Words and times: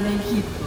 pesado 0.00 0.04
del 0.04 0.38
hip 0.38 0.59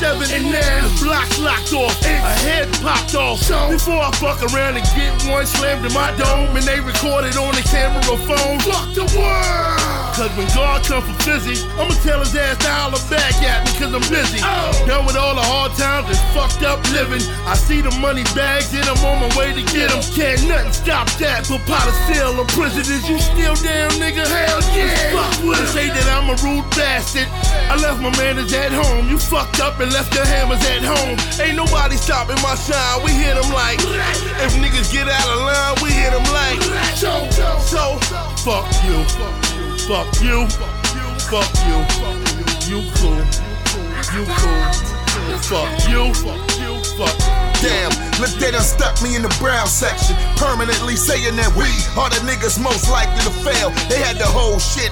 747. 0.00 0.32
And 0.32 0.48
now 0.48 0.88
the 0.88 1.04
block's 1.04 1.38
locked 1.38 1.72
off. 1.76 1.92
A 2.02 2.32
head 2.40 2.72
popped 2.80 3.14
off. 3.14 3.40
Before 3.68 4.00
I 4.00 4.10
fuck 4.16 4.40
around 4.48 4.80
and 4.80 4.86
get 4.96 5.12
one 5.28 5.44
slammed 5.44 5.84
in 5.84 5.92
my 5.92 6.08
dome. 6.16 6.56
And 6.56 6.64
they 6.64 6.80
recorded 6.80 7.36
on 7.36 7.52
the 7.52 7.64
camera 7.68 8.16
phone. 8.24 8.58
Fuck 8.64 8.96
the 8.96 9.04
world. 9.12 10.00
Cause 10.16 10.32
when 10.36 10.48
God 10.52 10.84
come 10.84 11.00
for 11.00 11.16
fizzy, 11.22 11.56
I'ma 11.80 11.94
tell 12.04 12.20
his 12.20 12.34
ass 12.34 12.58
to 12.64 12.68
holler 12.68 13.00
back 13.08 13.32
at 13.40 13.64
me 13.64 13.72
cause 13.78 13.92
I'm 13.94 14.04
busy. 14.10 14.40
Oh. 14.42 14.72
Done 14.84 15.06
with 15.06 15.16
all 15.16 15.36
the 15.36 15.44
hard 15.44 15.72
times 15.78 16.08
and 16.08 16.20
fucked 16.36 16.64
up 16.64 16.80
living. 16.92 17.22
I 17.46 17.54
see 17.54 17.80
the 17.80 17.92
money 18.00 18.24
bags 18.36 18.72
and 18.74 18.84
I'm 18.84 19.00
on 19.04 19.20
my 19.20 19.30
way 19.36 19.52
to 19.52 19.64
get 19.72 19.92
them. 19.92 20.02
Can't 20.16 20.40
nothing 20.48 20.72
stop 20.72 21.08
that 21.20 21.48
but 21.48 21.60
pot 21.64 21.88
of 21.88 21.96
sale 22.08 22.36
or 22.36 22.48
prison. 22.52 22.84
Is 22.84 23.04
you 23.08 23.20
still 23.20 23.56
down, 23.64 23.92
nigga? 24.00 24.24
Hell 24.24 24.60
yeah. 24.76 25.12
Fuck 25.12 25.44
with 25.44 25.60
it. 25.60 25.68
Say 25.72 25.88
that 25.88 26.08
I'm 26.12 26.28
a 26.32 26.36
rude 26.40 26.68
bastard. 26.72 27.28
Left 27.80 28.00
my 28.02 28.10
manners 28.18 28.52
at 28.52 28.72
home. 28.72 29.08
You 29.08 29.18
fucked 29.18 29.60
up 29.60 29.80
and 29.80 29.90
left 29.92 30.14
your 30.14 30.26
hammers 30.26 30.60
at 30.68 30.84
home. 30.84 31.16
Ain't 31.40 31.56
nobody 31.56 31.96
stopping 31.96 32.36
my 32.42 32.54
shine. 32.54 33.02
We 33.02 33.10
hit 33.10 33.34
them 33.40 33.50
like. 33.52 33.80
If 34.44 34.52
niggas 34.60 34.92
get 34.92 35.08
out 35.08 35.28
of 35.28 35.40
line, 35.40 35.76
we 35.82 35.90
hit 35.90 36.12
them 36.12 36.24
like. 36.28 36.60
So, 36.94 37.26
so, 37.60 37.96
fuck 38.44 38.68
you. 38.84 39.00
Fuck 39.88 40.12
you. 40.20 40.46
Fuck 41.30 41.50
you. 41.66 41.78
You 42.68 42.84
cool. 43.00 43.16
You 44.12 44.24
cool. 44.38 44.62
Fuck 45.40 45.88
you. 45.88 46.12
Fuck. 46.14 46.69
Damn, 47.60 47.92
look, 48.20 48.32
they 48.40 48.50
done 48.52 48.64
stuck 48.64 48.96
me 49.04 49.16
in 49.16 49.22
the 49.22 49.32
brown 49.36 49.68
section. 49.68 50.16
Permanently 50.40 50.96
saying 50.96 51.36
that 51.36 51.52
we 51.52 51.68
are 51.96 52.08
the 52.08 52.20
niggas 52.24 52.56
most 52.56 52.88
likely 52.88 53.20
to 53.24 53.32
fail. 53.44 53.68
They 53.92 54.00
had 54.00 54.16
the 54.16 54.24
whole 54.24 54.56
shit. 54.56 54.88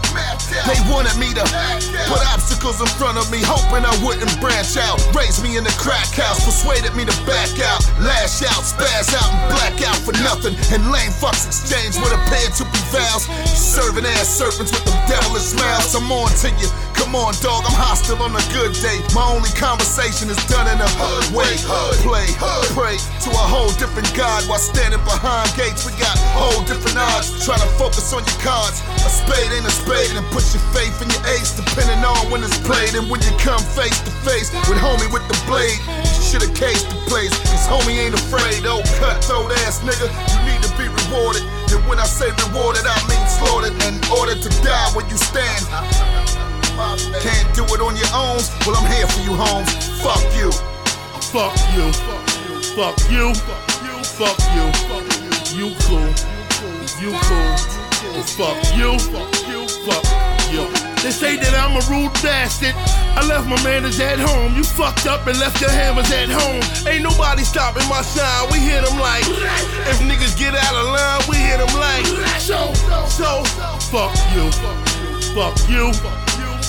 They 0.69 0.77
wanted 0.89 1.17
me 1.17 1.33
to 1.33 1.45
put 2.09 2.21
obstacles 2.29 2.81
in 2.81 2.89
front 3.01 3.17
of 3.17 3.33
me, 3.33 3.41
hoping 3.41 3.89
I 3.89 3.93
wouldn't 4.05 4.33
branch 4.37 4.77
out. 4.77 5.01
Raised 5.17 5.41
me 5.41 5.57
in 5.57 5.65
the 5.65 5.73
crack 5.81 6.13
house, 6.13 6.45
persuaded 6.45 6.93
me 6.93 7.09
to 7.09 7.17
back 7.25 7.57
out. 7.65 7.81
Lash 8.05 8.45
out, 8.45 8.61
spaz 8.61 9.17
out, 9.17 9.29
and 9.33 9.41
black 9.57 9.77
out 9.89 9.97
for 10.05 10.13
nothing. 10.21 10.53
And 10.69 10.93
lame 10.93 11.13
fucks 11.13 11.49
exchange 11.49 11.97
with 11.97 12.13
a 12.13 12.21
pair 12.29 12.53
to 12.61 12.65
vows. 12.91 13.25
Serving 13.53 14.05
ass 14.05 14.29
serpents 14.29 14.73
with 14.73 14.85
them 14.85 14.99
devilish 15.09 15.55
smiles. 15.55 15.95
I'm 15.95 16.11
on 16.13 16.31
to 16.45 16.51
you. 16.61 16.69
Come 16.99 17.15
on, 17.15 17.33
dog, 17.41 17.65
I'm 17.65 17.73
hostile 17.73 18.21
on 18.21 18.35
a 18.35 18.45
good 18.53 18.75
day. 18.85 19.01
My 19.17 19.25
only 19.25 19.49
conversation 19.57 20.29
is 20.29 20.37
done 20.51 20.67
in 20.69 20.77
a 20.77 20.91
hood 20.99 21.31
way. 21.33 21.55
Play, 22.05 22.29
pray 22.75 22.99
to 23.25 23.31
a 23.33 23.47
whole 23.49 23.73
different 23.79 24.11
God 24.13 24.45
while 24.51 24.61
standing 24.61 25.01
behind 25.07 25.49
gates. 25.57 25.87
We 25.89 25.95
got 25.97 26.13
whole 26.37 26.61
different 26.67 26.99
odds. 26.99 27.33
Try 27.47 27.57
to 27.57 27.71
focus 27.81 28.13
on 28.13 28.27
your 28.27 28.41
cards. 28.45 28.85
A 29.01 29.09
spade 29.09 29.49
ain't 29.57 29.65
a 29.65 29.73
spade, 29.73 30.13
and 30.19 30.27
put 30.35 30.45
your 30.53 30.61
faith 30.75 31.01
in 31.01 31.09
your 31.09 31.25
ace, 31.33 31.57
depending 31.57 32.03
on 32.05 32.29
when 32.29 32.45
it's 32.45 32.59
played. 32.67 32.93
And 32.99 33.09
when 33.09 33.23
you 33.25 33.33
come 33.41 33.63
face 33.63 33.97
to 34.05 34.13
face 34.27 34.53
with 34.69 34.77
homie 34.77 35.09
with 35.09 35.25
the 35.31 35.39
blade, 35.49 35.81
you 36.29 36.41
should've 36.41 36.55
cased 36.55 36.89
the 36.91 36.97
place. 37.09 37.33
Cause 37.49 37.67
homie 37.67 37.97
ain't 38.05 38.15
afraid, 38.15 38.65
oh 38.67 38.83
cutthroat 39.01 39.53
ass 39.65 39.81
nigga. 39.81 40.09
You 40.29 40.39
need 40.45 40.61
to 40.63 40.71
be 40.77 40.85
rewarded. 40.89 41.43
And 41.73 41.81
when 41.89 41.99
I 41.99 42.05
say 42.05 42.29
rewarded, 42.29 42.85
I 42.85 42.97
mean 43.09 43.25
slaughtered. 43.29 43.73
In 43.89 43.97
order 44.13 44.35
to 44.35 44.49
die 44.63 44.91
where 44.95 45.07
you 45.09 45.17
stand. 45.17 45.65
Can't 47.25 47.49
do 47.57 47.65
it 47.65 47.81
on 47.81 47.97
your 47.97 48.13
own. 48.13 48.41
Well, 48.67 48.77
I'm 48.77 48.89
here 48.93 49.07
for 49.07 49.21
you, 49.25 49.35
Holmes. 49.35 49.73
Fuck 50.05 50.23
you. 50.37 50.53
Fuck 51.33 51.57
you. 51.75 51.93
Fuck 52.77 52.99
you. 53.11 53.33
Fuck 54.05 54.39
you. 54.55 54.69
You 55.57 55.75
cool. 55.89 56.13
You 57.01 57.13
cool. 57.25 57.57
Fuck 58.37 58.61
you. 58.77 58.99
Fuck 58.99 60.53
you. 60.53 60.88
They 61.03 61.13
say 61.15 61.37
that 61.37 61.55
I'm 61.55 61.79
a 61.79 61.83
rude 61.87 62.13
bastard. 62.23 62.75
I 63.15 63.23
left 63.27 63.47
my 63.47 63.61
manners 63.63 64.01
at 64.01 64.19
home. 64.19 64.55
You 64.57 64.65
fucked 64.65 65.07
up 65.07 65.27
and 65.27 65.39
left 65.39 65.61
your 65.61 65.71
hammers 65.71 66.11
at 66.11 66.29
home. 66.29 66.61
Ain't 66.91 67.03
nobody 67.03 67.45
stopping 67.45 67.87
my 67.89 68.03
shine. 68.03 68.51
We 68.51 68.59
hit 68.59 68.85
them 68.85 68.99
like. 68.99 69.23
If 69.87 70.03
niggas 70.03 70.37
get 70.37 70.55
out 70.55 70.75
of 70.75 70.87
line, 70.91 71.23
we 71.31 71.37
hit 71.37 71.59
them 71.59 71.71
like. 71.79 72.07
So, 72.43 72.75
so, 73.07 73.45
fuck 73.95 74.13
you. 74.35 74.51
Fuck 75.35 75.55
you. 75.71 75.95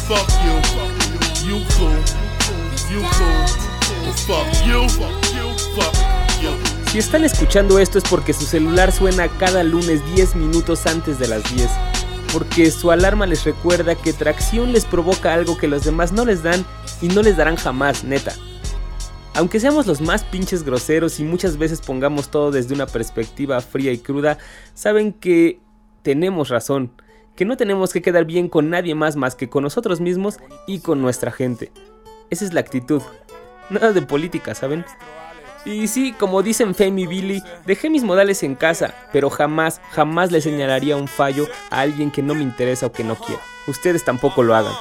Fuck 0.05 0.29
you. 0.45 0.55
You 1.41 1.65
cool. 1.73 1.97
You 2.93 3.01
cool. 3.17 3.45
Fuck 4.29 4.47
you. 4.65 4.87
Fuck 4.89 5.25
you. 5.33 6.19
Si 6.91 6.97
están 6.97 7.23
escuchando 7.23 7.77
esto 7.77 7.97
es 7.97 8.03
porque 8.03 8.33
su 8.33 8.45
celular 8.45 8.91
suena 8.91 9.27
cada 9.27 9.63
lunes 9.63 10.03
10 10.15 10.35
minutos 10.35 10.87
antes 10.87 11.19
de 11.19 11.27
las 11.27 11.43
10. 11.53 11.69
Porque 12.33 12.69
su 12.69 12.91
alarma 12.91 13.25
les 13.25 13.43
recuerda 13.43 13.95
que 13.95 14.13
tracción 14.13 14.71
les 14.71 14.85
provoca 14.85 15.33
algo 15.33 15.57
que 15.57 15.67
los 15.67 15.83
demás 15.83 16.11
no 16.11 16.25
les 16.25 16.43
dan 16.43 16.63
y 17.01 17.07
no 17.07 17.21
les 17.21 17.37
darán 17.37 17.55
jamás, 17.55 18.03
neta. 18.03 18.33
Aunque 19.33 19.59
seamos 19.59 19.87
los 19.87 20.01
más 20.01 20.23
pinches 20.23 20.63
groseros 20.63 21.19
y 21.19 21.23
muchas 21.23 21.57
veces 21.57 21.81
pongamos 21.81 22.29
todo 22.29 22.51
desde 22.51 22.73
una 22.73 22.85
perspectiva 22.85 23.61
fría 23.61 23.91
y 23.91 23.97
cruda, 23.97 24.37
saben 24.73 25.13
que 25.13 25.59
tenemos 26.01 26.49
razón, 26.49 26.91
que 27.35 27.45
no 27.45 27.55
tenemos 27.55 27.93
que 27.93 28.01
quedar 28.01 28.25
bien 28.25 28.49
con 28.49 28.69
nadie 28.69 28.95
más 28.95 29.15
más 29.15 29.35
que 29.35 29.49
con 29.49 29.63
nosotros 29.63 30.01
mismos 30.01 30.39
y 30.67 30.79
con 30.79 31.01
nuestra 31.01 31.31
gente. 31.31 31.71
Esa 32.29 32.45
es 32.45 32.53
la 32.53 32.59
actitud. 32.59 33.01
Nada 33.69 33.91
de 33.91 34.01
política, 34.01 34.55
¿saben? 34.55 34.85
Y 35.65 35.87
sí, 35.87 36.13
como 36.13 36.41
dicen 36.41 36.73
Femi 36.73 37.03
y 37.03 37.07
Billy, 37.07 37.43
dejé 37.65 37.89
mis 37.89 38.03
modales 38.03 38.43
en 38.43 38.55
casa, 38.55 38.93
pero 39.11 39.29
jamás, 39.29 39.81
jamás 39.91 40.31
le 40.31 40.41
señalaría 40.41 40.95
un 40.95 41.07
fallo 41.07 41.47
a 41.69 41.81
alguien 41.81 42.11
que 42.11 42.21
no 42.21 42.35
me 42.35 42.43
interesa 42.43 42.87
o 42.87 42.91
que 42.91 43.03
no 43.03 43.15
quiero. 43.15 43.41
Ustedes 43.67 44.03
tampoco 44.05 44.43
lo 44.43 44.55
hagan. 44.55 44.73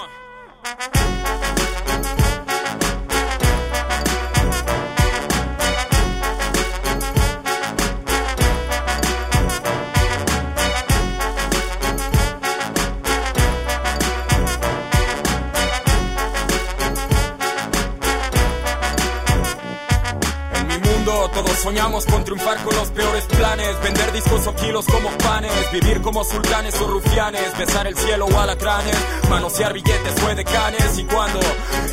Soñamos 21.68 22.06
con 22.06 22.24
triunfar 22.24 22.56
con 22.64 22.74
los 22.76 22.88
peores 22.88 23.24
planes 23.24 23.78
Vender 23.82 24.10
discos 24.12 24.46
o 24.46 24.54
kilos 24.54 24.86
como 24.86 25.10
panes 25.18 25.52
Vivir 25.70 26.00
como 26.00 26.24
sultanes 26.24 26.74
o 26.80 26.86
rufianes 26.86 27.58
Besar 27.58 27.86
el 27.86 27.94
cielo 27.94 28.24
o 28.24 28.40
alacranes 28.40 28.96
Manosear 29.28 29.74
billetes 29.74 30.14
o 30.22 30.50
canes 30.50 30.98
Y 30.98 31.04
cuando 31.04 31.40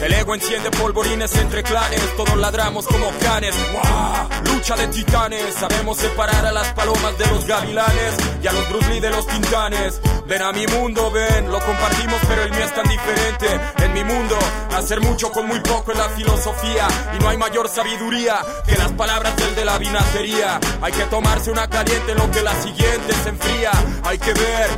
el 0.01 0.13
ego 0.13 0.33
enciende 0.33 0.71
polvorines 0.71 1.35
entre 1.35 1.61
clanes 1.63 2.01
Todos 2.15 2.37
ladramos 2.37 2.87
como 2.87 3.05
canes 3.19 3.53
¡Guau! 3.73 4.29
Lucha 4.45 4.77
de 4.77 4.87
titanes 4.87 5.53
Sabemos 5.55 5.97
separar 5.97 6.45
a 6.45 6.53
las 6.53 6.67
palomas 6.71 7.17
de 7.17 7.27
los 7.27 7.45
gavilanes 7.45 8.13
Y 8.41 8.47
a 8.47 8.53
los 8.53 8.69
Bruce 8.69 9.01
de 9.01 9.09
los 9.09 9.27
tintanes 9.27 9.99
Ven 10.25 10.41
a 10.41 10.53
mi 10.53 10.65
mundo, 10.67 11.11
ven 11.11 11.51
Lo 11.51 11.59
compartimos 11.59 12.21
pero 12.29 12.43
el 12.43 12.51
mío 12.51 12.63
es 12.63 12.73
tan 12.73 12.87
diferente 12.87 13.59
En 13.83 13.93
mi 13.93 14.05
mundo 14.05 14.37
Hacer 14.75 14.99
mucho 14.99 15.31
con 15.31 15.47
muy 15.47 15.61
poco 15.61 15.93
en 15.93 15.97
la 15.97 16.09
filosofía. 16.09 16.87
Y 17.15 17.19
no 17.19 17.29
hay 17.29 17.37
mayor 17.37 17.69
sabiduría 17.69 18.39
que 18.67 18.75
las 18.75 18.91
palabras 18.91 19.33
del 19.55 19.64
la 19.65 19.77
vinatería. 19.77 20.59
Hay 20.81 20.93
que 20.93 21.03
tomarse 21.05 21.51
una 21.51 21.67
caliente 21.67 22.11
en 22.11 22.17
lo 22.19 22.29
que 22.31 22.41
la 22.41 22.53
siguiente 22.61 23.13
se 23.23 23.29
enfría. 23.29 23.71
Hay 24.03 24.17
que 24.17 24.33
ver, 24.33 24.69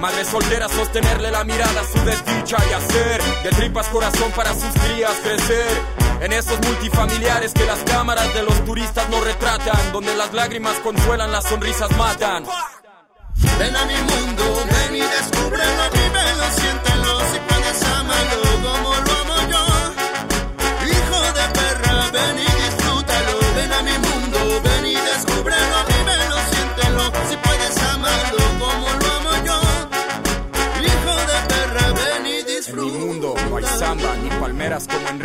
madre 0.00 0.24
soltera, 0.24 0.68
sostenerle 0.68 1.30
la 1.30 1.44
mirada 1.44 1.80
a 1.80 1.84
su 1.84 2.04
desdicha 2.04 2.56
y 2.70 2.72
hacer 2.72 3.22
de 3.42 3.50
tripas 3.50 3.88
corazón 3.88 4.30
para 4.34 4.54
sus 4.54 4.72
crías 4.84 5.14
crecer. 5.22 5.66
En 6.20 6.32
esos 6.32 6.58
multifamiliares 6.60 7.52
que 7.52 7.66
las 7.66 7.80
cámaras 7.80 8.32
de 8.32 8.42
los 8.42 8.64
turistas 8.64 9.08
no 9.10 9.22
retratan, 9.22 9.92
donde 9.92 10.14
las 10.16 10.32
lágrimas 10.32 10.76
consuelan, 10.78 11.30
las 11.30 11.44
sonrisas 11.44 11.90
matan. 11.96 12.44
Ven 13.58 13.76
a 13.76 13.84
mi 13.84 13.94
mundo, 13.94 14.64
ven 14.70 14.96
y 14.96 15.00
descúbrelo, 15.00 15.90
vívelo, 15.92 16.46
si 17.30 17.38
puedes 17.48 17.84
amarlo 17.84 18.45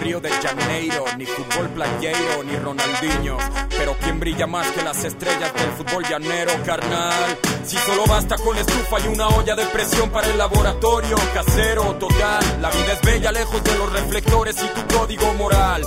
Río 0.01 0.19
de 0.19 0.31
Janeiro, 0.31 1.06
ni 1.15 1.27
fútbol 1.27 1.69
playero, 1.69 2.44
ni 2.44 2.56
Ronaldinho. 2.56 3.38
Pero 3.69 3.95
¿quién 4.01 4.19
brilla 4.19 4.48
más 4.48 4.65
que 4.71 4.81
las 4.81 5.03
estrellas 5.03 5.53
del 5.53 5.71
fútbol 5.74 6.03
llanero, 6.09 6.51
carnal? 6.65 7.38
Si 7.63 7.77
solo 7.77 8.06
basta 8.07 8.36
con 8.38 8.57
estufa 8.57 9.00
y 9.00 9.09
una 9.09 9.27
olla 9.27 9.53
de 9.53 9.63
presión 9.68 10.09
para 10.09 10.25
el 10.27 10.39
laboratorio 10.39 11.15
casero, 11.36 11.83
total. 12.00 12.44
La 12.62 12.71
vida 12.71 12.94
es 12.94 13.01
bella 13.03 13.31
lejos 13.31 13.63
de 13.63 13.77
los 13.77 13.94
reflectores 13.94 14.56
y 14.63 14.68
tu 14.69 14.98
código 14.98 15.31
moral. 15.36 15.83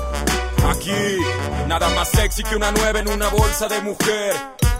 Aquí, 0.70 1.18
nada 1.66 1.88
más 1.88 2.08
sexy 2.08 2.44
que 2.44 2.54
una 2.54 2.70
nueva 2.70 3.00
en 3.00 3.08
una 3.08 3.28
bolsa 3.30 3.66
de 3.66 3.80
mujer. 3.80 4.34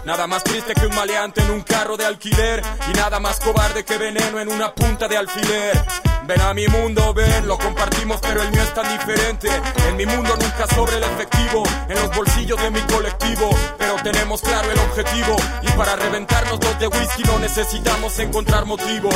Nada 0.05 0.27
más 0.27 0.45
triste 0.45 0.73
que 0.75 0.85
un 0.85 0.95
maleante 0.95 1.41
en 1.41 1.51
un 1.51 1.61
carro 1.61 1.97
de 1.97 2.05
alquiler. 2.05 2.63
Y 2.89 2.95
nada 2.95 3.19
más 3.19 3.41
cobarde 3.41 3.83
que 3.83 3.97
veneno 3.97 4.39
en 4.39 4.47
una 4.47 4.73
punta 4.73 5.09
de 5.09 5.17
alfiler. 5.17 5.83
Ven 6.27 6.41
a 6.41 6.55
mi 6.55 6.67
mundo, 6.67 7.13
ven, 7.13 7.47
lo 7.47 7.55
compartimos, 7.55 8.19
pero 8.19 8.41
el 8.41 8.49
mío 8.49 8.63
es 8.63 8.73
tan 8.73 8.91
diferente. 8.97 9.47
En 9.87 9.95
mi 9.95 10.07
mundo 10.07 10.35
nunca 10.41 10.65
sobre 10.73 10.97
el 10.97 11.03
efectivo, 11.03 11.63
en 11.87 11.95
los 11.95 12.15
bolsillos 12.15 12.59
de 12.59 12.71
mi 12.71 12.79
colectivo. 12.81 13.49
Pero 13.77 13.95
tenemos 14.01 14.41
claro 14.41 14.71
el 14.71 14.79
objetivo. 14.79 15.35
Y 15.61 15.67
para 15.77 15.95
reventarnos 15.95 16.59
los 16.63 16.79
de 16.79 16.87
whisky 16.87 17.23
no 17.23 17.37
necesitamos 17.37 18.17
encontrar 18.17 18.65
motivo. 18.65 19.09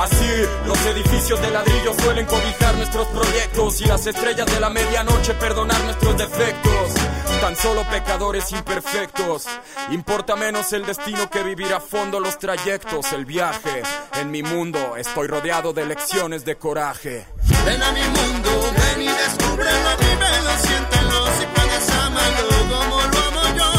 Así, 0.00 0.26
los 0.66 0.78
edificios 0.86 1.38
de 1.42 1.50
ladrillo 1.50 1.92
suelen 2.02 2.24
cobijar 2.24 2.74
nuestros 2.76 3.08
proyectos. 3.08 3.82
Y 3.82 3.84
las 3.84 4.06
estrellas 4.06 4.46
de 4.46 4.60
la 4.60 4.70
medianoche 4.70 5.34
perdonar 5.34 5.78
nuestros 5.84 6.16
defectos. 6.16 6.94
Tan 7.42 7.56
solo 7.56 7.84
pecadores 7.90 8.50
imperfectos. 8.52 9.46
Importa 9.90 10.34
menos 10.34 10.72
el 10.72 10.86
destino 10.86 11.28
que 11.28 11.42
vivir 11.42 11.74
a 11.74 11.80
fondo 11.80 12.20
los 12.20 12.38
trayectos, 12.38 13.12
el 13.12 13.26
viaje. 13.26 13.82
En 14.14 14.30
mi 14.30 14.42
mundo 14.42 14.96
estoy 14.96 15.26
rodeado 15.26 15.74
de 15.74 15.84
lecciones 15.84 16.46
de 16.46 16.53
coraje. 16.56 17.26
Ven 17.64 17.82
a 17.82 17.92
mi 17.92 18.00
mundo, 18.00 18.50
ven 18.76 19.02
y 19.02 19.08
descúbrelo, 19.08 19.90
vívelo, 19.98 20.52
siéntelo, 20.66 21.26
si 21.38 21.46
puedes 21.54 21.90
amarlo 21.90 22.48
como 22.72 22.96
lo 23.12 23.18
amo 23.28 23.44
yo. 23.58 23.70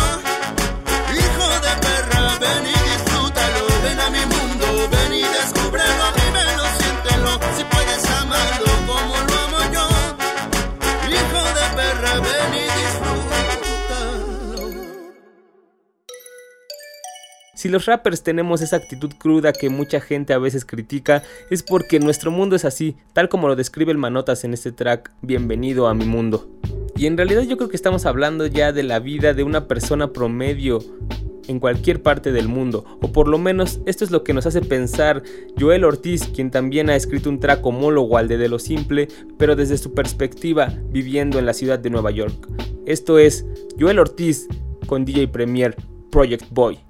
Hijo 1.13 1.48
de 1.66 1.74
perra, 1.86 2.38
ven 2.39 2.66
y 2.68 2.75
Si 17.66 17.72
los 17.72 17.88
rappers 17.88 18.22
tenemos 18.22 18.62
esa 18.62 18.76
actitud 18.76 19.12
cruda 19.18 19.52
que 19.52 19.72
mucha 19.72 20.00
gente 20.00 20.34
a 20.34 20.38
veces 20.38 20.66
critica, 20.66 21.24
es 21.50 21.64
porque 21.64 22.00
nuestro 22.00 22.30
mundo 22.30 22.56
es 22.56 22.64
así, 22.64 22.96
tal 23.12 23.28
como 23.28 23.48
lo 23.48 23.56
describe 23.56 23.92
el 23.92 23.98
Manotas 23.98 24.44
en 24.44 24.54
este 24.54 24.72
track, 24.72 25.12
Bienvenido 25.24 25.88
a 25.88 25.96
mi 25.96 26.06
mundo. 26.06 26.48
Y 26.96 27.08
en 27.08 27.18
realidad 27.18 27.42
yo 27.42 27.58
creo 27.58 27.68
que 27.68 27.76
estamos 27.76 28.06
hablando 28.06 28.46
ya 28.46 28.72
de 28.72 28.84
la 28.84 29.00
vida 29.00 29.34
de 29.34 29.42
una 29.42 29.68
persona 29.68 30.14
promedio 30.14 30.78
en 31.48 31.60
cualquier 31.60 32.04
parte 32.04 32.32
del 32.32 32.48
mundo, 32.48 32.86
o 33.02 33.12
por 33.12 33.28
lo 33.28 33.40
menos 33.40 33.80
esto 33.88 34.04
es 34.04 34.12
lo 34.12 34.24
que 34.24 34.34
nos 34.34 34.46
hace 34.46 34.62
pensar 34.62 35.24
Joel 35.60 35.86
Ortiz, 35.86 36.28
quien 36.36 36.52
también 36.52 36.92
ha 36.92 36.96
escrito 36.96 37.32
un 37.32 37.40
track 37.40 37.66
homólogo 37.66 38.20
al 38.20 38.28
de 38.28 38.38
De 38.38 38.48
lo 38.48 38.60
Simple, 38.60 39.08
pero 39.40 39.56
desde 39.56 39.80
su 39.80 39.96
perspectiva 39.96 40.72
viviendo 40.92 41.40
en 41.40 41.48
la 41.48 41.54
ciudad 41.56 41.80
de 41.80 41.90
Nueva 41.90 42.12
York. 42.12 42.48
Esto 42.86 43.18
es 43.18 43.44
Joel 43.80 43.98
Ortiz 43.98 44.48
con 44.86 45.04
DJ 45.04 45.30
Premier 45.30 45.76
Project 46.12 46.46
Boy. 46.52 46.85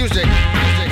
Music. 0.00 0.24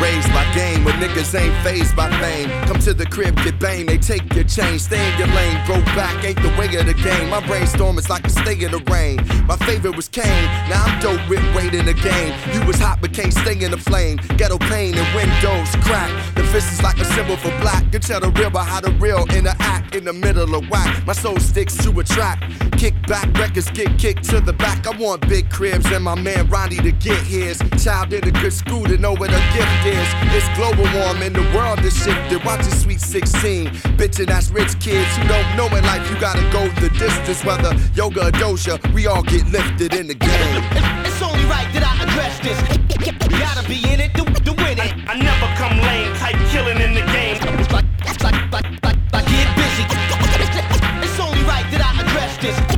Raised 0.00 0.28
by 0.32 0.44
game, 0.54 0.84
but 0.84 0.94
niggas 0.94 1.34
ain't 1.34 1.54
phased 1.64 1.96
by 1.96 2.08
fame. 2.20 2.50
Come 2.68 2.78
to 2.80 2.92
the 2.92 3.06
crib, 3.06 3.34
get 3.36 3.58
banged, 3.58 3.88
they 3.88 3.96
take 3.96 4.22
your 4.34 4.44
chain, 4.44 4.78
stay 4.78 5.00
in 5.10 5.18
your 5.18 5.28
lane. 5.28 5.58
Broke 5.66 5.84
back 5.96 6.22
ain't 6.24 6.40
the 6.42 6.50
way 6.58 6.68
of 6.76 6.86
the 6.86 6.94
game. 6.94 7.30
My 7.30 7.44
brainstorm 7.46 7.98
is 7.98 8.08
like 8.08 8.26
a 8.26 8.30
stay 8.30 8.62
in 8.62 8.70
the 8.70 8.82
rain. 8.92 9.16
My 9.46 9.56
favorite 9.56 9.96
was 9.96 10.08
Kane, 10.08 10.44
now 10.68 10.84
I'm 10.84 11.00
dope 11.00 11.28
with 11.28 11.42
weight 11.56 11.74
in 11.74 11.86
the 11.86 11.94
game. 11.94 12.32
You 12.52 12.64
was 12.66 12.78
hot, 12.78 12.98
but 13.00 13.12
can't 13.12 13.32
stay 13.32 13.58
in 13.64 13.70
the 13.70 13.78
flame. 13.78 14.18
Ghetto 14.36 14.58
pain 14.58 14.94
and 14.94 15.08
windows 15.16 15.70
crack. 15.86 16.12
The 16.34 16.44
fist 16.52 16.72
is 16.72 16.82
like 16.82 16.98
a 16.98 17.04
symbol 17.04 17.36
for 17.36 17.50
black. 17.60 17.84
You 17.92 17.98
tell 17.98 18.20
the 18.20 18.30
real 18.30 18.50
by 18.50 18.64
how 18.64 18.80
the 18.80 18.90
real 18.92 19.24
interact 19.34 19.94
in 19.94 20.04
the 20.04 20.12
middle 20.12 20.54
of 20.54 20.68
whack. 20.70 21.06
My 21.06 21.12
soul 21.12 21.38
sticks 21.38 21.76
to 21.84 21.90
a 22.00 22.04
track. 22.04 22.42
Kick 22.72 22.94
back, 23.06 23.26
records 23.38 23.70
get 23.70 23.98
kicked 23.98 24.24
to 24.30 24.40
the 24.40 24.52
back. 24.52 24.86
I 24.86 24.96
want 24.96 25.28
big 25.28 25.50
cribs 25.50 25.86
and 25.86 26.04
my 26.04 26.14
man 26.14 26.48
Ronnie 26.48 26.76
to 26.76 26.92
get 26.92 27.18
his. 27.18 27.58
Child 27.82 28.12
in 28.12 28.26
a 28.26 28.30
good 28.30 28.52
school 28.52 28.84
to 28.84 28.96
know 28.98 29.12
what 29.12 29.30
a 29.30 29.42
gift 29.54 29.86
is. 29.86 30.08
It's 30.36 30.48
global 30.56 30.86
warming, 30.98 31.32
the 31.32 31.46
world 31.54 31.80
is 31.80 31.96
shifted. 31.96 32.44
Watch 32.44 32.60
it, 32.60 32.72
sweet 32.72 33.00
16. 33.00 33.66
Bitchin' 33.98 34.30
ass 34.30 34.50
rich 34.50 34.78
kids 34.80 35.10
who 35.16 35.28
don't 35.28 35.56
know 35.56 35.66
in 35.76 35.84
life. 35.84 36.08
You 36.10 36.18
gotta 36.20 36.42
go 36.52 36.68
the 36.80 36.90
distance, 36.98 37.44
whether 37.44 37.74
yoga 37.94 38.28
or 38.28 38.32
doja. 38.32 38.76
We 38.92 39.06
all 39.06 39.22
get 39.22 39.46
lifted 39.48 39.94
in 39.94 40.06
the 40.06 40.14
game. 40.14 40.62
It's 41.04 41.22
only 41.22 41.44
right 41.44 41.68
that 41.74 41.84
I 41.84 42.04
address 42.04 42.38
this. 42.40 42.58
Gotta 43.38 43.66
be 43.68 43.78
in 43.92 44.00
it 44.00 44.14
to, 44.14 44.24
to 44.24 44.57
win 44.78 44.88
it. 44.88 45.08
I 45.08 45.14
never 45.16 45.46
come 45.56 45.78
lame, 45.80 46.14
type 46.14 46.36
killing 46.50 46.80
in 46.80 46.94
the 46.94 47.02
game. 47.12 47.38
Like, 47.72 47.84
like, 48.22 48.52
like, 48.52 48.82
like, 48.82 49.12
like 49.12 49.26
get 49.26 49.56
busy. 49.56 49.84
It's 51.02 51.20
only 51.20 51.42
right 51.44 51.66
that 51.70 51.82
I 51.84 52.02
address 52.02 52.36
this. 52.38 52.77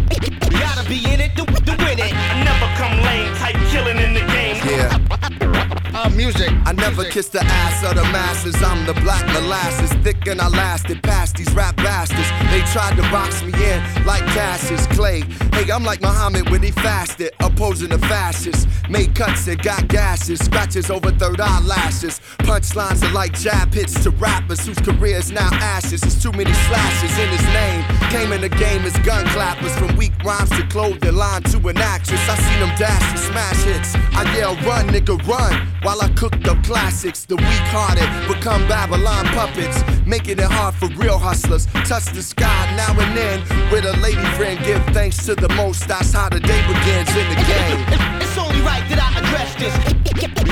Music. 6.08 6.50
I 6.64 6.72
never 6.72 7.04
kissed 7.04 7.32
the 7.32 7.42
ass 7.44 7.84
of 7.84 7.94
the 7.94 8.02
masses. 8.04 8.54
I'm 8.62 8.86
the 8.86 8.94
black 9.02 9.24
molasses, 9.26 9.92
thick 10.02 10.26
and 10.26 10.40
I 10.40 10.48
lasted 10.48 11.02
past 11.02 11.36
these 11.36 11.52
rap 11.52 11.76
bastards. 11.76 12.28
They 12.50 12.62
tried 12.72 12.96
to 12.96 13.02
box 13.10 13.42
me 13.42 13.52
in 13.52 14.06
like 14.06 14.24
Cassius 14.28 14.86
Clay. 14.88 15.20
Hey, 15.52 15.70
I'm 15.70 15.84
like 15.84 16.00
Muhammad 16.00 16.48
when 16.48 16.62
he 16.62 16.70
fasted, 16.70 17.32
opposing 17.40 17.90
the 17.90 17.98
fascists. 17.98 18.66
Made 18.88 19.14
cuts 19.14 19.46
and 19.46 19.60
got 19.62 19.88
gashes, 19.88 20.40
scratches 20.40 20.90
over 20.90 21.10
third 21.12 21.40
eyelashes. 21.40 22.20
Punchlines 22.38 23.02
are 23.02 23.12
like 23.12 23.32
jab 23.38 23.72
hits 23.72 24.02
to 24.02 24.10
rappers 24.10 24.66
whose 24.66 24.78
careers 24.78 25.30
now 25.30 25.50
ashes. 25.52 26.00
There's 26.00 26.20
too 26.20 26.32
many 26.32 26.52
slashes 26.52 27.18
in 27.18 27.28
his 27.28 27.44
name. 27.52 27.84
Came 28.10 28.32
in 28.32 28.40
the 28.40 28.48
game 28.48 28.82
as 28.82 28.96
gun 29.00 29.26
clappers, 29.26 29.76
from 29.76 29.96
weak 29.96 30.12
rhymes 30.24 30.50
to 30.50 30.66
clothing 30.68 31.14
line 31.14 31.42
to 31.44 31.58
an 31.68 31.78
actress. 31.78 32.20
I 32.28 32.36
seen 32.36 32.60
them 32.60 32.76
dash 32.78 33.10
and 33.10 33.18
smash 33.18 33.62
hits. 33.64 33.94
I 34.16 34.24
yell, 34.36 34.56
run, 34.66 34.88
nigga, 34.88 35.16
run. 35.28 35.68
While 35.90 36.02
I 36.02 36.08
cook 36.10 36.46
up 36.46 36.62
classics, 36.62 37.24
the 37.24 37.34
weak 37.34 37.66
hearted 37.74 38.06
become 38.32 38.62
Babylon 38.68 39.26
puppets, 39.34 39.82
making 40.06 40.38
it 40.38 40.46
hard 40.46 40.76
for 40.76 40.86
real 40.94 41.18
hustlers. 41.18 41.66
Touch 41.82 42.04
the 42.14 42.22
sky 42.22 42.62
now 42.76 42.94
and 42.96 43.16
then 43.18 43.40
with 43.72 43.84
a 43.84 43.96
lady 43.98 44.24
friend. 44.38 44.56
Give 44.64 44.80
thanks 44.94 45.26
to 45.26 45.34
the 45.34 45.48
most. 45.48 45.88
That's 45.88 46.12
how 46.12 46.28
the 46.28 46.38
day 46.38 46.62
begins 46.68 47.10
in 47.10 47.26
the 47.34 47.40
game. 47.42 47.80
It's 48.22 48.38
only 48.38 48.60
right 48.60 48.86
that 48.86 49.02
I 49.02 49.18
address 49.18 49.50
this. 49.58 49.74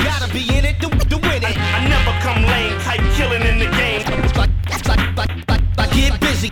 Gotta 0.03 0.29
be 0.33 0.43
in 0.57 0.65
it 0.65 0.81
to, 0.81 0.89
to 0.89 1.15
win 1.15 1.41
it. 1.41 1.55
I 1.55 1.87
never 1.87 2.11
come 2.19 2.43
lame, 2.43 2.77
type 2.81 2.99
killing 3.15 3.43
in 3.43 3.59
the 3.59 3.71
game. 3.79 4.03
Like, 4.35 4.51
like, 4.89 5.15
like, 5.15 5.47
like, 5.47 5.77
like 5.77 5.91
get 5.93 6.19
busy. 6.19 6.51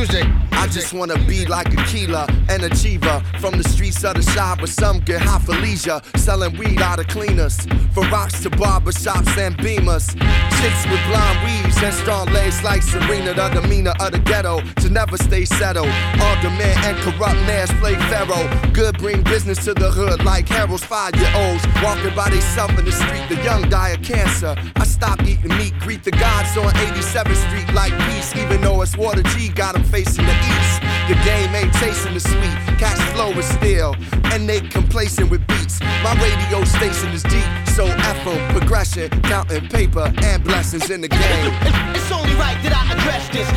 Music. 0.00 0.24
I 0.52 0.66
just 0.68 0.94
wanna 0.94 1.18
be 1.26 1.44
like 1.44 1.70
a 1.74 1.84
killer, 1.84 2.26
an 2.50 2.64
achiever 2.64 3.22
from 3.40 3.56
the 3.56 3.64
streets 3.64 4.04
of 4.04 4.14
the 4.14 4.22
shop, 4.22 4.58
but 4.60 4.68
some 4.68 5.00
get 5.00 5.22
high 5.22 5.38
for 5.38 5.54
leisure, 5.54 6.00
selling 6.16 6.56
weed 6.58 6.82
out 6.82 6.98
of 6.98 7.08
cleaners, 7.08 7.56
from 7.94 8.10
rocks 8.10 8.42
to 8.42 8.50
barber 8.50 8.92
shops 8.92 9.32
and 9.38 9.56
beamers. 9.58 10.12
Chicks 10.60 10.82
with 10.90 11.02
blonde 11.08 11.38
weaves 11.44 11.82
and 11.82 11.94
strong 11.94 12.26
legs 12.32 12.62
like 12.62 12.82
Serena, 12.82 13.32
the 13.32 13.48
demeanor 13.48 13.94
of 14.00 14.12
the 14.12 14.18
ghetto, 14.18 14.60
to 14.82 14.90
never 14.90 15.16
stay 15.16 15.44
settled. 15.44 15.88
All 16.20 16.36
demand 16.42 16.78
and 16.84 16.96
corrupt 16.98 17.40
mayors 17.46 17.72
play 17.80 17.94
pharaoh. 18.10 18.46
Good 18.72 18.98
bring 18.98 19.22
business 19.22 19.64
to 19.64 19.72
the 19.72 19.90
hood 19.90 20.22
like 20.24 20.46
Harold's 20.48 20.84
five 20.84 21.14
year 21.16 21.32
olds, 21.34 21.64
walking 21.82 22.14
by 22.14 22.28
themselves 22.28 22.78
in 22.78 22.84
the 22.84 22.92
street. 22.92 23.26
The 23.28 23.42
young 23.42 23.68
die 23.70 23.90
of 23.90 24.02
cancer. 24.02 24.54
I 24.76 24.84
stop 24.84 25.22
eating 25.22 25.56
meat, 25.56 25.72
greet 25.80 26.04
the 26.04 26.10
gods 26.10 26.56
on 26.58 26.72
87th 26.74 27.40
Street 27.48 27.72
like 27.74 27.96
peace, 28.10 28.36
even 28.36 28.60
though 28.60 28.82
it's 28.82 28.96
Water 28.96 29.22
G 29.22 29.48
got 29.48 29.70
got 29.72 29.76
'em 29.76 29.84
facing 29.84 30.26
the 30.26 30.32
east. 30.32 30.80
The 31.06 31.14
game 31.24 31.54
ain't 31.54 31.72
chasing 31.74 32.14
the 32.14 32.20
sweet, 32.40 32.78
cash 32.78 32.98
flow 33.12 33.30
is 33.32 33.46
still, 33.46 33.94
and 34.32 34.48
they 34.48 34.60
complacent 34.60 35.30
with 35.30 35.46
beats. 35.46 35.80
My 36.02 36.14
radio 36.22 36.64
station 36.64 37.10
is 37.12 37.22
deep, 37.22 37.44
so 37.74 37.84
F 37.86 38.26
'em, 38.26 38.58
progression, 38.58 39.08
counting 39.22 39.68
paper 39.68 40.12
and 40.22 40.42
blessings 40.44 40.90
in 40.90 41.00
the 41.00 41.08
game. 41.08 41.52
It's 42.00 42.10
only 42.10 42.34
right 42.34 42.58
that 42.64 42.74
I 42.74 42.82
address 42.94 43.24
this. 43.30 43.48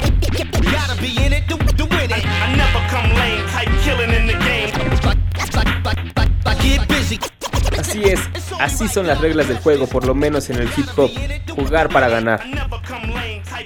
Gotta 0.71 0.99
be 1.01 1.11
in 1.25 1.33
it 1.33 1.47
to, 1.49 1.57
to 1.57 1.85
win 1.85 2.11
it. 2.11 2.25
I 2.45 2.55
never 2.55 2.79
come 2.93 3.09
lame, 3.19 3.47
type 3.49 3.69
killing 3.83 4.11
in 4.11 4.27
the 4.27 4.37
game. 4.47 4.71
Like, 5.03 5.17
like, 5.55 5.85
like, 5.85 6.17
like, 6.17 6.45
like 6.45 6.61
get 6.61 6.87
busy. 6.87 7.32
Así 7.77 8.03
es, 8.03 8.19
así 8.59 8.87
son 8.87 9.07
las 9.07 9.19
reglas 9.19 9.47
del 9.47 9.57
juego, 9.57 9.87
por 9.87 10.05
lo 10.05 10.15
menos 10.15 10.49
en 10.49 10.57
el 10.57 10.69
hip 10.77 10.87
hop, 10.95 11.11
jugar 11.55 11.89
para 11.89 12.09
ganar. 12.09 12.41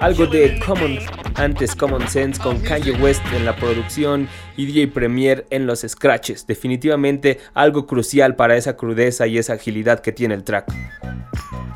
Algo 0.00 0.26
de 0.26 0.58
Common, 0.64 0.98
antes 1.34 1.74
Common 1.74 2.08
Sense 2.08 2.40
con 2.40 2.60
Kanye 2.60 2.92
West 2.92 3.22
en 3.34 3.44
la 3.44 3.56
producción 3.56 4.28
y 4.56 4.66
DJ 4.66 4.88
Premier 4.88 5.46
en 5.50 5.66
los 5.66 5.80
scratches. 5.86 6.46
Definitivamente 6.46 7.38
algo 7.54 7.86
crucial 7.86 8.36
para 8.36 8.56
esa 8.56 8.76
crudeza 8.76 9.26
y 9.26 9.38
esa 9.38 9.54
agilidad 9.54 10.00
que 10.00 10.12
tiene 10.12 10.34
el 10.34 10.44
track. 10.44 10.72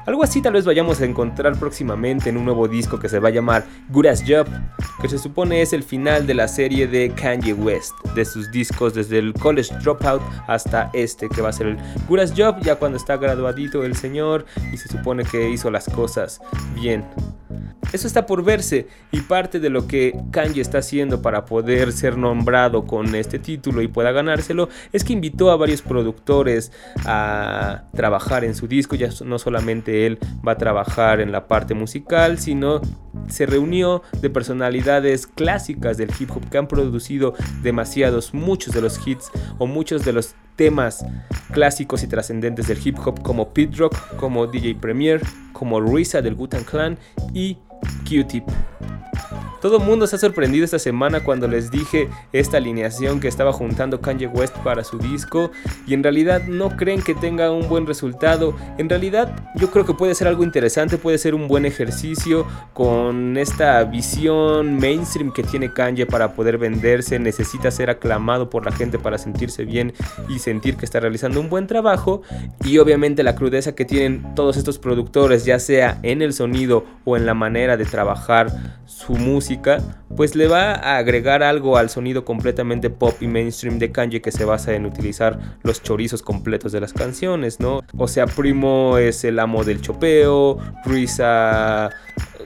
Algo 0.05 0.25
así 0.25 0.43
tal 0.43 0.55
vez 0.55 0.65
vayamos 0.65 1.01
a 1.01 1.05
encontrar 1.05 1.57
próximamente 1.57 2.29
en 2.29 2.37
un 2.37 2.45
nuevo 2.45 2.67
disco 2.67 2.99
que 2.99 3.09
se 3.09 3.21
va 3.21 3.29
a 3.29 3.33
llamar 3.33 3.65
Good 3.91 4.07
As 4.07 4.25
Job, 4.27 4.49
que 5.01 5.09
se 5.09 5.17
supone 5.17 5.63
es 5.63 5.73
el 5.73 5.85
final 5.85 6.27
de 6.27 6.35
la 6.35 6.49
serie 6.49 6.89
de 6.89 7.11
Kanye 7.11 7.53
West, 7.53 7.95
de 8.17 8.25
sus 8.25 8.51
discos 8.51 8.95
desde 8.95 9.19
el 9.19 9.33
College 9.33 9.73
Dropout 9.81 10.21
hasta 10.49 10.91
este, 10.93 11.29
que 11.29 11.41
va 11.41 11.51
a 11.51 11.53
ser 11.53 11.69
el 11.69 11.79
Good 12.09 12.21
As 12.21 12.35
Job, 12.37 12.61
ya 12.63 12.77
cuando 12.77 12.97
está 12.97 13.17
graduadito 13.17 13.85
el 13.85 13.97
señor 13.97 14.47
y 14.73 14.77
se 14.77 14.89
supone 14.89 15.25
que 15.25 15.51
hizo 15.51 15.71
las 15.71 15.89
cosas 15.89 16.41
bien. 16.75 17.05
Eso 17.93 18.07
está 18.07 18.25
por 18.25 18.43
verse 18.43 18.89
y 19.11 19.21
parte 19.21 19.61
de 19.61 19.69
lo 19.69 19.87
que 19.87 20.19
Kanye 20.31 20.63
está 20.63 20.79
haciendo 20.79 21.21
para 21.21 21.45
poder 21.45 21.93
ser 21.93 22.17
nombrado 22.17 22.87
con 22.87 23.15
este 23.15 23.39
título 23.39 23.83
y 23.83 23.89
pueda 23.89 24.13
ganárselo 24.13 24.71
es 24.93 25.05
que 25.05 25.13
invitó 25.13 25.51
a 25.51 25.57
varios 25.57 25.83
productores 25.83 26.73
a 27.05 27.83
trabajar 27.95 28.45
en 28.45 28.55
su 28.55 28.67
disco. 28.67 28.97
Ya 28.97 29.11
no 29.27 29.39
solamente 29.39 30.07
él 30.07 30.19
va 30.47 30.53
a 30.53 30.59
trabajar 30.59 31.21
en 31.21 31.33
la 31.33 31.47
parte 31.47 31.75
musical, 31.75 32.39
sino 32.39 32.81
se 33.29 33.45
reunió 33.45 34.03
de 34.23 34.31
personalidades 34.31 35.27
clásicas 35.27 35.99
del 35.99 36.11
hip 36.19 36.31
hop 36.31 36.49
que 36.49 36.57
han 36.57 36.69
producido 36.69 37.35
demasiados, 37.63 38.33
muchos 38.33 38.73
de 38.73 38.81
los 38.81 39.07
hits 39.07 39.31
o 39.59 39.67
muchos 39.67 40.03
de 40.03 40.15
los 40.15 40.35
temas 40.57 41.05
clásicos 41.53 42.03
y 42.03 42.07
trascendentes 42.07 42.67
del 42.67 42.79
hip 42.85 42.99
hop 43.05 43.23
como 43.23 43.53
Pete 43.53 43.77
Rock, 43.77 44.17
como 44.17 44.47
DJ 44.47 44.75
Premier, 44.77 45.21
como 45.53 45.81
Ruiza 45.81 46.23
del 46.23 46.35
Wu-Tang 46.35 46.65
Clan 46.65 46.99
y 47.33 47.59
Q-Tip. 48.09 48.45
Todo 49.63 49.77
el 49.77 49.85
mundo 49.85 50.09
se 50.09 50.17
ha 50.17 50.19
sorprendido 50.19 50.65
esta 50.65 50.81
semana 50.81 51.23
cuando 51.23 51.47
les 51.47 51.71
dije 51.71 52.09
esta 52.33 52.57
alineación 52.57 53.21
que 53.21 53.29
estaba 53.29 53.53
juntando 53.53 54.01
Kanye 54.01 54.27
West 54.27 54.57
para 54.59 54.83
su 54.83 54.99
disco 54.99 55.53
y 55.87 55.95
en 55.95 56.03
realidad 56.03 56.43
no 56.49 56.77
creen 56.77 57.01
que 57.01 57.15
tenga 57.15 57.53
un 57.53 57.69
buen 57.69 57.87
resultado. 57.87 58.57
En 58.79 58.89
realidad 58.89 59.33
yo 59.55 59.71
creo 59.71 59.87
que 59.87 59.95
puede 59.95 60.17
ser 60.17 60.27
algo 60.27 60.43
interesante, 60.43 60.99
puede 60.99 61.17
ser 61.17 61.37
un 61.37 61.47
buen 61.47 61.65
ejercicio 61.65 62.45
con 62.73 63.37
esta 63.37 63.85
visión 63.85 64.79
mainstream 64.79 65.33
que 65.33 65.45
tiene 65.45 65.73
Kanye 65.73 66.07
para 66.07 66.33
poder 66.33 66.59
venderse, 66.59 67.21
necesita 67.21 67.71
ser 67.71 67.89
aclamado 67.89 68.51
por 68.51 68.65
la 68.65 68.73
gente 68.73 68.99
para 68.99 69.17
sentirse 69.17 69.65
bien 69.65 69.93
y 70.29 70.41
sentir 70.41 70.77
que 70.77 70.85
está 70.85 70.99
realizando 70.99 71.39
un 71.39 71.49
buen 71.49 71.69
trabajo 71.69 72.23
y 72.65 72.79
obviamente 72.79 73.23
la 73.23 73.37
crudeza 73.37 73.77
que 73.77 73.85
tienen 73.85 74.35
todos 74.35 74.57
estos 74.57 74.81
productores, 74.81 75.45
ya 75.45 75.61
sea 75.61 76.01
en 76.03 76.21
el 76.21 76.33
sonido 76.33 76.85
o 77.05 77.17
en 77.17 77.27
la 77.27 77.35
manera 77.35 77.77
de 77.77 77.85
trabajar 77.85 78.81
su 78.87 79.15
música, 79.15 79.52
pues 80.17 80.35
le 80.35 80.47
va 80.47 80.73
a 80.73 80.99
agregar 80.99 81.43
algo 81.43 81.77
al 81.77 81.91
sonido 81.91 82.25
completamente 82.25 82.91
pop 82.91 83.15
y 83.21 83.27
mainstream 83.27 83.79
de 83.79 83.91
Kanye 83.93 84.21
que 84.21 84.33
se 84.33 84.45
basa 84.45 84.75
en 84.75 84.87
utilizar 84.87 85.59
los 85.63 85.83
chorizos 85.83 86.23
completos 86.23 86.73
de 86.73 86.81
las 86.81 86.93
canciones, 86.93 87.61
¿no? 87.61 87.81
O 87.97 88.09
sea, 88.09 88.27
Primo 88.27 88.99
es 88.99 89.25
el 89.25 89.39
amo 89.39 89.65
del 89.65 89.81
chopeo, 89.81 90.59
Risa 90.85 91.91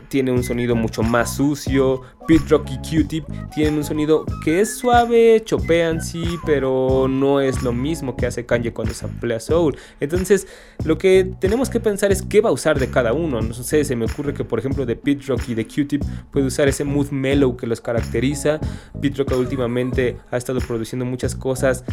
tiene 0.09 0.31
un 0.31 0.43
sonido 0.43 0.77
mucho 0.77 1.03
más 1.03 1.37
sucio, 1.37 2.03
Pete 2.27 2.45
Rock 2.49 2.71
y 2.71 2.77
Q-Tip 2.79 3.25
tienen 3.55 3.75
un 3.75 3.85
sonido 3.85 4.25
que 4.45 4.61
es 4.61 4.77
suave, 4.77 5.43
chopean 5.45 6.03
sí, 6.03 6.39
pero 6.45 7.07
no 7.09 7.41
es 7.41 7.63
lo 7.63 7.73
mismo 7.73 8.17
que 8.17 8.27
hace 8.27 8.45
Kanye 8.45 8.73
cuando 8.73 8.95
samplea 8.95 9.41
soul. 9.41 9.77
Entonces, 10.01 10.47
lo 10.85 10.99
que 10.99 11.33
tenemos 11.41 11.71
que 11.71 11.81
pensar 11.81 12.13
es 12.13 12.23
qué 12.23 12.41
va 12.41 12.51
a 12.51 12.53
usar 12.53 12.79
de 12.79 12.91
cada 12.91 13.13
uno. 13.13 13.41
No 13.41 13.55
sé, 13.55 13.85
se 13.85 13.97
me 13.97 14.07
ocurre 14.07 14.35
que 14.35 14.45
por 14.45 14.59
ejemplo 14.59 14.87
de 14.87 14.97
Pete 14.97 15.27
Rock 15.27 15.49
y 15.49 15.55
de 15.55 15.67
Q-Tip 15.67 16.03
puede 16.31 16.47
usar 16.47 16.69
ese 16.69 16.85
mood 16.85 17.11
mellow 17.11 17.57
que 17.57 17.67
los 17.67 17.81
caracteriza. 17.81 18.61
Pete 19.01 19.19
Rock 19.19 19.33
últimamente 19.39 20.17
ha 20.31 20.37
estado 20.37 20.61
produciendo 20.61 21.05
muchas 21.05 21.35
cosas, 21.35 21.85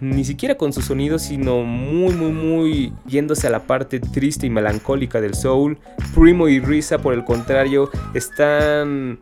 ni 0.00 0.24
siquiera 0.24 0.56
con 0.56 0.72
su 0.72 0.82
sonido, 0.82 1.18
sino 1.18 1.62
muy, 1.62 2.14
muy, 2.14 2.32
muy 2.32 2.92
yéndose 3.06 3.46
a 3.46 3.50
la 3.50 3.66
parte 3.66 4.00
triste 4.00 4.46
y 4.46 4.50
melancólica 4.50 5.20
del 5.20 5.34
soul. 5.34 5.78
Primo 6.14 6.48
y 6.48 6.60
Risa, 6.60 6.98
por 6.98 7.14
el 7.14 7.24
contrario, 7.24 7.90
están 8.14 9.18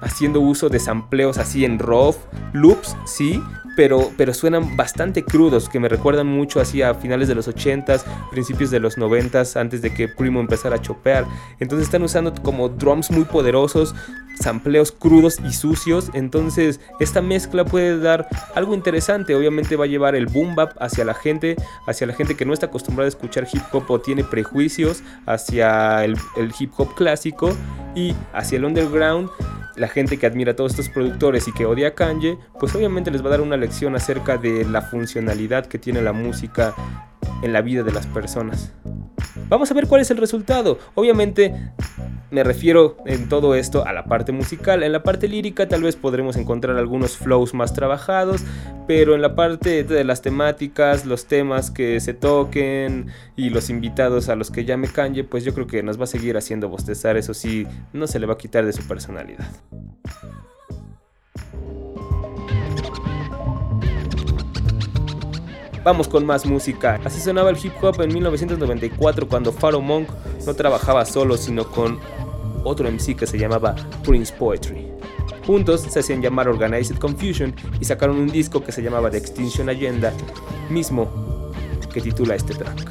haciendo 0.00 0.40
uso 0.40 0.68
de 0.68 0.78
sampleos 0.78 1.38
así 1.38 1.64
en 1.64 1.78
RAW, 1.78 2.14
loops, 2.52 2.96
sí, 3.06 3.40
pero, 3.76 4.10
pero 4.16 4.34
suenan 4.34 4.76
bastante 4.76 5.24
crudos, 5.24 5.68
que 5.68 5.80
me 5.80 5.88
recuerdan 5.88 6.26
mucho 6.26 6.60
así 6.60 6.82
a 6.82 6.94
finales 6.94 7.28
de 7.28 7.34
los 7.34 7.48
80s, 7.48 8.02
principios 8.30 8.70
de 8.70 8.80
los 8.80 8.98
90s, 8.98 9.58
antes 9.58 9.80
de 9.80 9.94
que 9.94 10.08
Primo 10.08 10.40
empezara 10.40 10.76
a 10.76 10.82
chopear. 10.82 11.24
Entonces 11.60 11.86
están 11.86 12.02
usando 12.02 12.34
como 12.42 12.68
drums 12.68 13.10
muy 13.10 13.24
poderosos, 13.24 13.94
sampleos 14.38 14.92
crudos 14.92 15.38
y 15.44 15.52
sucios. 15.52 16.10
Entonces 16.14 16.80
esta 16.98 17.22
mezcla 17.22 17.64
puede 17.64 17.98
dar 17.98 18.28
algo 18.54 18.74
interesante. 18.74 19.34
Obviamente 19.34 19.76
va 19.76 19.84
a 19.84 19.88
llevar 19.88 20.14
el 20.14 20.26
boom 20.26 20.54
bap 20.54 20.72
hacia 20.80 21.04
la 21.04 21.14
gente, 21.14 21.56
hacia 21.86 22.06
la 22.06 22.14
gente 22.14 22.36
que 22.36 22.44
no 22.44 22.52
está 22.52 22.66
acostumbrada 22.66 23.06
a 23.06 23.08
escuchar 23.08 23.46
hip 23.50 23.62
hop 23.72 23.84
o 23.88 24.00
tiene 24.00 24.24
prejuicios 24.24 25.02
hacia 25.26 26.04
el, 26.04 26.16
el 26.36 26.52
hip 26.58 26.72
hop 26.76 26.94
clásico 26.94 27.56
y 27.94 28.14
hacia 28.32 28.58
el 28.58 28.64
underground 28.64 29.30
la 29.80 29.88
gente 29.88 30.18
que 30.18 30.26
admira 30.26 30.52
a 30.52 30.56
todos 30.56 30.72
estos 30.72 30.90
productores 30.90 31.48
y 31.48 31.52
que 31.52 31.64
odia 31.64 31.88
a 31.88 31.94
Kanye, 31.94 32.36
pues 32.58 32.74
obviamente 32.74 33.10
les 33.10 33.22
va 33.22 33.28
a 33.28 33.30
dar 33.30 33.40
una 33.40 33.56
lección 33.56 33.96
acerca 33.96 34.36
de 34.36 34.66
la 34.66 34.82
funcionalidad 34.82 35.64
que 35.64 35.78
tiene 35.78 36.02
la 36.02 36.12
música 36.12 36.74
en 37.42 37.54
la 37.54 37.62
vida 37.62 37.82
de 37.82 37.90
las 37.90 38.06
personas. 38.06 38.74
Vamos 39.48 39.70
a 39.70 39.74
ver 39.74 39.86
cuál 39.86 40.02
es 40.02 40.10
el 40.10 40.18
resultado. 40.18 40.78
Obviamente 40.94 41.72
me 42.30 42.44
refiero 42.44 42.96
en 43.06 43.28
todo 43.28 43.54
esto 43.54 43.84
a 43.86 43.92
la 43.92 44.04
parte 44.04 44.32
musical. 44.32 44.82
En 44.82 44.92
la 44.92 45.02
parte 45.02 45.28
lírica 45.28 45.68
tal 45.68 45.82
vez 45.82 45.96
podremos 45.96 46.36
encontrar 46.36 46.76
algunos 46.76 47.16
flows 47.16 47.54
más 47.54 47.74
trabajados, 47.74 48.42
pero 48.86 49.14
en 49.14 49.22
la 49.22 49.34
parte 49.34 49.84
de 49.84 50.04
las 50.04 50.22
temáticas, 50.22 51.06
los 51.06 51.26
temas 51.26 51.70
que 51.70 52.00
se 52.00 52.14
toquen 52.14 53.08
y 53.36 53.50
los 53.50 53.70
invitados 53.70 54.28
a 54.28 54.36
los 54.36 54.50
que 54.50 54.64
llame 54.64 54.88
Kanye, 54.88 55.24
pues 55.24 55.44
yo 55.44 55.54
creo 55.54 55.66
que 55.66 55.82
nos 55.82 55.98
va 55.98 56.04
a 56.04 56.08
seguir 56.08 56.36
haciendo 56.36 56.68
bostezar. 56.68 57.16
Eso 57.16 57.34
sí, 57.34 57.66
no 57.92 58.06
se 58.06 58.18
le 58.18 58.26
va 58.26 58.34
a 58.34 58.38
quitar 58.38 58.64
de 58.64 58.72
su 58.72 58.86
personalidad. 58.86 59.48
Vamos 65.82 66.08
con 66.08 66.26
más 66.26 66.44
música. 66.44 67.00
Así 67.04 67.20
sonaba 67.20 67.50
el 67.50 67.56
hip 67.56 67.72
hop 67.82 68.00
en 68.02 68.12
1994 68.12 69.26
cuando 69.28 69.52
Pharaoh 69.52 69.80
Monk 69.80 70.08
no 70.46 70.54
trabajaba 70.54 71.06
solo 71.06 71.36
sino 71.36 71.66
con 71.66 71.98
otro 72.64 72.90
MC 72.90 73.16
que 73.16 73.26
se 73.26 73.38
llamaba 73.38 73.74
Prince 74.04 74.32
Poetry. 74.32 74.88
Juntos 75.46 75.80
se 75.80 76.00
hacían 76.00 76.20
llamar 76.20 76.48
Organized 76.48 76.98
Confusion 76.98 77.54
y 77.80 77.84
sacaron 77.84 78.18
un 78.18 78.28
disco 78.28 78.62
que 78.62 78.72
se 78.72 78.82
llamaba 78.82 79.10
The 79.10 79.16
Extinction 79.16 79.70
Agenda, 79.70 80.12
mismo 80.68 81.50
que 81.92 82.00
titula 82.00 82.34
este 82.34 82.54
track. 82.54 82.90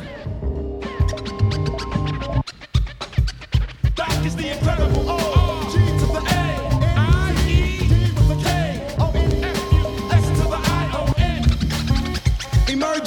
Up 12.99 13.05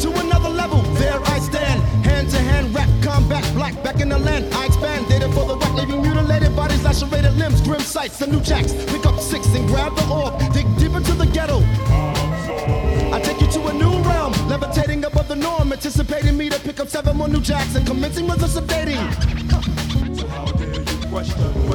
to 0.00 0.10
another 0.20 0.50
level, 0.50 0.82
there 1.00 1.18
I 1.18 1.38
stand. 1.38 1.80
Hand 2.04 2.28
to 2.28 2.36
hand 2.36 2.74
rap, 2.74 2.90
combat 3.02 3.42
black, 3.54 3.82
back 3.82 4.00
in 4.00 4.10
the 4.10 4.18
land. 4.18 4.52
I 4.52 4.66
expand 4.66 5.08
data 5.08 5.32
for 5.32 5.46
the 5.46 5.56
rock, 5.56 5.72
leaving 5.72 6.02
mutilated 6.02 6.54
bodies, 6.54 6.84
lacerated 6.84 7.32
limbs, 7.38 7.62
grim 7.62 7.80
sights, 7.80 8.18
the 8.18 8.26
new 8.26 8.40
jacks. 8.40 8.74
Pick 8.92 9.06
up 9.06 9.18
six 9.18 9.46
and 9.54 9.66
grab 9.66 9.96
the 9.96 10.06
orb, 10.12 10.38
dig 10.52 10.66
deep 10.76 10.92
into 10.92 11.14
the 11.14 11.24
ghetto. 11.24 11.60
I 13.14 13.20
take 13.24 13.40
you 13.40 13.46
to 13.46 13.68
a 13.68 13.72
new 13.72 13.98
realm, 14.02 14.34
levitating 14.46 15.02
above 15.06 15.28
the 15.28 15.36
norm, 15.36 15.72
anticipating 15.72 16.36
me 16.36 16.50
to 16.50 16.60
pick 16.60 16.78
up 16.78 16.88
seven 16.88 17.16
more 17.16 17.28
new 17.28 17.40
jacks 17.40 17.76
and 17.76 17.86
commencing 17.86 18.26
with 18.28 18.42
us 18.42 18.56
of 18.56 18.66
dating. 18.66 19.00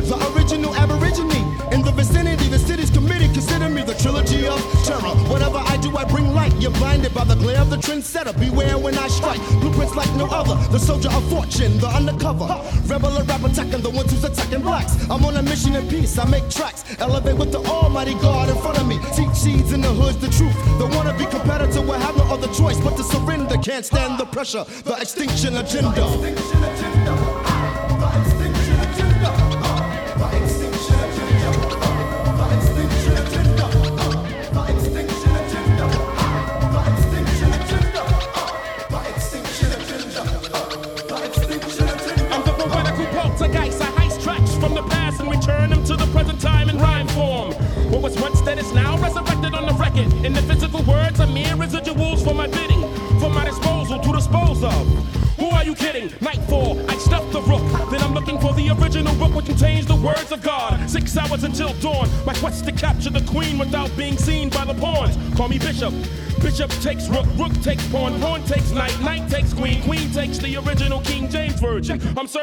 The 0.09 0.33
original 0.35 0.75
aborigine 0.75 1.31
in 1.71 1.81
the 1.81 1.91
vicinity, 1.95 2.47
the 2.47 2.59
city's 2.59 2.91
committee 2.91 3.27
consider 3.27 3.58
me 3.79 3.85
the 3.85 3.99
trilogy 3.99 4.47
of 4.47 4.59
terror. 4.83 5.15
Whatever 5.31 5.57
I 5.57 5.77
do, 5.77 5.95
I 5.95 6.03
bring 6.05 6.33
light. 6.33 6.53
You're 6.61 6.71
blinded 6.71 7.13
by 7.13 7.23
the 7.23 7.35
glare 7.35 7.61
of 7.61 7.69
the 7.69 7.77
trendsetter. 7.77 8.37
Beware 8.39 8.77
when 8.77 8.97
I 8.97 9.07
strike. 9.07 9.41
Blueprints 9.61 9.95
like 9.95 10.13
no 10.15 10.25
other. 10.27 10.55
The 10.71 10.79
soldier 10.79 11.09
of 11.09 11.23
fortune, 11.29 11.77
the 11.79 11.87
undercover. 11.87 12.47
Rebel 12.85 13.17
or 13.17 13.23
rap 13.23 13.43
attacking 13.43 13.81
the 13.81 13.89
ones 13.89 14.11
who's 14.11 14.23
attacking 14.23 14.61
blacks. 14.61 14.93
I'm 15.09 15.23
on 15.25 15.37
a 15.37 15.43
mission 15.43 15.75
of 15.75 15.89
peace. 15.89 16.17
I 16.17 16.25
make 16.25 16.49
tracks. 16.49 16.83
Elevate 16.99 17.37
with 17.37 17.51
the 17.51 17.59
Almighty 17.59 18.13
God 18.15 18.49
in 18.49 18.57
front 18.61 18.79
of 18.79 18.87
me. 18.87 18.99
Teach 19.15 19.33
seeds 19.33 19.71
in 19.71 19.81
the 19.81 19.93
hood's 19.93 20.17
the 20.17 20.29
truth. 20.29 20.55
The 20.79 20.87
wannabe 20.87 21.29
competitor 21.29 21.81
will 21.81 21.99
have 21.99 22.15
no 22.17 22.23
other 22.23 22.51
choice 22.53 22.79
but 22.79 22.95
to 22.97 23.03
surrender. 23.03 23.57
Can't 23.57 23.85
stand 23.85 24.19
the 24.19 24.25
pressure. 24.25 24.63
The 24.83 24.95
extinction 24.99 25.57
agenda. 25.57 26.03
I'm 26.03 27.28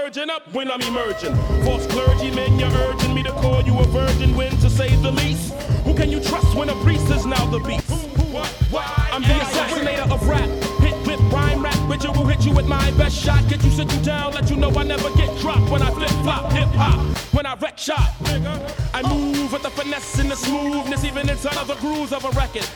surging 0.06 0.30
up 0.30 0.42
when 0.52 0.70
I'm 0.70 0.80
emerging. 0.82 1.34
False 1.64 1.84
clergymen, 1.88 2.60
you're 2.60 2.70
urging 2.70 3.12
me 3.12 3.24
to 3.24 3.32
call 3.32 3.60
you 3.62 3.76
a 3.80 3.84
virgin 3.86 4.36
when 4.36 4.52
to 4.58 4.70
say 4.70 4.94
the 5.02 5.10
least. 5.10 5.52
Who 5.84 5.94
can 5.94 6.12
you 6.12 6.20
trust 6.20 6.56
when 6.56 6.68
a 6.68 6.74
priest 6.84 7.10
is 7.10 7.26
now 7.26 7.44
the 7.46 7.58
beast? 7.58 7.90
I'm 7.90 9.22
the 9.22 9.34
assassinator 9.46 10.08
of 10.12 10.28
rap. 10.28 10.48
Hit 10.78 10.94
with 11.06 11.20
rhyme 11.32 11.60
rap, 11.60 11.74
who 11.74 12.20
will 12.20 12.26
hit 12.28 12.44
you 12.46 12.52
with 12.52 12.66
my 12.66 12.88
best 12.92 13.16
shot. 13.16 13.48
Get 13.48 13.64
you, 13.64 13.70
sit 13.70 13.92
you 13.92 14.00
down, 14.02 14.32
let 14.32 14.48
you 14.48 14.54
know 14.54 14.70
I 14.70 14.84
never 14.84 15.10
get 15.16 15.36
dropped 15.40 15.68
when 15.70 15.82
I 15.82 15.90
flip 15.90 16.10
flop, 16.22 16.52
hip 16.52 16.68
hop. 16.68 17.00
When 17.34 17.44
I 17.44 17.54
wreck 17.54 17.76
shop, 17.76 18.14
I 18.94 19.02
move 19.02 19.52
with 19.52 19.62
the 19.62 19.70
finesse 19.70 20.20
and 20.20 20.30
the 20.30 20.36
smoothness, 20.36 21.02
even 21.02 21.28
inside 21.28 21.56
of 21.56 21.66
the 21.66 21.74
grooves 21.76 22.12
of 22.12 22.24
a 22.24 22.30
record. 22.30 22.68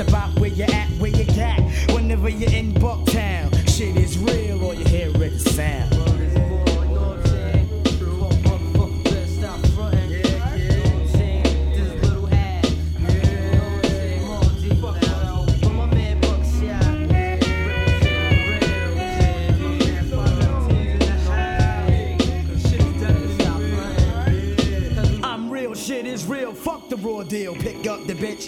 About 0.00 0.38
where 0.38 0.50
you 0.50 0.64
at, 0.64 0.87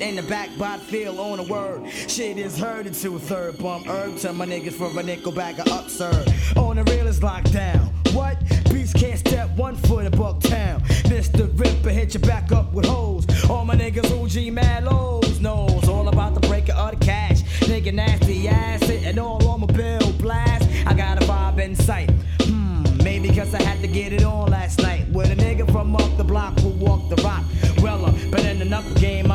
in 0.00 0.16
the 0.16 0.22
back, 0.22 0.48
but 0.58 0.80
feel 0.80 1.20
on 1.20 1.38
a 1.38 1.42
word. 1.42 1.88
Shit 1.90 2.38
is 2.38 2.58
heard 2.58 2.86
into 2.86 3.16
a 3.16 3.18
third 3.18 3.58
bump 3.58 3.86
herb. 3.86 4.16
Tell 4.18 4.32
my 4.32 4.46
niggas 4.46 4.72
for 4.72 4.98
a 4.98 5.02
nickel 5.02 5.32
bag 5.32 5.58
of 5.58 5.66
upsurd. 5.66 6.56
On 6.56 6.76
the 6.76 6.84
real 6.84 7.06
is 7.06 7.22
locked 7.22 7.52
down. 7.52 7.92
What? 8.12 8.38
Beast 8.72 8.96
can't 8.96 9.18
step 9.18 9.50
one 9.56 9.76
foot 9.76 10.06
in 10.06 10.12
Bucktown. 10.12 10.80
Mr. 11.04 11.48
Ripper 11.58 11.90
hit 11.90 12.14
your 12.14 12.22
back 12.22 12.50
up 12.50 12.72
with 12.72 12.86
hoes. 12.86 13.26
All 13.48 13.64
my 13.64 13.76
niggas 13.76 14.10
OG 14.10 14.52
mad 14.52 14.84
lows 14.84 15.40
knows 15.40 15.88
all 15.88 16.08
about 16.08 16.34
the 16.34 16.40
breaker 16.48 16.72
of 16.72 16.98
the 16.98 17.04
cash. 17.04 17.42
Nigga 17.60 17.92
nasty 17.92 18.48
ass 18.48 18.80
sitting 18.86 19.18
all 19.18 19.46
on 19.46 19.60
my 19.60 19.66
bill 19.66 20.12
blast. 20.14 20.68
I 20.86 20.94
got 20.94 21.22
a 21.22 21.26
vibe 21.26 21.60
in 21.60 21.76
sight. 21.76 22.10
Hmm, 22.42 22.82
maybe 23.04 23.28
cause 23.28 23.54
I 23.54 23.62
had 23.62 23.80
to 23.82 23.88
get 23.88 24.12
it 24.12 24.24
on 24.24 24.50
last 24.50 24.80
night. 24.80 25.08
With 25.10 25.30
a 25.30 25.36
nigga 25.36 25.70
from 25.70 25.94
up 25.94 26.16
the 26.16 26.24
block 26.24 26.58
who 26.60 26.70
walked 26.70 27.10
the 27.10 27.22
rock. 27.22 27.44
Weller, 27.82 28.12
but 28.30 28.44
in 28.44 28.60
another 28.60 28.92
game, 29.00 29.29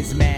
is. 0.00 0.30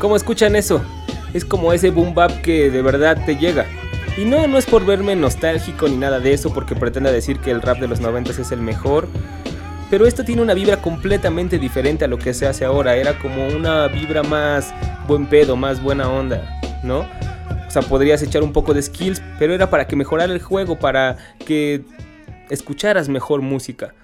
¿Cómo 0.00 0.16
escuchan 0.16 0.56
eso? 0.56 0.82
Es 1.34 1.44
como 1.44 1.72
ese 1.72 1.90
boom 1.90 2.14
bap 2.14 2.42
que 2.42 2.70
de 2.70 2.82
verdad 2.82 3.24
te 3.24 3.36
llega. 3.36 3.66
Y 4.16 4.24
no, 4.24 4.46
no 4.46 4.58
es 4.58 4.66
por 4.66 4.84
verme 4.84 5.14
nostálgico 5.16 5.88
ni 5.88 5.96
nada 5.96 6.18
de 6.20 6.32
eso, 6.32 6.52
porque 6.52 6.74
pretenda 6.74 7.12
decir 7.12 7.38
que 7.38 7.50
el 7.50 7.62
rap 7.62 7.78
de 7.78 7.88
los 7.88 8.00
90 8.00 8.30
es 8.32 8.52
el 8.52 8.60
mejor. 8.60 9.08
Pero 9.90 10.06
esto 10.06 10.24
tiene 10.24 10.42
una 10.42 10.54
vibra 10.54 10.76
completamente 10.76 11.58
diferente 11.58 12.04
a 12.04 12.08
lo 12.08 12.18
que 12.18 12.34
se 12.34 12.46
hace 12.46 12.64
ahora. 12.64 12.96
Era 12.96 13.18
como 13.18 13.48
una 13.48 13.88
vibra 13.88 14.22
más 14.22 14.72
buen 15.06 15.26
pedo, 15.26 15.56
más 15.56 15.82
buena 15.82 16.08
onda, 16.08 16.60
¿no? 16.84 17.00
O 17.66 17.70
sea, 17.70 17.82
podrías 17.82 18.22
echar 18.22 18.42
un 18.42 18.52
poco 18.52 18.74
de 18.74 18.82
skills, 18.82 19.22
pero 19.38 19.54
era 19.54 19.70
para 19.70 19.86
que 19.86 19.96
mejorara 19.96 20.32
el 20.32 20.42
juego, 20.42 20.78
para 20.78 21.16
que 21.44 21.84
escucharas 22.50 23.08
mejor 23.08 23.42
música. 23.42 23.94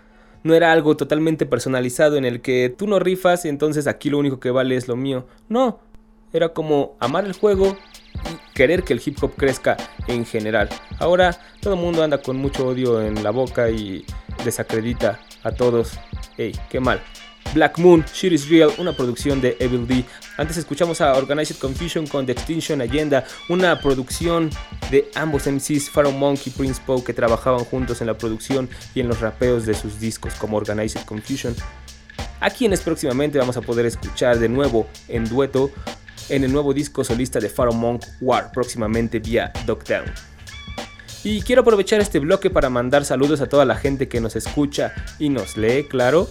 No 0.45 0.55
era 0.55 0.71
algo 0.71 0.97
totalmente 0.97 1.47
personalizado 1.47 2.17
en 2.17 2.25
el 2.25 2.41
que 2.41 2.73
tú 2.77 2.87
no 2.87 3.01
rifas, 3.01 3.45
entonces 3.45 3.89
aquí 3.89 4.11
lo 4.11 4.19
único 4.19 4.39
que 4.39 4.51
vale 4.51 4.77
es 4.77 4.87
lo 4.87 4.95
mío. 4.95 5.27
No, 5.49 5.81
era 6.37 6.51
como 6.51 6.97
amar 7.01 7.25
el 7.25 7.33
juego 7.33 7.77
y 8.15 8.55
querer 8.55 8.83
que 8.83 8.93
el 8.93 9.03
hip 9.05 9.23
hop 9.23 9.35
crezca 9.37 9.77
en 10.07 10.25
general. 10.25 10.69
Ahora 10.99 11.39
todo 11.61 11.75
el 11.75 11.81
mundo 11.81 12.03
anda 12.03 12.19
con 12.19 12.37
mucho 12.37 12.67
odio 12.67 13.03
en 13.03 13.23
la 13.23 13.31
boca 13.31 13.71
y 13.71 14.05
desacredita 14.45 15.21
a 15.43 15.53
todos. 15.53 15.99
Ey, 16.37 16.53
qué 16.69 16.81
mal. 16.81 17.01
Black 17.55 17.79
Moon, 17.79 18.05
Shit 18.13 18.33
is 18.33 18.51
Real, 18.51 18.71
una 18.79 18.93
producción 18.93 19.41
de 19.41 19.57
Evil 19.61 19.87
D. 19.87 20.05
Antes 20.37 20.57
escuchamos 20.57 21.01
a 21.01 21.15
Organized 21.15 21.57
Confusion 21.57 22.07
con 22.07 22.27
The 22.27 22.33
Extinction 22.33 22.83
Agenda, 22.83 23.25
una 23.49 23.81
producción 23.81 24.51
de 24.91 25.11
ambos 25.15 25.47
MCs, 25.47 25.89
Pharaoh 25.89 26.13
Monk 26.13 26.41
y 26.47 26.51
Prince 26.51 26.83
Poe, 26.85 27.03
que 27.03 27.15
trabajaban 27.15 27.65
juntos 27.65 28.01
en 28.01 28.09
la 28.09 28.19
producción 28.19 28.69
y 28.95 29.01
en 29.01 29.09
los 29.09 29.21
rapeos 29.21 29.65
de 29.65 29.75
sus 29.75 30.01
discos 30.01 30.35
como 30.35 30.57
Organized 30.57 31.05
Confusion. 31.05 31.55
A 32.41 32.51
quienes 32.51 32.81
próximamente 32.81 33.39
vamos 33.39 33.57
a 33.57 33.63
poder 33.63 33.87
escuchar 33.87 34.39
de 34.39 34.49
nuevo 34.49 34.87
en 35.09 35.25
dueto 35.25 35.71
en 36.29 36.45
el 36.45 36.53
nuevo 36.53 36.73
disco 36.75 37.05
solista 37.05 37.41
de 37.41 37.49
Pharaoh 37.49 37.75
Monk, 37.75 38.05
War, 38.21 38.51
próximamente 38.53 39.19
vía 39.19 39.53
Dogtown. 39.67 40.05
Y 41.25 41.43
quiero 41.43 41.63
aprovechar 41.63 42.01
este 42.01 42.19
bloque 42.19 42.51
para 42.51 42.71
mandar 42.71 43.05
saludos 43.05 43.41
a 43.41 43.49
toda 43.49 43.65
la 43.65 43.77
gente 43.77 44.09
que 44.09 44.21
nos 44.21 44.37
escucha 44.37 44.95
y 45.19 45.29
nos 45.29 45.57
lee, 45.57 45.85
claro 45.89 46.29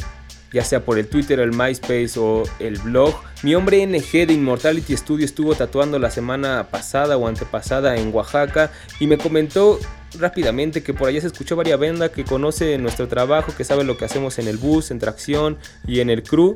ya 0.55 0.63
sea 0.63 0.86
por 0.86 0.97
el 0.97 1.08
Twitter, 1.08 1.41
el 1.41 1.51
MySpace 1.51 2.13
o 2.17 2.43
el 2.60 2.77
blog. 2.79 3.13
Mi 3.43 3.55
hombre 3.55 3.86
NG 3.86 4.25
de 4.25 4.34
Immortality 4.34 4.95
Studio 4.95 5.25
estuvo 5.25 5.53
tatuando 5.53 5.99
la 5.99 6.10
semana 6.10 6.67
pasada 6.71 7.17
o 7.17 7.27
antepasada 7.27 7.97
en 7.97 8.15
Oaxaca 8.15 8.71
y 9.01 9.08
me 9.08 9.17
comentó 9.17 9.77
rápidamente 10.17 10.81
que 10.81 10.93
por 10.93 11.10
allá 11.10 11.19
se 11.19 11.27
escuchó 11.27 11.58
varias 11.58 11.77
banda 11.77 12.08
que 12.08 12.23
conoce 12.23 12.77
nuestro 12.77 13.10
trabajo, 13.10 13.53
que 13.55 13.65
sabe 13.65 13.84
lo 13.84 13.97
que 13.97 14.05
hacemos 14.05 14.39
en 14.39 14.47
el 14.47 14.55
bus, 14.55 14.91
en 14.91 14.99
tracción 14.99 15.58
y 15.86 15.99
en 15.99 16.10
el 16.10 16.23
crew. 16.23 16.53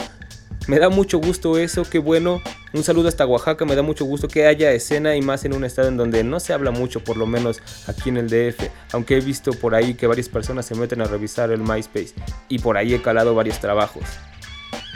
Me 0.68 0.80
da 0.80 0.90
mucho 0.90 1.18
gusto 1.18 1.58
eso, 1.58 1.84
qué 1.84 2.00
bueno. 2.00 2.42
Un 2.74 2.84
saludo 2.84 3.08
hasta 3.08 3.26
Oaxaca, 3.26 3.66
me 3.66 3.76
da 3.76 3.82
mucho 3.82 4.06
gusto 4.06 4.28
que 4.28 4.46
haya 4.46 4.72
escena 4.72 5.16
y 5.16 5.22
más 5.22 5.44
en 5.46 5.54
un 5.54 5.64
estado 5.64 5.88
en 5.88 5.98
donde 5.98 6.24
no 6.24 6.40
se 6.40 6.54
habla 6.54 6.70
mucho, 6.72 7.04
por 7.04 7.18
lo 7.18 7.26
menos 7.26 7.62
aquí 7.88 8.10
en 8.10 8.18
el 8.18 8.30
DF. 8.30 8.70
Aunque 8.94 9.18
he 9.18 9.22
visto 9.22 9.52
por 9.54 9.74
ahí 9.74 9.96
que 9.96 10.06
varias 10.06 10.30
personas 10.30 10.66
se 10.66 10.76
meten 10.76 11.02
a 11.02 11.06
revisar 11.06 11.52
el 11.52 11.62
MySpace 11.62 12.14
y 12.48 12.60
por 12.60 12.78
ahí 12.78 12.94
he 12.94 13.02
calado 13.02 13.34
varios 13.34 13.60
trabajos. 13.60 14.04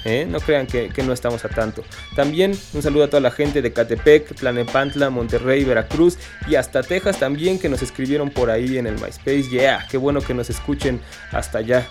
¿Eh? 0.05 0.27
No 0.29 0.39
crean 0.41 0.67
que, 0.67 0.91
no 1.03 1.13
estamos 1.13 1.45
a 1.45 1.49
tanto. 1.49 1.83
También 2.15 2.51
un 2.73 2.81
saludo 2.81 3.05
a 3.05 3.07
toda 3.07 3.21
la 3.21 3.31
gente 3.31 3.61
de 3.61 3.71
Catepec, 3.71 4.35
Tlanepantla, 4.35 5.09
Monterrey, 5.09 5.63
Veracruz 5.63 6.17
y 6.47 6.55
hasta 6.55 6.83
Texas 6.83 7.19
también 7.19 7.57
que 7.57 7.69
nos 7.69 7.81
escribieron 7.81 8.29
por 8.29 8.49
ahí 8.49 8.77
en 8.77 8.85
el 8.85 8.95
MySpace. 8.95 9.49
Yeah, 9.49 9.87
qué 9.89 9.97
bueno 9.97 10.21
que 10.21 10.33
nos 10.33 10.49
escuchen 10.49 10.99
hasta 11.31 11.59
allá. 11.59 11.87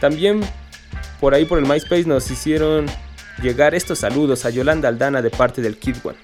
También 0.00 0.42
por 1.20 1.34
ahí 1.34 1.44
por 1.44 1.58
el 1.58 1.66
MySpace 1.66 2.04
nos 2.04 2.30
hicieron 2.30 2.86
llegar 3.42 3.74
estos 3.74 3.98
saludos 4.00 4.44
a 4.44 4.50
Yolanda 4.50 4.88
Aldana 4.88 5.22
de 5.22 5.30
parte 5.30 5.62
del 5.62 5.78
Kid 5.78 5.96
One. 6.02 6.18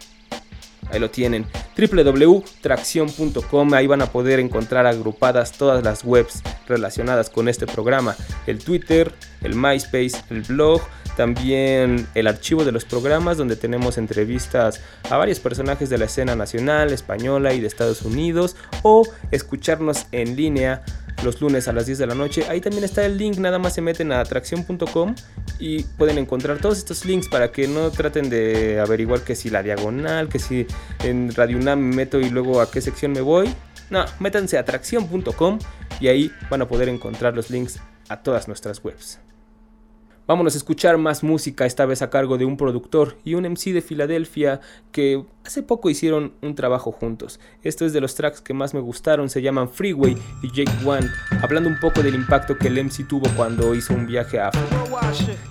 Ahí 0.91 1.01
lo 1.01 1.11
tienen, 1.11 1.47
www.tracción.com, 1.77 3.75
ahí 3.75 3.87
van 3.87 4.03
a 4.03 4.07
poder 4.07 4.39
encontrar 4.39 4.87
agrupadas 4.87 5.53
todas 5.53 5.83
las 5.83 6.05
webs 6.05 6.43
relacionadas 6.69 7.31
con 7.31 7.49
este 7.49 7.67
programa, 7.67 8.15
el 8.47 8.59
Twitter, 8.59 9.13
el 9.43 9.55
MySpace, 9.57 10.13
el 10.31 10.43
blog, 10.43 10.83
también 11.17 12.07
el 12.15 12.27
archivo 12.27 12.65
de 12.65 12.73
los 12.73 12.85
programas 12.85 13.37
donde 13.37 13.57
tenemos 13.57 13.99
entrevistas 13.99 14.81
a 15.11 15.17
varios 15.17 15.41
personajes 15.41 15.89
de 15.89 15.99
la 15.99 16.05
escena 16.07 16.37
nacional, 16.37 16.93
española 16.93 17.55
y 17.55 17.61
de 17.61 17.67
Estados 17.67 18.03
Unidos 18.03 18.57
o 18.83 19.07
escucharnos 19.31 20.07
en 20.13 20.37
línea 20.37 20.83
los 21.25 21.41
lunes 21.41 21.67
a 21.69 21.73
las 21.73 21.87
10 21.87 21.99
de 21.99 22.07
la 22.07 22.15
noche. 22.15 22.45
Ahí 22.49 22.61
también 22.61 22.85
está 22.85 23.05
el 23.05 23.17
link, 23.17 23.39
nada 23.39 23.59
más 23.59 23.75
se 23.75 23.81
meten 23.81 24.13
a 24.13 24.21
atracción.com 24.21 25.15
y 25.59 25.83
pueden 25.83 26.19
encontrar 26.19 26.59
todos 26.59 26.79
estos 26.79 27.05
links 27.05 27.29
para 27.29 27.51
que 27.51 27.67
no 27.67 27.91
traten 27.91 28.31
de 28.31 28.81
averiguar 28.81 29.23
que 29.23 29.35
si 29.35 29.51
la 29.51 29.63
diagonal, 29.63 30.29
que 30.29 30.39
si 30.39 30.67
en 31.03 31.35
Radio 31.35 31.57
UNAM 31.59 31.81
me 31.81 31.97
meto 31.97 32.21
y 32.21 32.31
luego 32.31 32.61
a 32.61 32.71
qué 32.71 32.81
sección 32.81 33.13
me 33.13 33.21
voy. 33.21 33.53
No, 33.91 34.05
métanse 34.21 34.57
a 34.57 34.61
atracción.com 34.61 35.59
y 36.01 36.09
ahí 36.09 36.33
van 36.51 36.63
a 36.63 36.69
poder 36.69 36.89
encontrar 36.89 37.35
los 37.35 37.51
links 37.51 37.81
a 38.09 38.23
todas 38.23 38.49
nuestras 38.49 38.83
webs. 38.85 39.19
Vámonos 40.27 40.55
a 40.55 40.59
escuchar 40.59 40.97
más 40.97 41.23
música, 41.23 41.67
esta 41.67 41.85
vez 41.85 42.01
a 42.01 42.09
cargo 42.09 42.39
de 42.39 42.47
un 42.47 42.57
productor 42.57 43.19
y 43.25 43.35
un 43.35 43.45
MC 43.45 43.75
de 43.75 43.83
Filadelfia 43.83 44.61
que 44.91 45.23
hace 45.45 45.63
poco 45.63 45.91
hicieron 45.91 46.33
un 46.41 46.55
trabajo 46.55 46.93
juntos. 46.93 47.41
Esto 47.63 47.85
es 47.85 47.93
de 47.93 48.01
los 48.01 48.15
tracks 48.15 48.41
que 48.41 48.55
más 48.55 48.73
me 48.73 48.81
gustaron, 48.81 49.29
se 49.29 49.43
llaman 49.43 49.69
Freeway 49.69 50.17
y 50.43 50.49
Jake 50.49 50.73
One, 50.87 51.07
hablando 51.43 51.69
un 51.69 51.79
poco 51.79 52.03
del 52.03 52.15
impacto 52.15 52.57
que 52.57 52.69
el 52.69 52.83
MC 52.83 53.07
tuvo 53.07 53.29
cuando 53.37 53.75
hizo 53.75 53.93
un 53.93 54.07
viaje 54.07 54.41
a 54.41 54.49
África. 54.49 54.67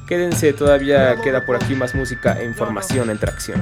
Quédense, 0.07 0.53
todavía 0.53 1.21
queda 1.21 1.45
por 1.45 1.55
aquí 1.55 1.75
más 1.75 1.93
música 1.93 2.41
e 2.41 2.45
información 2.45 3.11
en 3.11 3.19
tracción. 3.19 3.61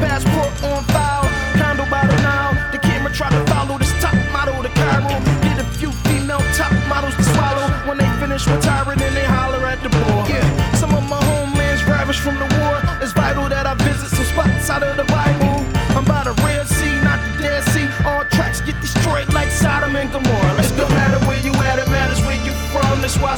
Passport 0.00 0.52
on 0.64 0.82
file, 0.84 1.28
condo 1.60 1.84
by 1.90 2.06
the 2.06 2.16
Nile. 2.22 2.54
The 2.72 2.78
camera 2.78 3.12
tried 3.12 3.32
to 3.32 3.44
follow 3.52 3.78
this 3.78 3.92
top 4.00 4.14
model 4.32 4.62
to 4.62 4.68
Cairo. 4.70 5.20
Get 5.42 5.60
a 5.60 5.64
few 5.78 5.90
female 6.08 6.40
top 6.56 6.72
models 6.88 7.14
to 7.16 7.24
swallow. 7.24 7.68
When 7.86 7.98
they 7.98 8.08
finish 8.20 8.46
retiring, 8.46 8.98
then 8.98 9.14
they 9.14 9.24
holler 9.24 9.64
at 9.66 9.82
the 9.82 9.90
board. 9.90 10.28
Yeah, 10.28 10.44
some 10.74 10.94
of 10.94 11.02
my 11.08 11.22
homelands 11.24 11.84
ravished 11.84 12.20
from 12.20 12.36
the 12.36 12.48
war. 12.60 12.80
It's 13.00 13.12
vital 13.12 13.48
that 13.48 13.66
I 13.66 13.74
visit 13.84 14.08
some 14.10 14.24
spots 14.24 14.70
out 14.70 14.82
of 14.82 14.96
the 14.96 15.04
Bible. 15.04 15.64
I'm 15.96 16.04
by 16.04 16.24
the 16.24 16.34
Red 16.44 16.66
Sea, 16.68 16.94
not 17.04 17.20
the 17.36 17.42
Dead 17.42 17.62
Sea. 17.72 17.88
All 18.04 18.24
tracks 18.26 18.60
get 18.60 18.80
destroyed 18.80 19.32
like 19.32 19.50
Sodom 19.50 19.96
and 19.96 20.10
Gomorrah. 20.10 20.51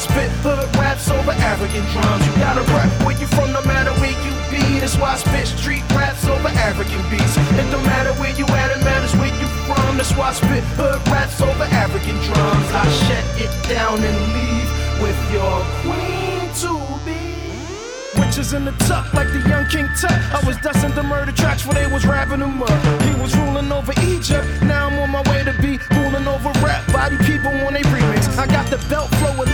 Spit 0.05 0.31
hood 0.45 0.69
raps 0.77 1.09
over 1.11 1.33
African 1.33 1.85
drums. 1.93 2.23
You 2.27 2.33
gotta 2.37 2.63
rap 2.73 2.91
where 3.05 3.17
you 3.17 3.27
from, 3.27 3.53
no 3.53 3.63
matter 3.65 3.93
where 4.01 4.13
you 4.13 4.33
be. 4.53 4.81
That's 4.81 4.97
why 4.97 5.13
I 5.13 5.17
spit 5.17 5.47
street 5.49 5.85
raps 5.97 6.27
over 6.29 6.49
African 6.49 7.01
beats. 7.11 7.37
It 7.57 7.67
don't 7.73 7.85
matter 7.85 8.13
where 8.21 8.35
you 8.37 8.47
at, 8.47 8.71
it 8.77 8.85
matters 8.85 9.15
where 9.17 9.33
you 9.41 9.49
from. 9.67 9.97
That's 9.97 10.13
why 10.17 10.29
I 10.29 10.33
spit 10.33 10.65
hood 10.77 11.01
raps 11.09 11.41
over 11.41 11.65
African 11.65 12.17
drums. 12.27 12.69
I 12.73 12.85
shut 13.05 13.25
it 13.41 13.53
down 13.69 13.99
and 13.99 14.19
leave 14.37 14.69
with 15.01 15.19
your 15.33 15.57
queen 15.83 16.45
to 16.63 16.73
be. 17.07 17.25
Witches 18.21 18.53
in 18.53 18.65
the 18.65 18.73
tuck 18.87 19.13
like 19.15 19.29
the 19.33 19.43
young 19.49 19.67
King 19.67 19.89
Tut. 20.01 20.13
I 20.13 20.41
was 20.47 20.57
destined 20.59 20.95
to 20.95 21.03
murder 21.03 21.33
tracks 21.33 21.67
where 21.67 21.75
they 21.75 21.93
was 21.93 22.07
rapping 22.07 22.41
them 22.41 22.63
up. 22.63 23.03
He 23.03 23.15
was 23.21 23.37
ruling 23.37 23.73
over 23.73 23.93
Egypt. 24.07 24.47
Now 24.63 24.87
I'm 24.87 24.99
on 25.01 25.11
my 25.11 25.23
way 25.31 25.43
to 25.45 25.55
be 25.61 25.79
ruling 25.97 26.27
over 26.29 26.53
rap. 26.61 26.87
Body 26.93 27.17
people 27.27 27.51
when 27.65 27.75
they 27.75 27.83
remix. 27.83 28.23
I 28.39 28.47
got 28.47 28.71
the 28.71 28.79
belt 28.89 29.11
flow 29.19 29.43
and 29.43 29.54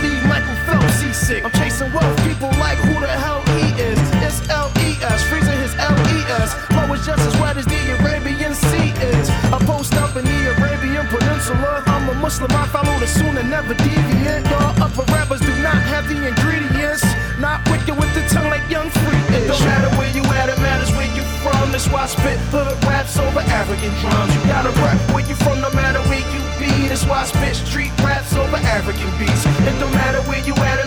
Seasick. 1.31 1.45
I'm 1.45 1.51
chasing 1.51 1.93
wealth. 1.93 2.17
People 2.27 2.51
like 2.59 2.77
who 2.79 2.99
the 2.99 3.07
hell 3.07 3.41
he 3.55 3.71
is. 3.79 3.99
It's 4.19 4.43
L 4.49 4.67
E 4.83 4.99
S. 4.99 5.23
Freezing 5.29 5.59
his 5.59 5.73
L 5.75 5.95
E 6.11 6.17
S. 6.43 6.53
Flow 6.67 6.91
is 6.93 7.05
just 7.05 7.23
as 7.23 7.35
wet 7.39 7.57
as 7.57 7.65
the 7.65 7.79
Arabian 7.99 8.53
Sea 8.53 8.91
is. 9.15 9.29
I 9.47 9.59
post 9.63 9.93
up 9.95 10.15
in 10.17 10.25
the 10.25 10.39
Arabian 10.57 11.07
Peninsula. 11.07 11.83
I'm 11.87 12.09
a 12.09 12.15
Muslim. 12.15 12.51
I 12.51 12.67
follow 12.67 12.99
the 12.99 13.07
sunnah, 13.07 13.43
never 13.43 13.73
deviant. 13.75 14.49
Y'all 14.49 14.75
upper 14.83 15.03
rappers 15.13 15.41
do 15.41 15.53
not 15.63 15.79
have 15.87 16.07
the 16.07 16.19
ingredients. 16.27 17.03
Not 17.39 17.63
wicked 17.71 17.95
with 17.97 18.11
the 18.13 18.27
tongue 18.27 18.49
like 18.49 18.67
young 18.69 18.89
free 18.89 19.23
is. 19.39 19.47
Don't 19.47 19.65
matter 19.65 19.89
where 19.97 20.11
you 20.11 20.23
at, 20.35 20.49
it 20.49 20.59
matters 20.59 20.91
where 20.91 21.09
you 21.15 21.23
from. 21.41 21.71
That's 21.71 21.87
why 21.87 22.03
I 22.03 22.07
spit 22.07 22.37
hood 22.51 22.75
raps 22.83 23.17
over 23.17 23.39
African 23.39 23.89
drums. 24.03 24.35
You 24.35 24.41
gotta 24.51 24.69
rap 24.83 24.99
where 25.15 25.25
you 25.25 25.35
from, 25.35 25.61
no 25.61 25.71
matter 25.71 26.01
where 26.11 26.21
you 26.21 26.41
be. 26.59 26.69
That's 26.91 27.05
why 27.05 27.21
I 27.21 27.25
spit 27.25 27.55
street 27.55 27.91
raps 28.03 28.35
over 28.35 28.57
African 28.57 29.09
beats. 29.17 29.45
It 29.65 29.79
don't 29.79 29.93
matter 29.93 30.21
where 30.29 30.43
you 30.45 30.53
at, 30.61 30.85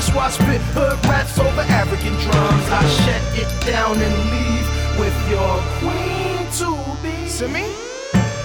That's 0.00 0.16
why 0.16 0.26
I 0.26 0.30
spit 0.30 0.62
hood 0.72 0.96
raps 1.04 1.38
over 1.38 1.60
African 1.60 2.14
drums. 2.24 2.66
I 2.72 2.80
shut 3.04 3.20
it 3.36 3.50
down 3.68 4.00
and 4.00 4.16
leave 4.32 4.64
with 4.96 5.12
your 5.28 5.60
queen 5.76 6.40
to 6.56 6.72
be. 7.04 7.28
See 7.28 7.46
me? 7.46 7.68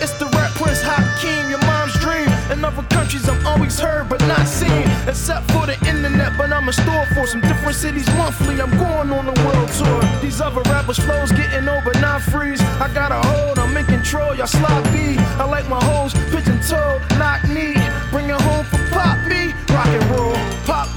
It's 0.03 0.11
the 0.19 0.27
rap 0.35 0.51
prince 0.59 0.83
Hakeem, 0.83 1.49
your 1.49 1.63
mom's 1.63 1.95
dream. 2.03 2.27
In 2.51 2.59
other 2.59 2.83
countries, 2.91 3.29
I'm 3.29 3.39
always 3.47 3.79
heard 3.79 4.09
but 4.09 4.19
not 4.27 4.45
seen. 4.49 4.83
Except 5.07 5.49
for 5.51 5.65
the 5.65 5.79
internet, 5.87 6.37
but 6.37 6.51
I'm 6.51 6.67
a 6.67 6.73
store 6.73 7.07
for 7.15 7.25
some 7.25 7.39
different 7.39 7.77
cities 7.77 8.07
monthly. 8.19 8.59
I'm 8.59 8.75
going 8.75 9.15
on 9.15 9.23
a 9.23 9.35
world 9.47 9.71
tour. 9.79 10.01
These 10.21 10.41
other 10.41 10.59
rappers' 10.67 10.99
flows 10.99 11.31
getting 11.31 11.69
over, 11.69 11.93
not 12.01 12.21
freeze. 12.21 12.59
I 12.83 12.91
got 12.93 13.13
a 13.13 13.25
hold, 13.31 13.59
I'm 13.59 13.77
in 13.77 13.85
control, 13.85 14.35
y'all 14.35 14.45
sloppy. 14.45 15.15
I 15.39 15.47
like 15.47 15.69
my 15.69 15.81
hoes 15.81 16.11
pigeon 16.35 16.59
toed, 16.67 16.99
knock 17.15 17.47
knee. 17.47 17.79
Bring 18.11 18.27
it 18.27 18.41
home 18.41 18.65
for 18.65 18.83
pop 18.91 19.15
me, 19.29 19.55
rock 19.71 19.87
and 19.87 20.03
roll. 20.11 20.35
Pop, 20.67 20.89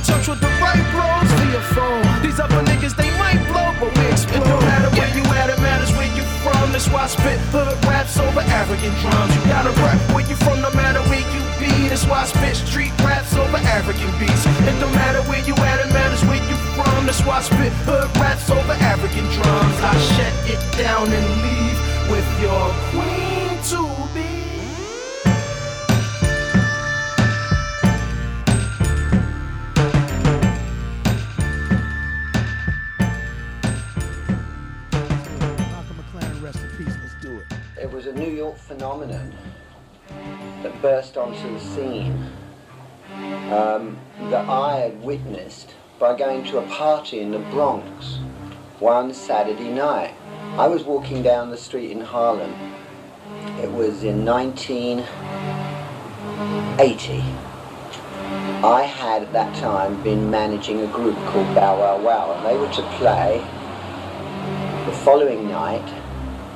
in 0.00 0.06
touch 0.06 0.28
with 0.28 0.40
the 0.40 0.52
right 0.64 0.84
bros 0.92 1.28
via 1.40 1.60
phone. 1.76 2.04
These 2.22 2.40
other 2.40 2.62
niggas, 2.64 2.96
they 2.96 3.10
might 3.20 3.40
blow, 3.48 3.68
but 3.80 3.92
we 3.96 4.04
explode. 4.08 4.40
It 4.40 4.48
don't 4.48 4.64
matter 4.64 4.90
where 4.96 5.12
you 5.12 5.24
at, 5.36 5.50
it 5.50 5.60
matters 5.60 5.92
where 5.92 6.08
you 6.16 6.24
from. 6.40 6.72
That's 6.72 6.88
why 6.88 7.04
I 7.04 7.06
spit 7.06 7.38
hood 7.52 7.76
raps 7.84 8.16
over 8.18 8.40
African 8.40 8.92
drums. 9.00 9.32
You 9.36 9.42
gotta 9.52 9.72
rap 9.84 10.00
where 10.14 10.26
you 10.26 10.36
from, 10.36 10.60
no 10.60 10.70
matter 10.72 11.00
where 11.10 11.24
you 11.34 11.42
be. 11.60 11.88
That's 11.88 12.06
why 12.06 12.22
I 12.22 12.26
spit 12.26 12.56
street 12.56 12.92
raps 13.04 13.34
over 13.36 13.58
African 13.58 14.10
beats. 14.18 14.46
It 14.68 14.76
don't 14.80 14.94
matter 14.94 15.22
where 15.28 15.44
you 15.44 15.54
at, 15.68 15.84
it 15.84 15.92
matters 15.92 16.24
where 16.24 16.42
you 16.48 16.56
from. 16.76 17.06
That's 17.06 17.20
why 17.24 17.38
I 17.38 17.42
spit 17.42 17.72
hood 17.84 18.08
raps 18.16 18.48
over 18.50 18.72
African 18.72 19.24
drums. 19.36 19.76
I 19.84 19.94
shut 20.16 20.34
it 20.48 20.60
down 20.80 21.12
and 21.12 21.26
leave 21.44 21.78
with 22.08 22.28
your 22.40 22.64
queen 22.92 23.29
phenomenon 38.70 39.34
that 40.62 40.80
burst 40.80 41.16
onto 41.16 41.52
the 41.52 41.58
scene 41.58 42.24
um, 43.50 43.98
that 44.30 44.48
I 44.48 44.76
had 44.76 45.02
witnessed 45.02 45.74
by 45.98 46.16
going 46.16 46.44
to 46.44 46.58
a 46.58 46.62
party 46.68 47.18
in 47.18 47.32
the 47.32 47.40
Bronx 47.40 48.18
one 48.78 49.12
Saturday 49.12 49.70
night. 49.70 50.14
I 50.56 50.68
was 50.68 50.84
walking 50.84 51.20
down 51.22 51.50
the 51.50 51.56
street 51.56 51.90
in 51.90 52.00
Harlem 52.00 52.54
It 53.60 53.70
was 53.72 54.04
in 54.04 54.24
1980. 54.24 55.08
I 58.64 58.82
had 58.82 59.22
at 59.24 59.32
that 59.32 59.52
time 59.56 60.00
been 60.02 60.30
managing 60.30 60.80
a 60.82 60.86
group 60.86 61.16
called 61.26 61.52
Bow 61.56 61.80
Wow 61.80 61.98
Wow, 62.00 62.32
and 62.34 62.46
they 62.46 62.56
were 62.56 62.72
to 62.72 62.82
play 62.98 63.44
the 64.86 64.92
following 64.92 65.48
night 65.48 65.88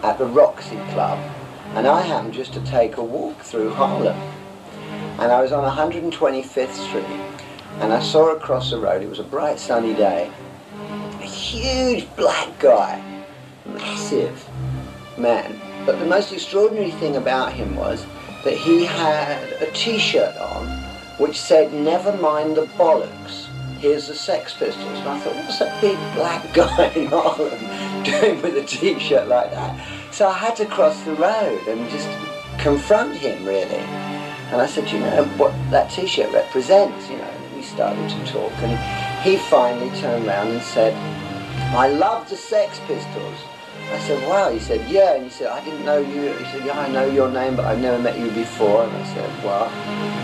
at 0.03 0.19
the 0.19 0.27
Roxy 0.27 0.77
Club, 0.93 1.19
and 1.77 1.87
I 1.87 2.03
happened 2.03 2.35
just 2.35 2.53
to 2.55 2.61
take 2.61 2.97
a 2.97 3.03
walk 3.03 3.41
through 3.41 3.71
Harlem. 3.71 4.17
And 5.19 5.33
I 5.33 5.43
was 5.43 5.53
on 5.53 5.65
125th 5.65 6.73
Street, 6.73 7.05
and 7.81 7.93
I 7.93 8.01
saw 8.01 8.35
across 8.35 8.71
the 8.71 8.79
road, 8.79 9.03
it 9.03 9.09
was 9.09 9.19
a 9.19 9.25
bright 9.25 9.59
sunny 9.59 9.95
day, 9.95 10.31
a 11.21 11.27
huge 11.27 12.07
black 12.17 12.59
guy, 12.59 13.03
massive 13.67 14.49
man. 15.19 15.61
But 15.85 15.99
the 15.99 16.07
most 16.07 16.33
extraordinary 16.33 16.93
thing 16.93 17.17
about 17.17 17.53
him 17.53 17.77
was 17.77 18.07
that 18.45 18.55
he 18.55 18.85
had 18.85 19.43
a 19.63 19.71
t-shirt 19.73 20.37
on 20.37 20.85
which 21.19 21.41
said, 21.41 21.73
never 21.73 22.17
mind 22.17 22.57
the 22.57 22.67
bollocks, 22.79 23.47
here's 23.79 24.09
the 24.09 24.15
Sex 24.15 24.55
Pistols. 24.55 24.99
And 24.99 25.09
I 25.09 25.21
thought, 25.21 25.37
what's 25.37 25.59
that 25.59 25.81
big 25.81 25.97
black 26.15 26.53
guy 26.53 26.89
in 26.95 27.07
Harlem 27.07 28.03
doing 28.05 28.43
with 28.43 28.57
a 28.57 28.65
t-shirt 28.65 29.29
like 29.29 29.51
that? 29.53 29.94
So 30.15 30.29
I 30.29 30.39
had 30.39 30.55
to 30.59 30.67
cross 30.67 31.03
the 31.03 31.15
road 31.15 31.67
and 31.67 31.91
just 31.91 32.09
confront 32.61 33.17
him, 33.17 33.45
really. 33.45 33.83
And 34.53 34.63
I 34.63 34.67
said, 34.67 34.89
you 34.89 35.01
know, 35.01 35.25
what 35.37 35.51
that 35.73 35.91
t-shirt 35.91 36.33
represents, 36.33 37.11
you 37.11 37.17
know. 37.17 37.25
And 37.25 37.57
we 37.57 37.63
started 37.63 38.09
to 38.09 38.25
talk 38.33 38.53
and 38.59 39.25
he 39.25 39.39
finally 39.51 39.91
turned 39.99 40.25
around 40.29 40.53
and 40.53 40.63
said, 40.63 40.95
I 41.75 41.89
love 41.89 42.31
the 42.31 42.37
Sex 42.37 42.79
Pistols. 42.87 43.39
I 43.91 43.99
said, 44.07 44.29
wow. 44.29 44.53
He 44.53 44.61
said, 44.61 44.89
yeah. 44.89 45.15
And 45.15 45.25
he 45.25 45.31
said, 45.31 45.49
I 45.49 45.65
didn't 45.65 45.85
know 45.85 45.99
you. 45.99 46.33
He 46.35 46.45
said, 46.45 46.65
yeah, 46.65 46.79
I 46.79 46.87
know 46.87 47.07
your 47.07 47.29
name, 47.29 47.57
but 47.57 47.65
I've 47.65 47.81
never 47.81 48.01
met 48.01 48.17
you 48.17 48.31
before. 48.31 48.85
And 48.85 48.97
I 48.97 49.15
said, 49.15 49.45
well, 49.45 49.69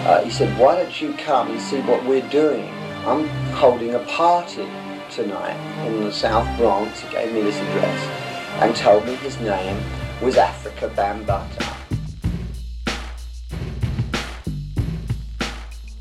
uh, 0.06 0.22
he 0.22 0.30
said, 0.30 0.56
why 0.56 0.76
don't 0.76 1.00
you 1.00 1.14
come 1.14 1.50
and 1.50 1.60
see 1.60 1.80
what 1.80 2.04
we're 2.04 2.28
doing? 2.28 2.72
I'm 3.04 3.26
holding 3.54 3.96
a 3.96 4.04
party 4.04 4.68
tonight 5.10 5.58
in 5.84 6.04
the 6.04 6.12
South 6.12 6.46
Bronx. 6.56 7.00
He 7.00 7.10
gave 7.10 7.32
me 7.32 7.42
this 7.42 7.56
address 7.56 8.29
and 8.58 8.74
told 8.74 9.04
me 9.06 9.14
his 9.16 9.38
name 9.40 9.76
was 10.20 10.36
Africa 10.36 10.88
Bambata. 10.96 11.80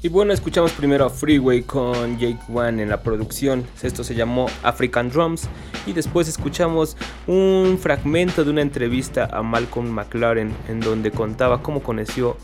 Y 0.02 0.08
bueno, 0.08 0.32
escuchamos 0.32 0.72
primero 0.72 1.06
a 1.06 1.10
Freeway 1.10 1.64
con 1.64 2.18
Jake 2.18 2.40
One 2.54 2.82
en 2.82 2.88
la 2.88 3.04
producción. 3.04 3.66
Esto 3.84 4.06
se 4.06 4.16
llamó 4.16 4.48
African 4.64 5.10
Drums. 5.10 5.50
Y 5.86 5.92
después 5.92 6.30
escuchamos 6.30 6.96
un 7.28 7.78
fragmento 7.78 8.46
de 8.46 8.52
una 8.52 8.62
entrevista 8.62 9.26
a 9.30 9.44
Malcolm 9.44 9.90
McLaren 9.90 10.56
en 10.70 10.80
donde 10.80 11.12
contaba 11.12 11.62
cómo 11.62 11.84
conoció 11.84 12.38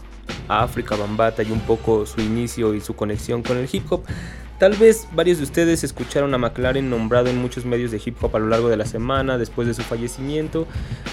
a 0.49 0.63
Africa 0.63 0.97
Bambata 0.97 1.43
y 1.43 1.51
un 1.51 1.61
poco 1.61 2.05
su 2.05 2.19
inicio 2.19 2.73
y 2.73 2.81
su 2.81 2.93
conexión 2.93 3.41
con 3.41 3.57
el 3.57 3.69
hip 3.71 3.89
hop. 3.89 4.03
Tal 4.57 4.73
vez 4.73 5.07
varios 5.11 5.39
de 5.39 5.43
ustedes 5.43 5.83
escucharon 5.83 6.33
a 6.33 6.37
McLaren 6.37 6.89
nombrado 6.89 7.27
en 7.27 7.37
muchos 7.37 7.65
medios 7.65 7.91
de 7.91 8.01
hip 8.03 8.15
hop 8.23 8.37
a 8.37 8.39
lo 8.39 8.47
largo 8.47 8.69
de 8.69 8.77
la 8.77 8.85
semana 8.85 9.37
después 9.37 9.67
de 9.67 9.73
su 9.73 9.81
fallecimiento. 9.81 10.65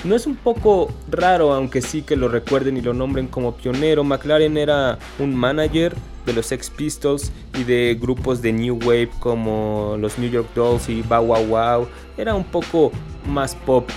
No 0.04 0.14
es 0.14 0.26
un 0.26 0.36
poco 0.36 0.92
raro, 1.10 1.52
aunque 1.52 1.82
sí 1.82 2.02
que 2.02 2.14
lo 2.14 2.28
recuerden 2.28 2.76
y 2.76 2.82
lo 2.82 2.94
nombren 2.94 3.26
como 3.26 3.56
pionero. 3.56 4.04
McLaren 4.04 4.56
era 4.56 4.98
un 5.18 5.34
manager 5.34 5.92
de 6.24 6.32
los 6.34 6.46
Sex 6.46 6.70
Pistols 6.70 7.32
y 7.58 7.64
de 7.64 7.98
grupos 8.00 8.42
de 8.42 8.52
New 8.52 8.78
Wave 8.78 9.10
como 9.18 9.96
los 9.98 10.18
New 10.18 10.30
York 10.30 10.48
Dolls 10.54 10.88
y 10.88 11.02
Bow 11.02 11.26
Wow 11.26 11.46
Wow. 11.46 11.88
Era 12.16 12.34
un 12.34 12.44
poco 12.44 12.92
más 13.26 13.56
pop 13.56 13.90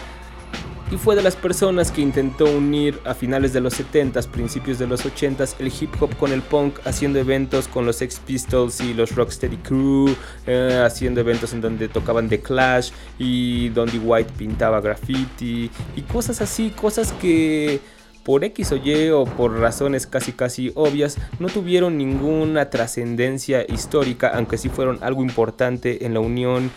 y 0.91 0.97
fue 0.97 1.15
de 1.15 1.23
las 1.23 1.35
personas 1.35 1.91
que 1.91 2.01
intentó 2.01 2.45
unir 2.45 2.99
a 3.05 3.13
finales 3.13 3.53
de 3.53 3.61
los 3.61 3.79
70s, 3.79 4.27
principios 4.27 4.77
de 4.77 4.87
los 4.87 5.05
80s, 5.05 5.55
el 5.59 5.67
hip 5.67 5.91
hop 5.99 6.15
con 6.17 6.31
el 6.31 6.41
punk, 6.41 6.79
haciendo 6.85 7.19
eventos 7.19 7.67
con 7.67 7.85
los 7.85 7.97
Sex 7.97 8.19
Pistols 8.19 8.79
y 8.81 8.93
los 8.93 9.15
Rocksteady 9.15 9.57
Crew, 9.57 10.15
eh, 10.45 10.81
haciendo 10.85 11.21
eventos 11.21 11.53
en 11.53 11.61
donde 11.61 11.87
tocaban 11.87 12.29
The 12.29 12.39
Clash 12.39 12.91
y 13.17 13.69
donde 13.69 13.97
White 13.97 14.33
pintaba 14.37 14.79
graffiti 14.79 15.71
y 15.95 16.01
cosas 16.03 16.41
así, 16.41 16.69
cosas 16.69 17.13
que 17.13 17.79
por 18.23 18.43
X 18.43 18.71
o 18.71 18.75
Y 18.77 19.09
o 19.09 19.25
por 19.25 19.57
razones 19.59 20.07
casi 20.07 20.33
casi 20.33 20.71
obvias 20.75 21.17
no 21.39 21.47
tuvieron 21.47 21.97
ninguna 21.97 22.69
trascendencia 22.69 23.65
histórica, 23.67 24.29
aunque 24.35 24.57
sí 24.57 24.69
fueron 24.69 24.99
algo 25.01 25.23
importante 25.23 26.05
en 26.05 26.13
la 26.13 26.19
unión 26.19 26.71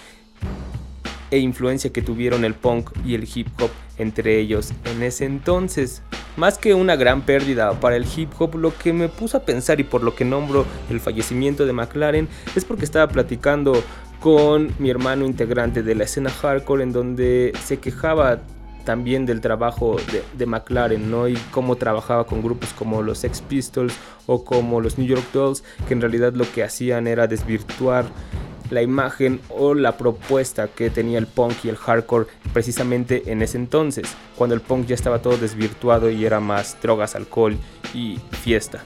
e 1.31 1.39
influencia 1.39 1.93
que 1.93 2.03
tuvieron 2.03 2.45
el 2.45 2.55
punk 2.55 2.91
y 3.05 3.15
el 3.15 3.29
hip 3.33 3.49
hop 3.61 3.71
entre 3.99 4.39
ellos 4.39 4.73
en 4.85 5.03
ese 5.03 5.25
entonces. 5.25 6.03
Más 6.37 6.57
que 6.57 6.75
una 6.75 6.97
gran 6.97 7.23
pérdida 7.23 7.73
para 7.81 7.97
el 7.97 8.07
hip 8.17 8.31
hop, 8.39 8.55
lo 8.57 8.77
que 8.77 8.93
me 8.93 9.09
puso 9.09 9.39
a 9.39 9.43
pensar 9.43 9.81
y 9.81 9.85
por 9.85 10.03
lo 10.03 10.15
que 10.15 10.25
nombro 10.25 10.65
el 10.89 11.01
fallecimiento 11.01 11.67
de 11.67 11.73
McLaren 11.73 12.29
es 12.55 12.65
porque 12.65 12.85
estaba 12.85 13.09
platicando 13.09 13.83
con 14.21 14.73
mi 14.79 14.91
hermano 14.91 15.27
integrante 15.27 15.83
de 15.83 15.95
la 15.95 16.05
escena 16.05 16.31
hardcore 16.31 16.83
en 16.83 16.93
donde 16.93 17.53
se 17.65 17.79
quejaba 17.79 18.41
también 18.85 19.27
del 19.27 19.43
trabajo 19.43 19.97
de, 20.11 20.23
de, 20.33 20.47
McLaren, 20.47 21.11
¿no? 21.11 21.29
Y 21.29 21.35
cómo 21.51 21.77
trabajaba 21.77 22.25
con 22.25 22.41
grupos 22.41 22.73
como 22.73 23.03
los 23.03 23.19
Sex 23.19 23.43
Pistols 23.43 23.95
o 24.27 24.45
como 24.45 24.81
los 24.81 24.97
New 24.97 25.07
York 25.07 25.25
Dolls, 25.33 25.63
que 25.87 25.93
en 25.93 26.01
realidad 26.01 26.33
lo 26.33 26.51
que 26.51 26.63
hacían 26.63 27.07
era 27.07 27.27
desvirtuar 27.27 28.07
la 28.71 28.83
imagen 28.83 29.41
o 29.49 29.75
la 29.75 29.97
propuesta 29.97 30.69
que 30.69 30.91
tenía 30.91 31.19
el 31.19 31.27
punk 31.27 31.65
y 31.65 31.69
el 31.69 31.77
hardcore 31.77 32.27
precisamente 32.53 33.31
en 33.31 33.43
ese 33.43 33.59
entonces, 33.59 34.09
cuando 34.37 34.55
el 34.55 34.61
punk 34.61 34.87
ya 34.87 34.95
estaba 34.95 35.21
todo 35.21 35.37
desvirtuado 35.37 36.11
y 36.11 36.25
era 36.25 36.41
más 36.41 36.77
drogas, 36.81 37.15
alcohol 37.15 37.57
y 37.95 38.19
fiesta. 38.43 38.85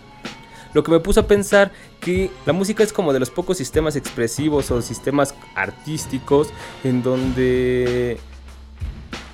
Lo 0.74 0.82
que 0.82 0.90
me 0.90 1.00
puso 1.00 1.20
a 1.20 1.26
pensar 1.26 1.70
que 2.00 2.30
la 2.46 2.52
música 2.52 2.82
es 2.82 2.92
como 2.92 3.12
de 3.12 3.20
los 3.20 3.30
pocos 3.30 3.58
sistemas 3.58 3.94
expresivos 3.94 4.70
o 4.70 4.80
sistemas 4.80 5.34
artísticos 5.54 6.48
en 6.82 7.02
donde 7.02 8.18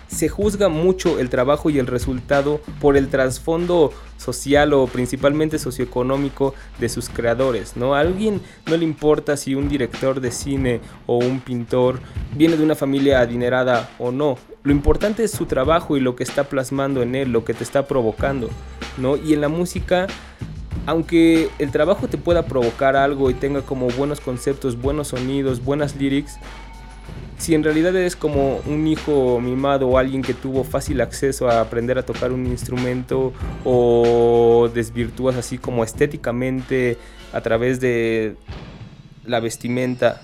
se 0.09 0.29
juzga 0.29 0.69
mucho 0.69 1.19
el 1.19 1.29
trabajo 1.29 1.71
y 1.71 1.79
el 1.79 1.87
resultado 1.87 2.61
por 2.81 2.97
el 2.97 3.09
trasfondo 3.09 3.93
social 4.17 4.73
o 4.73 4.87
principalmente 4.87 5.59
socioeconómico 5.59 6.55
de 6.79 6.89
sus 6.89 7.09
creadores, 7.09 7.77
¿no? 7.77 7.95
A 7.95 8.01
alguien 8.01 8.41
no 8.67 8.77
le 8.77 8.85
importa 8.85 9.37
si 9.37 9.55
un 9.55 9.69
director 9.69 10.21
de 10.21 10.33
cine 10.33 10.81
o 11.07 11.19
un 11.19 11.41
pintor 11.41 12.01
viene 12.35 12.57
de 12.57 12.65
una 12.65 12.75
familia 12.75 13.21
adinerada 13.21 13.91
o 13.99 14.11
no. 14.11 14.37
Lo 14.65 14.73
importante 14.73 15.25
es 15.25 15.31
su 15.31 15.47
trabajo 15.47 15.97
y 15.97 16.01
lo 16.01 16.17
que 16.17 16.25
está 16.25 16.45
plasmando 16.45 17.03
en 17.03 17.15
él, 17.15 17.31
lo 17.31 17.45
que 17.45 17.55
te 17.55 17.63
está 17.63 17.87
provocando, 17.87 18.51
¿no? 18.97 19.17
Y 19.17 19.35
en 19.35 19.41
la 19.41 19.49
música 19.49 20.09
aunque 20.87 21.51
el 21.59 21.71
trabajo 21.71 22.09
te 22.09 22.17
pueda 22.17 22.47
provocar 22.47 22.97
algo 22.97 23.29
y 23.29 23.35
tenga 23.35 23.61
como 23.61 23.89
buenos 23.89 24.21
conceptos, 24.21 24.81
buenos 24.81 25.09
sonidos, 25.09 25.63
buenas 25.63 25.97
lyrics, 25.97 26.39
si 27.39 27.55
en 27.55 27.65
realidad 27.65 27.95
eres 27.97 28.17
como 28.17 28.61
un 28.67 28.87
hijo 28.87 29.41
mimado 29.41 29.89
o 29.89 29.97
alguien 29.97 30.23
que 30.23 30.35
tuvo 30.35 30.65
fácil 30.65 31.01
acceso 31.01 31.49
a 31.49 31.61
aprender 31.61 31.97
a 31.97 32.03
tocar 32.03 32.33
un 32.33 32.47
instrumento 32.47 33.33
o 33.65 34.69
desvirtúas 34.75 35.37
así 35.37 35.57
como 35.57 35.85
estéticamente 35.85 36.99
a 37.33 37.41
través 37.41 37.81
de 37.81 38.37
la 39.25 39.41
vestimenta 39.41 40.21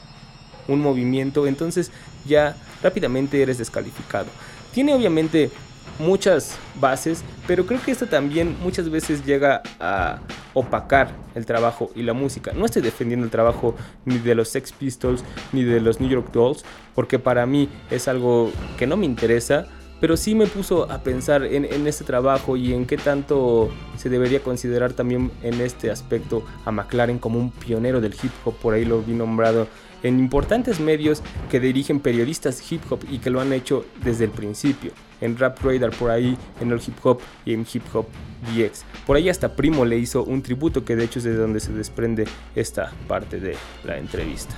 un 0.67 0.81
movimiento, 0.81 1.47
entonces 1.47 1.91
ya 2.27 2.57
rápidamente 2.83 3.41
eres 3.41 3.59
descalificado. 3.59 4.27
Tiene 4.73 4.95
obviamente 4.95 5.51
muchas 5.99 6.57
bases, 6.81 7.23
pero 7.47 7.67
creo 7.67 7.81
que 7.83 7.91
esto 7.91 8.07
también 8.07 8.57
muchas 8.63 8.91
veces 8.91 9.25
llega 9.25 9.63
a 9.81 10.21
opacar 10.53 11.11
el 11.35 11.47
trabajo 11.47 11.91
y 11.95 12.03
la 12.03 12.13
música. 12.13 12.53
No 12.53 12.65
estoy 12.65 12.83
defendiendo 12.83 13.25
el 13.25 13.31
trabajo 13.31 13.75
ni 14.05 14.19
de 14.19 14.35
los 14.35 14.49
Sex 14.49 14.73
Pistols 14.73 15.25
ni 15.53 15.63
de 15.63 15.81
los 15.81 16.01
New 16.01 16.09
York 16.09 16.33
Dolls, 16.33 16.65
porque 16.95 17.19
para 17.19 17.47
mí 17.47 17.69
es 17.91 18.09
algo 18.09 18.51
que 18.79 18.87
no 18.87 18.97
me 18.97 19.07
interesa, 19.07 19.67
pero 20.01 20.17
sí 20.17 20.35
me 20.35 20.47
puso 20.47 20.91
a 20.91 21.03
pensar 21.03 21.45
en, 21.45 21.65
en, 21.65 21.87
este 21.87 22.05
trabajo 22.05 22.57
y 22.57 22.75
en 22.75 22.85
qué 22.85 22.97
tanto 22.97 23.71
se 23.97 24.11
debería 24.11 24.41
considerar 24.41 24.93
también 24.93 25.31
en 25.43 25.61
este 25.61 25.91
aspecto 25.91 26.45
a 26.65 26.73
McLaren 26.73 27.19
como 27.19 27.39
un 27.39 27.51
pionero 27.51 28.01
del 28.01 28.15
hip 28.15 28.33
hop, 28.45 28.55
por 28.57 28.75
ahí 28.75 28.85
lo 28.85 29.01
vi 29.03 29.15
nombrado 29.15 29.67
en 30.05 30.21
importantes 30.21 30.79
medios 30.79 31.23
que 31.51 31.59
dirigen 31.59 31.99
periodistas 31.99 32.71
hip 32.71 32.83
hop 32.91 33.01
y 33.11 33.19
que 33.19 33.31
lo 33.31 33.41
han 33.41 33.53
hecho 33.53 33.85
desde 34.05 34.25
el 34.25 34.31
principio. 34.31 34.93
En 35.21 35.37
Rap 35.37 35.59
Radar 35.65 35.91
por 35.91 36.11
ahí, 36.11 36.37
en 36.61 36.71
el 36.71 36.79
hip 36.79 37.05
hop 37.05 37.21
y 37.45 37.55
en 37.55 37.67
Hip 37.73 37.83
Hop 37.95 38.07
DX. 38.43 38.85
Por 39.07 39.17
ahí 39.17 39.29
hasta 39.31 39.57
Primo 39.57 39.85
le 39.85 39.97
hizo 39.97 40.23
un 40.23 40.43
tributo 40.43 40.85
que 40.85 40.95
de 40.95 41.05
hecho 41.05 41.19
es 41.19 41.25
de 41.25 41.35
donde 41.35 41.61
se 41.61 41.73
desprende 41.73 42.27
esta 42.55 42.93
parte 43.09 43.41
de 43.41 43.57
la 43.85 43.97
entrevista. 43.97 44.55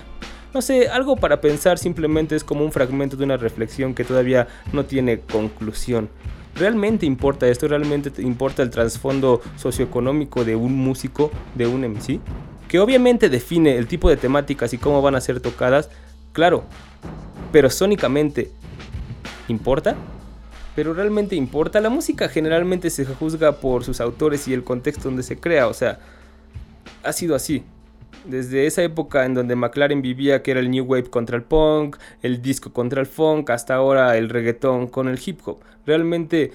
No 0.53 0.63
sé, 0.63 0.89
algo 0.89 1.17
para 1.17 1.41
pensar 1.41 1.79
simplemente 1.79 2.35
es 2.35 2.43
como 2.43 2.65
un 2.65 2.73
fragmento 2.73 3.17
de 3.17 3.25
una 3.25 3.37
reflexión 3.37 3.95
que 3.95 4.05
todavía 4.05 4.49
no 4.73 4.85
tiene 4.85 5.21
conclusión. 5.21 6.09
¿Realmente 6.57 7.05
importa 7.05 7.47
esto? 7.47 7.69
¿Realmente 7.69 8.11
importa 8.23 8.63
el 8.63 8.71
trasfondo 8.71 9.43
socioeconómico 9.57 10.45
de 10.45 10.57
un 10.57 10.75
músico, 10.75 11.31
de 11.55 11.67
un 11.67 11.83
MC? 11.83 12.19
Que 12.69 12.79
obviamente 12.79 13.29
define 13.29 13.77
el 13.77 13.87
tipo 13.87 14.09
de 14.09 14.17
temáticas 14.17 14.73
y 14.73 14.79
cómo 14.79 15.03
van 15.03 15.15
a 15.15 15.21
ser 15.21 15.41
tocadas, 15.41 15.89
claro, 16.33 16.65
pero 17.53 17.71
sónicamente, 17.71 18.51
¿importa? 19.49 19.97
pero 20.77 20.93
realmente 20.93 21.35
importa. 21.35 21.81
La 21.81 21.89
música 21.89 22.29
generalmente 22.29 22.91
se 22.91 23.05
juzga 23.07 23.53
por 23.61 23.83
sus 23.83 24.01
autores 24.01 24.47
y 24.47 24.53
el 24.53 24.63
contexto 24.63 25.05
donde 25.05 25.25
se 25.25 25.41
crea, 25.41 25.67
o 25.67 25.75
sea, 25.75 25.99
ha 27.03 27.13
sido 27.13 27.35
así. 27.35 27.65
Desde 28.27 28.67
esa 28.67 28.83
época 28.83 29.25
en 29.25 29.35
donde 29.35 29.57
McLaren 29.57 30.03
vivía 30.03 30.43
que 30.43 30.51
era 30.51 30.61
el 30.61 30.71
New 30.71 30.85
Wave 30.85 31.05
contra 31.05 31.37
el 31.37 31.45
punk, 31.45 31.97
el 32.23 32.43
disco 32.43 32.73
contra 32.73 33.01
el 33.01 33.07
funk, 33.07 33.49
hasta 33.51 33.75
ahora 33.75 34.19
el 34.19 34.29
reggaetón 34.29 34.89
con 34.89 35.09
el 35.09 35.19
hip 35.25 35.41
hop. 35.47 35.61
Realmente, 35.87 36.53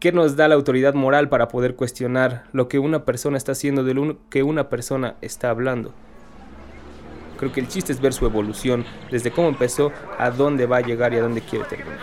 ¿qué 0.00 0.12
nos 0.12 0.36
da 0.36 0.48
la 0.48 0.54
autoridad 0.54 0.94
moral 0.94 1.28
para 1.28 1.48
poder 1.48 1.74
cuestionar 1.74 2.44
lo 2.52 2.68
que 2.68 2.78
una 2.78 3.04
persona 3.04 3.36
está 3.36 3.52
haciendo 3.52 3.84
de 3.84 3.94
lo 3.94 4.16
que 4.30 4.42
una 4.42 4.68
persona 4.68 5.16
está 5.20 5.50
hablando? 5.50 5.92
Creo 7.38 7.52
que 7.52 7.60
el 7.60 7.68
chiste 7.68 7.92
es 7.92 8.00
ver 8.00 8.12
su 8.12 8.26
evolución, 8.26 8.84
desde 9.10 9.30
cómo 9.30 9.48
empezó, 9.48 9.92
a 10.18 10.30
dónde 10.30 10.66
va 10.66 10.78
a 10.78 10.80
llegar 10.82 11.12
y 11.14 11.18
a 11.18 11.22
dónde 11.22 11.40
quiere 11.40 11.64
terminar. 11.66 11.98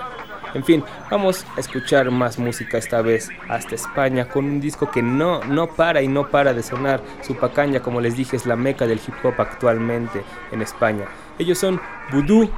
En 0.54 0.64
fin, 0.64 0.84
vamos 1.12 1.46
a 1.58 1.60
escuchar 1.60 2.10
más 2.12 2.40
música 2.40 2.78
esta 2.78 3.02
vez 3.02 3.30
hasta 3.50 3.76
España 3.76 4.30
con 4.30 4.46
un 4.46 4.62
disco 4.62 4.90
que 4.90 5.02
no, 5.02 5.44
no 5.44 5.68
para 5.68 6.02
y 6.02 6.08
no 6.08 6.30
para 6.30 6.54
de 6.54 6.64
sonar. 6.64 7.02
Su 7.22 7.36
pacaña, 7.36 7.82
como 7.82 8.00
les 8.00 8.16
dije, 8.16 8.38
es 8.38 8.46
la 8.46 8.56
meca 8.56 8.88
del 8.88 9.02
hip 9.06 9.16
hop 9.24 9.34
actualmente 9.38 10.24
en 10.54 10.62
España. 10.62 11.06
Ellos 11.38 11.58
son 11.58 11.82
Voodoo 12.14 12.50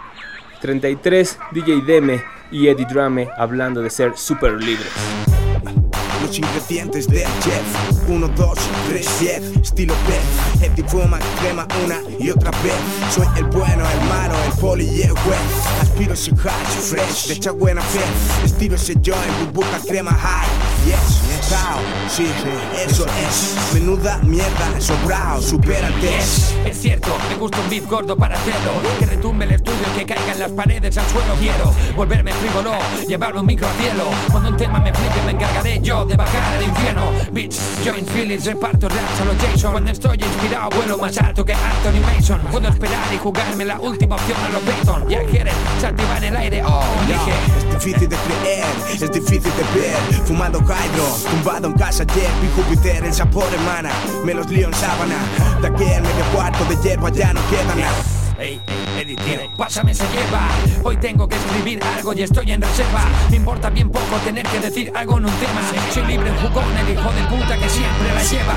33, 0.62 1.40
DJ 1.54 1.82
Deme 1.82 2.37
y 2.52 2.68
Eddie 2.68 2.86
Drame 2.86 3.30
hablando 3.38 3.82
de 3.82 3.90
ser 3.90 4.18
super 4.18 4.54
libres. 4.54 4.92
Los 6.22 6.38
ingredientes 6.38 7.08
del 7.08 7.28
chef 7.42 8.10
1, 8.10 8.28
2, 8.28 8.60
3, 8.90 9.20
10 9.20 9.58
Estilo 9.58 9.94
pez. 10.06 10.68
Eddie 10.68 10.84
fuma, 10.84 11.20
crema 11.40 11.68
una 11.86 12.00
y 12.20 12.30
otra 12.30 12.52
vez. 12.64 12.74
Soy 13.12 13.28
el 13.38 13.46
bueno, 13.46 13.84
el 13.90 14.10
malo, 14.10 14.36
el 14.46 14.60
poli 14.60 14.86
y 14.86 15.02
el 15.04 15.12
juez. 15.12 15.40
Aspiro 15.82 16.14
ese 16.14 16.32
hash 16.32 16.82
fresh, 16.82 17.28
de 17.28 17.34
hecha 17.34 17.52
buena 17.52 17.82
fe. 17.82 18.02
Estilo 18.46 18.76
ese 18.76 18.94
joint, 18.96 19.40
burbuja 19.40 19.80
crema 19.86 20.14
high 20.14 20.77
Yes, 20.88 21.50
cao, 21.50 21.80
sí, 22.08 22.26
eso 22.88 23.06
es. 23.06 23.74
Menuda 23.74 24.20
mierda, 24.24 24.80
sobrao, 24.80 25.42
supérate. 25.42 26.20
Es 26.66 26.78
cierto, 26.80 27.10
me 27.30 27.36
gusta 27.36 27.60
un 27.60 27.70
beat 27.70 27.86
gordo 27.90 28.16
para 28.16 28.36
hacerlo. 28.36 28.72
Que 28.98 29.06
retumbe 29.06 29.44
el 29.44 29.52
estudio, 29.52 29.84
que 29.98 30.06
caigan 30.06 30.40
las 30.40 30.52
paredes 30.52 30.98
al 30.98 31.06
suelo. 31.08 31.34
Quiero 31.42 31.74
volverme 31.94 32.32
frívolo, 32.32 32.72
llevar 33.06 33.36
un 33.36 33.46
micro 33.46 33.68
al 33.68 33.76
cielo 33.76 34.06
Cuando 34.32 34.50
un 34.50 34.56
tema 34.58 34.80
me 34.80 34.94
flipe 34.94 35.22
me 35.26 35.32
encargaré 35.32 35.82
yo 35.82 36.06
de 36.06 36.16
bajar 36.16 36.56
al 36.56 36.64
infierno. 36.64 37.12
Bitch, 37.34 37.58
joint 37.84 38.10
feelings, 38.10 38.46
reparto 38.46 38.88
raps 38.88 39.22
a 39.22 39.26
los 39.26 39.36
Jason. 39.36 39.72
Cuando 39.74 39.92
estoy 39.92 40.18
inspirado 40.18 40.70
vuelo 40.70 40.98
más 40.98 41.18
alto 41.18 41.44
que 41.44 41.54
Anthony 41.54 42.00
Mason. 42.00 42.40
Puedo 42.50 42.70
esperar 42.70 43.14
y 43.14 43.18
jugarme 43.18 43.66
la 43.66 43.78
última 43.82 44.16
opción 44.16 44.38
a 44.42 44.50
los 44.50 44.62
Peyton 44.62 45.10
Ya 45.10 45.22
quieren 45.24 45.54
se 45.82 45.88
en 45.88 46.24
el 46.24 46.36
aire, 46.36 46.64
oh, 46.66 46.84
dije 47.08 47.32
Es 47.58 47.67
difícil 47.78 48.10
de 48.10 48.16
creer, 48.16 48.66
es 48.92 49.12
difícil 49.12 49.52
de 49.56 49.80
ver. 49.80 50.26
Fumando 50.26 50.60
hydro, 50.60 51.06
tumbado 51.30 51.68
en 51.68 51.74
casa 51.74 52.04
ayer. 52.04 52.30
Vi 52.42 52.50
Júpiter, 52.56 53.06
el 53.06 53.14
sabor 53.14 53.48
emana 53.54 53.92
Me 54.24 54.34
los 54.34 54.50
lío 54.50 54.68
en 54.68 54.74
sábana. 54.74 55.16
De 55.62 55.68
aquel 55.68 56.02
medio 56.02 56.26
cuarto 56.34 56.66
de 56.66 56.76
hierba 56.82 57.10
ya 57.10 57.34
no 57.34 57.42
queda 57.50 57.76
nada 57.76 58.17
Ey, 58.40 58.62
tío, 59.06 59.52
pásame 59.58 59.94
esa 59.94 60.06
hierba. 60.12 60.48
Hoy 60.84 60.96
tengo 60.98 61.28
que 61.28 61.36
escribir 61.36 61.84
algo 61.84 62.14
y 62.14 62.22
estoy 62.22 62.52
en 62.52 62.62
reserva. 62.62 63.04
Me 63.32 63.38
importa 63.38 63.72
bien 63.72 63.90
poco 63.90 64.16
tener 64.24 64.46
que 64.46 64.60
decir 64.60 64.92
algo 64.96 65.18
en 65.18 65.26
un 65.26 65.32
tema. 65.32 65.62
Soy 65.92 66.06
libre 66.06 66.30
en 66.30 66.36
jugón, 66.38 66.66
el 66.78 66.94
hijo 66.94 67.12
de 67.14 67.24
puta 67.24 67.58
que 67.58 67.68
siempre 67.68 68.14
la 68.14 68.24
lleva. 68.24 68.54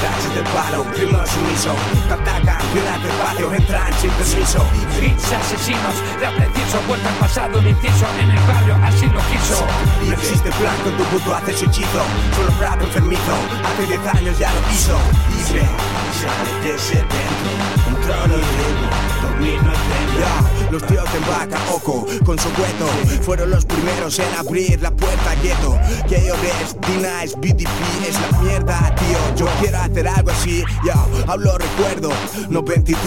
Clases 0.00 0.34
de 0.34 0.42
palo, 0.54 0.84
primo 0.94 1.18
sumiso 1.26 1.74
Tanta 2.08 2.32
campeonato 2.40 3.06
espacio 3.06 3.52
entran 3.52 3.92
sin 4.00 4.10
permiso 4.12 4.66
Hits 5.02 5.32
asesinos, 5.32 5.94
rap 6.20 6.34
preciso 6.36 6.80
Vuelta 6.88 7.08
al 7.10 7.14
pasado, 7.16 7.58
un 7.58 7.68
inciso 7.68 8.06
En 8.18 8.30
el 8.30 8.46
barrio 8.46 8.76
así 8.82 9.06
lo 9.06 9.20
quiso. 9.28 9.66
No 10.06 10.12
existe 10.14 10.50
plan 10.52 10.76
con 10.82 10.96
tu 10.96 11.04
puto 11.04 11.34
hace 11.34 11.52
su 11.52 11.66
hechizo. 11.66 12.02
Solo 12.34 12.52
rap 12.60 12.80
enfermizo 12.80 13.34
Hace 13.64 13.86
10 13.86 14.06
años 14.06 14.38
ya 14.38 14.50
lo 14.52 14.60
hizo. 14.72 14.96
Libre, 15.36 15.68
sale 16.16 16.72
desde 16.72 16.94
dentro 16.94 17.50
Controlo 17.84 18.34
el 18.34 18.40
ritmo 18.40 18.99
Dormir 19.40 19.62
no 19.62 19.72
es 19.72 19.78
ya, 20.18 20.59
los 20.70 20.82
tíos 20.86 21.04
de 21.12 21.18
vaca, 21.20 21.58
ojo, 21.72 22.06
con 22.24 22.38
su 22.38 22.48
cueto 22.50 22.86
Fueron 23.22 23.50
los 23.50 23.64
primeros 23.64 24.18
en 24.18 24.34
abrir 24.36 24.80
la 24.80 24.90
puerta 24.90 25.34
gueto. 25.42 25.78
Yo 26.08 26.34
ves, 26.42 26.76
D-Nice, 26.80 27.36
BDP 27.36 28.08
es 28.08 28.20
la 28.20 28.38
mierda, 28.40 28.94
tío. 28.94 29.36
Yo 29.36 29.46
quiero 29.60 29.78
hacer 29.78 30.06
algo 30.06 30.30
así, 30.30 30.62
ya, 30.84 30.94
hablo 31.26 31.56
recuerdo. 31.58 32.10
93, 32.48 32.98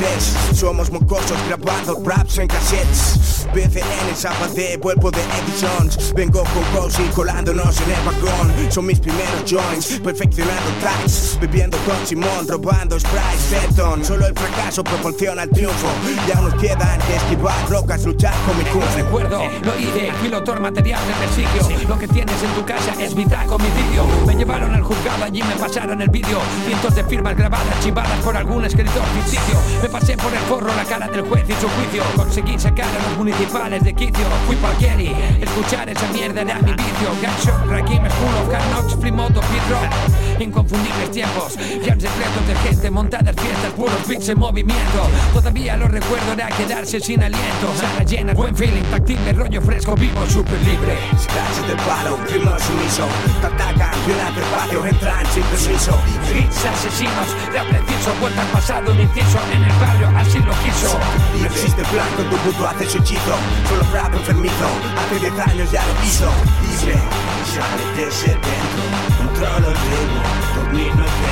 somos 0.53 0.91
mocosos 0.91 1.37
grabando 1.47 2.01
raps 2.05 2.37
en 2.39 2.47
cassettes. 2.47 3.47
BCN, 3.53 4.15
Zapate, 4.15 4.77
vuelvo 4.77 5.11
de 5.11 5.21
Edisons. 5.21 6.13
Vengo 6.15 6.43
con 6.43 6.63
Rosie 6.75 7.05
colándonos 7.13 7.79
en 7.81 7.91
el 7.91 8.05
vagón. 8.05 8.71
Son 8.71 8.85
mis 8.85 8.99
primeros 8.99 9.43
joints, 9.47 9.99
perfeccionando 10.03 10.71
tracks. 10.79 11.37
Bebiendo 11.39 11.77
con 11.79 12.07
Simón, 12.07 12.47
robando 12.47 12.99
sprites, 12.99 13.51
Beton 13.51 14.03
Solo 14.03 14.27
el 14.27 14.33
fracaso 14.33 14.83
proporciona 14.83 15.43
el 15.43 15.49
triunfo. 15.51 15.87
Ya 16.27 16.41
nos 16.41 16.55
quedan 16.55 16.99
que 17.01 17.15
esquivar 17.15 17.52
rocas, 17.69 18.03
luchar 18.05 18.33
con 18.45 18.57
mi 18.57 18.63
kung 18.65 18.83
Recuerdo, 18.95 19.43
lo 19.63 19.79
hice, 19.79 20.11
pilotor 20.21 20.59
material 20.59 21.01
de 21.07 21.13
prestigio 21.13 21.87
Lo 21.87 21.97
que 21.97 22.07
tienes 22.07 22.43
en 22.43 22.51
tu 22.51 22.65
casa 22.65 22.93
es 22.99 23.15
vital 23.15 23.45
con 23.47 23.61
mi 23.61 23.69
vídeo 23.69 24.05
Me 24.27 24.35
llevaron 24.35 24.73
al 24.73 24.83
juzgado, 24.83 25.23
allí 25.23 25.41
me 25.43 25.55
pasaron 25.55 26.01
el 26.01 26.09
vídeo. 26.09 26.39
Cientos 26.65 26.95
de 26.95 27.03
firmas 27.03 27.35
grabadas, 27.35 27.79
chivadas 27.81 28.17
por 28.23 28.35
algún 28.35 28.65
escritor 28.65 29.03
ficticio. 29.15 29.55
Me 29.81 29.89
pasé 29.89 30.15
por 30.17 30.31
el 30.33 30.39
forro 30.39 30.73
la 30.75 30.83
cara 30.83 31.07
del 31.07 31.21
juez 31.21 31.43
y 31.47 31.53
su 31.53 31.67
juicio. 31.69 32.03
Conseguí 32.15 32.59
sacar 32.59 32.87
a 32.87 33.09
los 33.09 33.17
municipales 33.17 33.83
de 33.83 33.93
quicio. 33.93 34.25
Fui 34.45 34.55
por 34.57 34.71
Kelly, 34.77 35.15
escuchar 35.41 35.89
esa 35.89 36.07
mierda 36.07 36.41
era 36.41 36.59
mi 36.59 36.71
vicio. 36.73 37.09
Gunshot, 37.21 37.67
Rakim, 37.69 38.03
School 38.09 38.35
of 38.41 38.53
Hard 38.53 38.69
Knocks, 38.71 38.95
Free 38.99 39.11
Moto, 39.11 39.41
Pit 39.41 39.63
Rock. 39.69 40.39
Inconfundibles 40.39 41.11
tiempos, 41.11 41.55
jams 41.85 42.03
repletos 42.03 42.47
de 42.47 42.55
gente 42.67 42.91
Montadas 42.91 43.35
fiestas, 43.35 43.71
puros 43.73 44.07
beats 44.07 44.29
en 44.29 44.39
movimiento. 44.39 45.09
Todavía 45.33 45.77
lo 45.77 45.87
recuerdo, 45.87 46.33
era 46.33 46.47
quedarse 46.47 46.99
sin 46.99 47.23
aliento 47.23 47.42
Sala 47.73 48.03
llena, 48.03 48.33
buen 48.33 48.55
feeling, 48.55 48.83
tactible, 48.91 49.33
rollo 49.33 49.61
fresco, 49.61 49.95
vivo, 49.95 50.25
súper 50.27 50.59
libre. 50.61 50.97
Clases 51.27 51.67
de 51.67 51.75
palo, 51.77 52.17
primo 52.27 52.51
sumiso 52.59 53.07
Tanta 53.41 53.73
campeonato 53.73 54.39
espacio 54.41 54.85
entran 54.85 55.25
sin 55.33 55.43
permiso. 55.43 55.97
Hits 56.35 56.65
asesinos, 56.65 57.35
rap 57.53 57.67
preciso, 57.69 58.13
vuelta 58.19 58.41
al 58.41 58.47
pasado, 58.49 58.91
un 58.91 58.99
inciso 58.99 59.39
En 59.53 59.63
el 59.63 59.73
barrio 59.79 60.09
así 60.17 60.39
lo 60.39 60.53
quiso. 60.61 60.99
No 61.39 61.45
existe 61.45 61.83
plan 61.85 62.09
con 62.15 62.29
tu 62.29 62.35
puto 62.37 62.67
hace 62.67 62.85
su 62.85 62.97
hechizo 62.97 63.35
Solo 63.69 63.85
rap 63.93 64.13
enfermizo, 64.13 64.67
hace 64.97 65.19
10 65.19 65.39
años 65.39 65.71
ya 65.71 65.83
lo 65.85 65.93
hizo. 66.05 66.29
Libre, 66.61 66.99
sale 67.47 67.85
desde 67.95 68.27
dentro 68.27 68.83
Controlo 69.17 69.69
el 69.69 69.77
ritmo, 69.87 70.21
dormir 70.55 70.95
no 70.95 71.05
es 71.05 71.23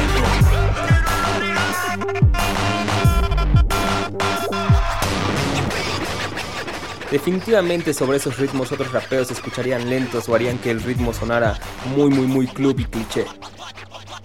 Definitivamente 7.12 7.94
sobre 7.94 8.18
esos 8.18 8.38
ritmos 8.38 8.72
otros 8.72 8.94
raperos 8.94 9.28
se 9.28 9.34
escucharían 9.34 9.90
lentos 9.90 10.30
o 10.30 10.34
harían 10.34 10.58
que 10.58 10.72
el 10.72 10.82
ritmo 10.82 11.14
sonara 11.14 11.60
muy 11.94 12.10
muy 12.10 12.26
muy 12.26 12.48
club 12.48 12.80
y 12.80 12.86
cliché. 12.86 13.26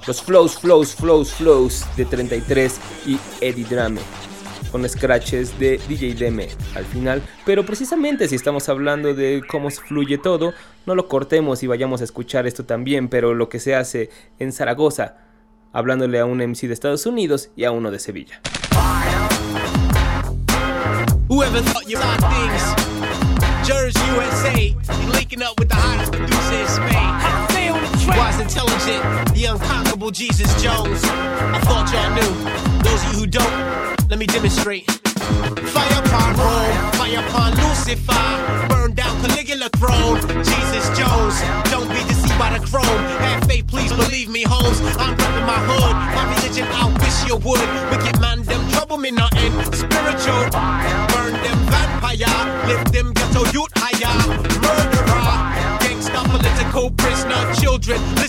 Los 0.06 0.22
flows, 0.22 0.60
flows, 0.60 0.94
flows, 0.94 1.34
flows 1.34 1.84
de 1.96 2.04
33 2.04 2.80
y 3.06 3.18
Eddie 3.40 3.64
Drame 3.64 4.00
con 4.70 4.88
scratches 4.88 5.58
de 5.58 5.80
DJ 5.88 6.14
Deme 6.14 6.48
al 6.74 6.84
final, 6.84 7.22
pero 7.44 7.64
precisamente 7.64 8.28
si 8.28 8.34
estamos 8.34 8.68
hablando 8.68 9.14
de 9.14 9.42
cómo 9.48 9.70
fluye 9.70 10.18
todo, 10.18 10.52
no 10.86 10.94
lo 10.94 11.08
cortemos 11.08 11.62
y 11.62 11.66
vayamos 11.66 12.00
a 12.02 12.04
escuchar 12.04 12.46
esto 12.46 12.64
también, 12.64 13.08
pero 13.08 13.34
lo 13.34 13.48
que 13.48 13.58
se 13.58 13.74
hace 13.74 14.10
en 14.38 14.52
Zaragoza, 14.52 15.16
hablándole 15.72 16.18
a 16.18 16.26
un 16.26 16.38
MC 16.38 16.68
de 16.68 16.74
Estados 16.74 17.06
Unidos 17.06 17.50
y 17.56 17.64
a 17.64 17.70
uno 17.70 17.90
de 17.90 17.98
Sevilla. 17.98 18.40
Whoever 21.36 21.60
thought 21.60 21.86
you 21.86 21.96
got 21.96 22.16
things, 22.32 22.64
Jersey, 23.68 24.00
USA, 24.16 24.72
you 24.72 25.12
linking 25.12 25.42
up 25.42 25.58
with 25.58 25.68
the 25.68 25.74
hottest 25.74 26.10
producer 26.10 26.54
in 26.56 26.66
Spain. 26.66 27.12
Wise 28.16 28.40
intelligent, 28.40 29.04
the 29.34 29.44
unconquerable 29.44 30.10
Jesus 30.10 30.48
Jones. 30.62 31.04
I 31.04 31.60
thought 31.60 31.92
y'all 31.92 32.08
knew. 32.16 32.32
Those 32.80 33.04
of 33.04 33.12
you 33.12 33.18
who 33.20 33.26
don't, 33.26 34.08
let 34.08 34.18
me 34.18 34.24
demonstrate. 34.24 34.90
Fire 35.76 36.00
upon 36.00 36.40
Rome, 36.40 36.92
fire 36.96 37.20
upon 37.20 37.52
Lucifer, 37.60 38.68
burn 38.70 38.94
down 38.94 39.20
Caligula 39.20 39.68
throne. 39.76 40.16
Jesus 40.40 40.88
Jones, 40.96 41.36
don't 41.68 41.92
be 41.92 42.00
deceived 42.08 42.38
by 42.38 42.56
the 42.56 42.64
chrome. 42.64 43.00
Have 43.20 43.44
faith, 43.44 43.66
please 43.66 43.92
believe 43.92 44.30
me, 44.30 44.44
homes. 44.48 44.80
I'm 44.96 45.14
repping 45.14 45.44
my 45.44 45.60
hood, 45.68 45.96
my 46.16 46.24
religion, 46.32 46.64
I 46.64 46.88
wish 46.96 47.28
you 47.28 47.36
would. 47.36 47.68
Wicked 47.92 48.16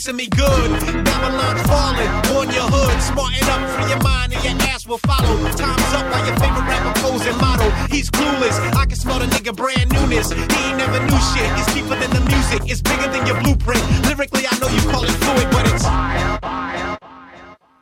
children, 0.07 0.15
me 0.15 0.27
good. 0.27 1.05
Babylon's 1.05 1.61
falling, 1.67 2.09
warn 2.33 2.49
your 2.51 2.67
hood, 2.71 3.01
smarten 3.01 3.43
up, 3.49 3.61
free 3.75 3.89
your 3.89 4.01
mind 4.03 4.33
and 4.33 4.43
your 4.43 4.69
ass 4.69 4.87
will 4.87 4.99
follow. 4.99 5.35
Time's 5.55 5.93
up 5.93 6.05
by 6.11 6.19
your 6.25 6.35
favorite 6.39 6.67
rapper 6.67 6.99
posing 7.01 7.37
model. 7.37 7.69
He's 7.89 8.09
clueless, 8.09 8.57
I 8.75 8.85
can 8.85 8.95
smell 8.95 9.19
the 9.19 9.25
nigga 9.25 9.55
brand 9.55 9.91
newness. 9.91 10.31
He 10.31 10.39
ain't 10.39 10.77
never 10.77 10.99
knew 10.99 11.19
shit, 11.33 11.49
he's 11.57 11.67
cheaper 11.73 11.95
than 11.99 12.11
the 12.11 12.23
music. 12.31 12.69
is 12.69 12.81
bigger 12.81 13.07
than 13.11 13.25
your 13.25 13.39
blueprint. 13.41 13.83
Lyrically, 14.07 14.45
I 14.49 14.57
know 14.59 14.69
you 14.69 14.81
call 14.89 15.03
it 15.03 15.15
fluid, 15.23 15.47
but 15.51 15.65
it's. 15.71 15.85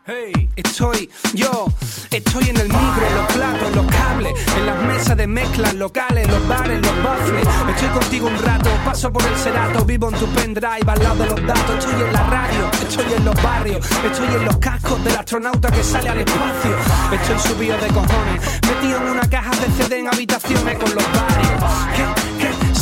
Hey, 0.06 0.50
estoy 0.56 1.10
yo, 1.34 1.68
estoy 2.12 2.50
en 2.50 2.58
el 2.58 2.68
micro, 2.70 3.10
los 3.18 3.34
platos, 3.34 3.76
los 3.76 3.86
en 4.58 4.66
las 4.66 4.82
mesas 4.84 5.18
de 5.18 5.28
mezclas 5.28 5.74
locales, 5.74 6.28
los 6.28 6.48
bares, 6.48 6.82
los 6.82 7.04
baffles. 7.04 7.48
Estoy 7.70 7.90
contigo 7.90 8.28
un 8.28 8.38
rato, 8.40 8.70
paso 8.84 9.12
por 9.12 9.24
el 9.24 9.36
cerato, 9.36 9.86
vivo 9.86 10.10
en 10.10 10.16
tu 10.16 10.28
pendrive 10.28 10.92
al 10.92 11.04
lado 11.04 11.16
de 11.16 11.30
los 11.30 11.46
datos. 11.46 11.86
Estoy 11.86 12.02
en 12.02 12.14
la 12.14 12.24
radio, 12.24 12.72
estoy 12.88 13.14
en 13.14 13.26
los 13.26 13.44
barrios, 13.44 13.86
estoy 14.06 14.28
en 14.28 14.46
los 14.46 14.58
cascos 14.58 15.04
del 15.04 15.16
astronauta 15.16 15.72
que 15.72 15.84
sale 15.84 16.10
al 16.10 16.20
espacio. 16.20 16.76
Estoy 17.12 17.40
subido 17.52 17.78
de 17.78 17.88
cojones, 17.88 18.62
metido 18.68 18.98
en 18.98 19.08
una 19.10 19.30
caja 19.30 19.52
de 19.52 19.84
CD 19.84 20.00
en 20.00 20.08
habitaciones 20.08 20.78
con 20.78 20.96
los. 20.96 21.04
¿Qué? 21.04 22.15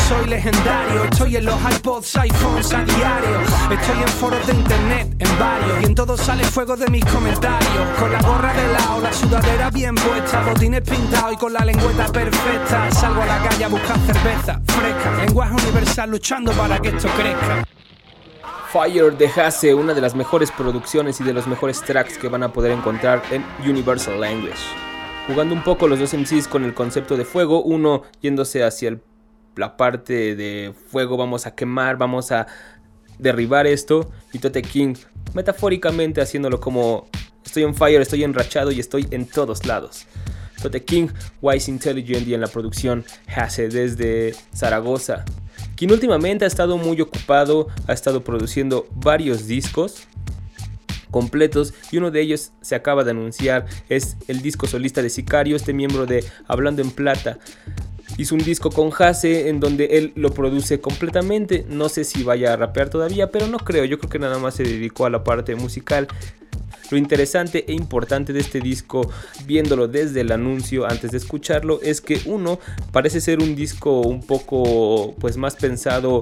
Soy 0.07 0.27
legendario, 0.27 1.03
estoy 1.05 1.37
en 1.37 1.45
los 1.45 1.55
iPods, 1.55 2.15
iPhones 2.17 2.73
a 2.73 2.83
diario. 2.83 3.39
Estoy 3.71 4.01
en 4.01 4.07
foros 4.09 4.45
de 4.47 4.53
internet, 4.53 5.15
en 5.19 5.39
varios, 5.39 5.81
y 5.81 5.85
en 5.85 5.95
todo 5.95 6.17
sale 6.17 6.43
fuego 6.43 6.75
de 6.75 6.87
mis 6.87 7.05
comentarios. 7.05 7.99
Con 7.99 8.11
la 8.11 8.21
gorra 8.21 8.53
de 8.53 8.73
lado, 8.73 9.01
la 9.01 9.13
sudadera 9.13 9.69
bien 9.69 9.95
puesta, 9.95 10.43
botines 10.43 10.81
pintados 10.81 11.33
y 11.33 11.37
con 11.37 11.53
la 11.53 11.63
lengüeta 11.63 12.07
perfecta. 12.11 12.91
Salgo 12.91 13.21
a 13.21 13.25
la 13.25 13.41
calle 13.43 13.63
a 13.63 13.67
buscar 13.69 13.97
cerveza 13.99 14.61
fresca, 14.65 15.25
lenguaje 15.25 15.53
universal 15.53 16.09
luchando 16.09 16.51
para 16.51 16.79
que 16.79 16.89
esto 16.89 17.07
crezca. 17.17 17.63
Fire 18.71 19.15
de 19.17 19.27
Hase, 19.27 19.73
una 19.73 19.93
de 19.93 20.01
las 20.01 20.15
mejores 20.15 20.51
producciones 20.51 21.21
y 21.21 21.23
de 21.23 21.33
los 21.33 21.47
mejores 21.47 21.81
tracks 21.81 22.17
que 22.17 22.27
van 22.27 22.43
a 22.43 22.51
poder 22.51 22.71
encontrar 22.71 23.21
en 23.31 23.45
Universal 23.59 24.19
Language. 24.19 24.57
Jugando 25.27 25.55
un 25.55 25.63
poco 25.63 25.87
los 25.87 25.99
dos 25.99 26.13
MCs 26.13 26.49
con 26.49 26.65
el 26.65 26.73
concepto 26.73 27.15
de 27.15 27.23
fuego, 27.23 27.61
uno 27.61 28.01
yéndose 28.19 28.63
hacia 28.63 28.89
el 28.89 29.01
la 29.55 29.77
parte 29.77 30.35
de 30.35 30.73
fuego, 30.87 31.17
vamos 31.17 31.45
a 31.45 31.55
quemar, 31.55 31.97
vamos 31.97 32.31
a 32.31 32.47
derribar 33.19 33.67
esto. 33.67 34.11
Y 34.31 34.39
Tote 34.39 34.61
King, 34.61 34.95
metafóricamente 35.33 36.21
haciéndolo 36.21 36.59
como 36.59 37.07
estoy 37.45 37.63
en 37.63 37.75
fire, 37.75 38.01
estoy 38.01 38.23
enrachado 38.23 38.71
y 38.71 38.79
estoy 38.79 39.07
en 39.11 39.25
todos 39.25 39.65
lados. 39.65 40.07
Tote 40.61 40.83
King, 40.83 41.07
Wise 41.41 41.69
Intelligent 41.69 42.27
y 42.27 42.33
en 42.33 42.41
la 42.41 42.47
producción 42.47 43.03
hace 43.35 43.67
desde 43.67 44.33
Zaragoza. 44.55 45.25
Quien 45.75 45.91
últimamente 45.91 46.45
ha 46.45 46.47
estado 46.47 46.77
muy 46.77 47.01
ocupado, 47.01 47.67
ha 47.87 47.93
estado 47.93 48.23
produciendo 48.23 48.87
varios 48.95 49.47
discos 49.47 50.07
completos 51.11 51.73
y 51.91 51.97
uno 51.97 52.09
de 52.09 52.21
ellos 52.21 52.53
se 52.61 52.75
acaba 52.75 53.03
de 53.03 53.11
anunciar 53.11 53.67
es 53.87 54.17
el 54.27 54.41
disco 54.41 54.65
solista 54.65 55.01
de 55.01 55.09
Sicario, 55.09 55.55
este 55.55 55.71
miembro 55.71 56.05
de 56.05 56.25
Hablando 56.47 56.81
en 56.81 56.91
Plata 56.91 57.37
hizo 58.17 58.35
un 58.35 58.43
disco 58.43 58.69
con 58.69 58.91
Hase 58.97 59.49
en 59.49 59.59
donde 59.59 59.85
él 59.97 60.13
lo 60.15 60.33
produce 60.33 60.79
completamente. 60.79 61.65
No 61.67 61.89
sé 61.89 62.03
si 62.03 62.23
vaya 62.23 62.53
a 62.53 62.57
rapear 62.57 62.89
todavía, 62.89 63.31
pero 63.31 63.47
no 63.47 63.59
creo. 63.59 63.85
Yo 63.85 63.97
creo 63.99 64.09
que 64.09 64.19
nada 64.19 64.39
más 64.39 64.55
se 64.55 64.63
dedicó 64.63 65.05
a 65.05 65.09
la 65.09 65.23
parte 65.23 65.55
musical. 65.55 66.07
Lo 66.91 66.97
interesante 66.97 67.65
e 67.67 67.73
importante 67.73 68.33
de 68.33 68.39
este 68.39 68.59
disco, 68.59 69.09
viéndolo 69.45 69.87
desde 69.87 70.21
el 70.21 70.31
anuncio 70.31 70.85
antes 70.85 71.11
de 71.11 71.17
escucharlo, 71.17 71.81
es 71.81 72.01
que 72.01 72.21
uno 72.25 72.59
parece 72.91 73.19
ser 73.19 73.39
un 73.39 73.55
disco 73.55 74.01
un 74.01 74.21
poco 74.21 75.15
pues 75.19 75.37
más 75.37 75.55
pensado 75.55 76.21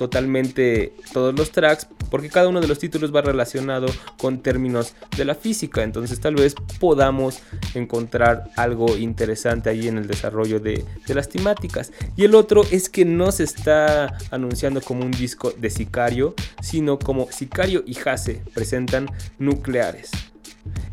totalmente 0.00 0.94
todos 1.12 1.34
los 1.38 1.50
tracks 1.50 1.86
porque 2.10 2.30
cada 2.30 2.48
uno 2.48 2.62
de 2.62 2.66
los 2.66 2.78
títulos 2.78 3.14
va 3.14 3.20
relacionado 3.20 3.86
con 4.16 4.40
términos 4.40 4.94
de 5.14 5.26
la 5.26 5.34
física. 5.34 5.82
Entonces 5.82 6.18
tal 6.20 6.36
vez 6.36 6.54
podamos 6.78 7.40
encontrar 7.74 8.50
algo 8.56 8.96
interesante 8.96 9.68
ahí 9.68 9.88
en 9.88 9.98
el 9.98 10.06
desarrollo 10.06 10.58
de, 10.58 10.86
las 11.08 11.28
temáticas. 11.28 11.92
Y 12.16 12.24
el 12.24 12.34
otro 12.34 12.62
es 12.70 12.88
que 12.88 13.04
no 13.04 13.30
se 13.30 13.44
está 13.44 14.16
anunciando 14.30 14.80
como 14.80 15.04
un 15.04 15.10
disco 15.10 15.52
de 15.58 15.68
Sicario 15.68 16.34
sino 16.62 16.98
como 16.98 17.30
Sicario 17.30 17.84
y 17.86 17.94
Hase 18.02 18.42
presentan 18.54 19.06
nucleares. 19.38 20.10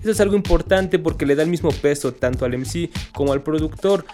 Eso 0.01 0.11
es 0.11 0.19
algo 0.19 0.35
importante 0.35 0.99
porque 0.99 1.25
le 1.25 1.35
da 1.35 1.43
el 1.43 1.49
mismo 1.49 1.69
peso 1.71 2.13
tanto 2.13 2.43
al 2.43 2.57
MC 2.57 2.89
como 3.13 3.31
al 3.31 3.41
productor 3.41 4.05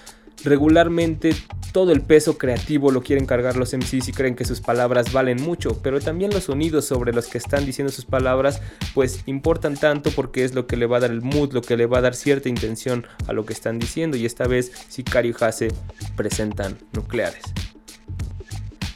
regularmente 0.43 1.35
todo 1.71 1.91
el 1.91 2.01
peso 2.01 2.37
creativo 2.37 2.91
lo 2.91 3.01
quieren 3.01 3.25
cargar 3.25 3.57
los 3.57 3.73
MCs 3.73 4.07
y 4.07 4.11
creen 4.11 4.35
que 4.35 4.45
sus 4.45 4.61
palabras 4.61 5.11
valen 5.11 5.41
mucho, 5.41 5.81
pero 5.81 5.99
también 5.99 6.31
los 6.31 6.45
sonidos 6.45 6.85
sobre 6.85 7.13
los 7.13 7.27
que 7.27 7.39
están 7.39 7.65
diciendo 7.65 7.91
sus 7.91 8.05
palabras 8.05 8.61
pues 8.93 9.23
importan 9.25 9.75
tanto 9.75 10.11
porque 10.11 10.43
es 10.43 10.53
lo 10.53 10.67
que 10.67 10.77
le 10.77 10.85
va 10.85 10.97
a 10.97 10.99
dar 11.01 11.11
el 11.11 11.21
mood, 11.21 11.53
lo 11.53 11.61
que 11.61 11.75
le 11.75 11.87
va 11.87 11.97
a 11.97 12.01
dar 12.01 12.15
cierta 12.15 12.47
intención 12.47 13.07
a 13.27 13.33
lo 13.33 13.45
que 13.45 13.53
están 13.53 13.79
diciendo 13.79 14.17
y 14.17 14.25
esta 14.25 14.45
vez 14.45 14.71
Sicario 14.87 15.33
y 15.37 15.43
Hase 15.43 15.69
presentan 16.15 16.77
nucleares. 16.93 17.43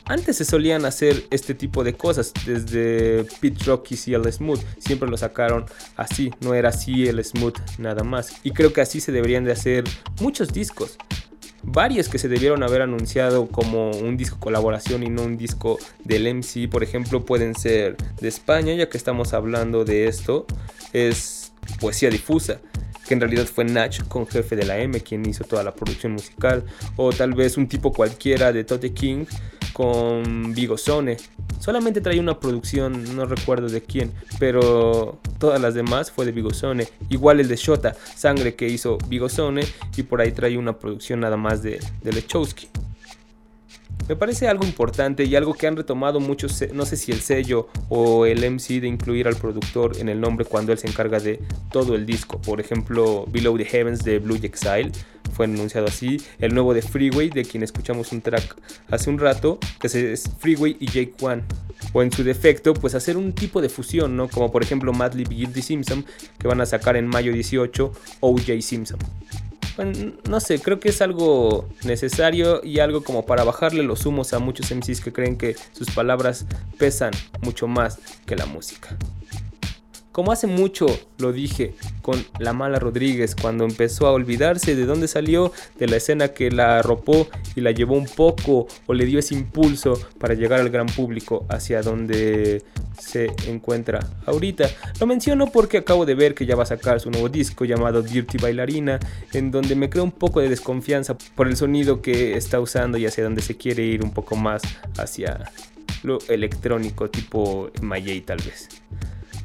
Antes 0.09 0.37
se 0.37 0.45
solían 0.45 0.85
hacer 0.85 1.25
este 1.31 1.53
tipo 1.53 1.83
de 1.83 1.93
cosas, 1.95 2.31
desde 2.45 3.25
Pete 3.41 3.65
Rockies 3.65 4.07
y 4.07 4.13
el 4.13 4.31
Smooth, 4.31 4.61
siempre 4.79 5.09
lo 5.09 5.17
sacaron 5.17 5.65
así, 5.97 6.31
no 6.39 6.53
era 6.53 6.69
así 6.69 7.07
el 7.07 7.21
Smooth 7.21 7.57
nada 7.77 8.05
más. 8.05 8.37
Y 8.43 8.51
creo 8.51 8.71
que 8.71 8.79
así 8.79 9.01
se 9.01 9.11
deberían 9.11 9.43
de 9.43 9.51
hacer 9.51 9.83
muchos 10.21 10.53
discos 10.53 10.97
varios 11.67 12.07
que 12.07 12.17
se 12.17 12.29
debieron 12.29 12.63
haber 12.63 12.81
anunciado 12.81 13.47
como 13.47 13.91
un 13.91 14.15
disco 14.17 14.39
colaboración 14.39 15.03
y 15.03 15.09
no 15.09 15.23
un 15.23 15.37
disco 15.37 15.77
del 16.03 16.33
MC, 16.33 16.69
por 16.69 16.81
ejemplo, 16.81 17.25
pueden 17.25 17.55
ser 17.55 17.97
de 18.19 18.27
España, 18.29 18.73
ya 18.73 18.89
que 18.89 18.97
estamos 18.97 19.33
hablando 19.33 19.83
de 19.83 20.07
esto, 20.07 20.47
es 20.93 21.51
Poesía 21.79 22.09
Difusa, 22.09 22.61
que 23.05 23.13
en 23.13 23.19
realidad 23.19 23.45
fue 23.45 23.65
Nach 23.65 24.01
con 24.07 24.25
Jefe 24.27 24.55
de 24.55 24.65
la 24.65 24.79
M 24.79 24.99
quien 25.01 25.27
hizo 25.27 25.43
toda 25.43 25.63
la 25.63 25.73
producción 25.73 26.13
musical, 26.13 26.63
o 26.95 27.11
tal 27.11 27.33
vez 27.33 27.57
un 27.57 27.67
tipo 27.67 27.91
cualquiera 27.91 28.53
de 28.53 28.63
Tote 28.63 28.93
King 28.93 29.25
con 29.77 30.55
Bigosone. 30.55 31.17
Solamente 31.59 32.01
trae 32.01 32.19
una 32.19 32.39
producción, 32.39 33.15
no 33.15 33.27
recuerdo 33.27 33.69
de 33.69 33.83
quién, 33.83 34.11
pero 34.39 35.19
todas 35.37 35.61
las 35.61 35.75
demás 35.75 36.11
fue 36.11 36.25
de 36.25 36.31
Bigosone. 36.31 36.87
Igual 37.09 37.39
el 37.39 37.47
de 37.47 37.57
Shota, 37.57 37.95
Sangre 38.15 38.55
que 38.55 38.67
hizo 38.67 38.97
Bigosone 39.07 39.61
y 39.95 40.01
por 40.01 40.19
ahí 40.19 40.31
trae 40.31 40.57
una 40.57 40.79
producción 40.79 41.19
nada 41.19 41.37
más 41.37 41.61
de, 41.61 41.79
de 42.01 42.11
Lechowski. 42.11 42.69
Me 44.07 44.15
parece 44.15 44.47
algo 44.47 44.65
importante 44.65 45.25
y 45.25 45.35
algo 45.35 45.53
que 45.53 45.67
han 45.67 45.75
retomado 45.75 46.21
muchos, 46.21 46.63
no 46.73 46.85
sé 46.85 46.95
si 46.95 47.11
el 47.11 47.19
sello 47.19 47.67
o 47.89 48.25
el 48.25 48.39
MC 48.49 48.79
de 48.79 48.87
incluir 48.87 49.27
al 49.27 49.35
productor 49.35 49.97
en 49.97 50.07
el 50.07 50.21
nombre 50.21 50.45
cuando 50.45 50.71
él 50.71 50.77
se 50.77 50.87
encarga 50.87 51.19
de 51.19 51.41
todo 51.71 51.93
el 51.93 52.05
disco. 52.05 52.39
Por 52.41 52.61
ejemplo, 52.61 53.25
Below 53.27 53.57
the 53.57 53.65
Heavens 53.65 54.05
de 54.05 54.19
Blue 54.19 54.39
Exile 54.41 54.91
fue 55.33 55.45
anunciado 55.45 55.87
así. 55.87 56.21
El 56.39 56.53
nuevo 56.53 56.73
de 56.73 56.81
Freeway, 56.81 57.29
de 57.29 57.43
quien 57.43 57.63
escuchamos 57.63 58.13
un 58.13 58.21
track 58.21 58.55
hace 58.89 59.09
un 59.09 59.19
rato, 59.19 59.59
que 59.79 59.87
es 59.87 60.29
Freeway 60.39 60.77
y 60.79 60.85
Jake 60.85 61.13
One. 61.19 61.43
O 61.91 62.01
en 62.01 62.11
su 62.11 62.23
defecto, 62.23 62.73
pues 62.73 62.95
hacer 62.95 63.17
un 63.17 63.33
tipo 63.33 63.61
de 63.61 63.67
fusión, 63.67 64.15
¿no? 64.15 64.29
Como 64.29 64.51
por 64.51 64.63
ejemplo 64.63 64.93
Madlib 64.93 65.31
y 65.31 65.35
Guilty 65.35 65.61
Simpson, 65.61 66.05
que 66.39 66.47
van 66.47 66.61
a 66.61 66.65
sacar 66.65 66.95
en 66.95 67.07
mayo 67.07 67.33
18 67.33 67.91
OJ 68.21 68.61
Simpson. 68.61 68.99
Bueno, 69.77 70.13
no 70.27 70.39
sé, 70.39 70.59
creo 70.59 70.79
que 70.79 70.89
es 70.89 71.03
algo 71.03 71.69
necesario 71.83 72.61
y 72.63 72.79
algo 72.79 73.03
como 73.03 73.27
para 73.27 73.43
bajarle 73.43 73.83
los 73.83 74.07
humos 74.07 74.33
a 74.33 74.39
muchos 74.39 74.71
MCs 74.71 75.01
que 75.01 75.13
creen 75.13 75.37
que 75.37 75.55
sus 75.71 75.91
palabras 75.91 76.47
pesan 76.79 77.11
mucho 77.41 77.67
más 77.67 77.99
que 78.25 78.35
la 78.35 78.47
música. 78.47 78.97
Como 80.17 80.31
hace 80.31 80.47
mucho 80.47 80.87
lo 81.19 81.31
dije 81.31 81.75
con 82.01 82.25
La 82.39 82.51
Mala 82.51 82.79
Rodríguez 82.79 83.35
cuando 83.35 83.65
empezó 83.65 84.07
a 84.07 84.13
olvidarse 84.13 84.75
de 84.75 84.87
dónde 84.87 85.07
salió, 85.07 85.51
de 85.77 85.85
la 85.85 85.97
escena 85.97 86.29
que 86.29 86.49
la 86.49 86.79
arropó 86.79 87.27
y 87.55 87.61
la 87.61 87.69
llevó 87.69 87.93
un 87.93 88.07
poco 88.07 88.65
o 88.87 88.93
le 88.95 89.05
dio 89.05 89.19
ese 89.19 89.35
impulso 89.35 89.93
para 90.17 90.33
llegar 90.33 90.59
al 90.59 90.71
gran 90.71 90.87
público 90.87 91.45
hacia 91.49 91.83
donde 91.83 92.63
se 92.97 93.27
encuentra 93.45 93.99
ahorita. 94.25 94.67
Lo 94.99 95.05
menciono 95.05 95.51
porque 95.51 95.77
acabo 95.77 96.03
de 96.07 96.15
ver 96.15 96.33
que 96.33 96.47
ya 96.47 96.55
va 96.55 96.63
a 96.63 96.65
sacar 96.65 96.99
su 96.99 97.11
nuevo 97.11 97.29
disco 97.29 97.63
llamado 97.63 98.01
Dirty 98.01 98.39
Bailarina, 98.39 98.99
en 99.33 99.51
donde 99.51 99.75
me 99.75 99.87
creo 99.87 100.03
un 100.03 100.11
poco 100.11 100.39
de 100.39 100.49
desconfianza 100.49 101.15
por 101.35 101.47
el 101.47 101.55
sonido 101.55 102.01
que 102.01 102.35
está 102.35 102.59
usando 102.59 102.97
y 102.97 103.05
hacia 103.05 103.23
donde 103.23 103.43
se 103.43 103.55
quiere 103.55 103.83
ir 103.83 104.03
un 104.03 104.09
poco 104.09 104.35
más 104.35 104.63
hacia 104.97 105.51
lo 106.01 106.17
electrónico 106.27 107.07
tipo 107.07 107.69
Mayay 107.83 108.21
tal 108.21 108.39
vez. 108.39 108.67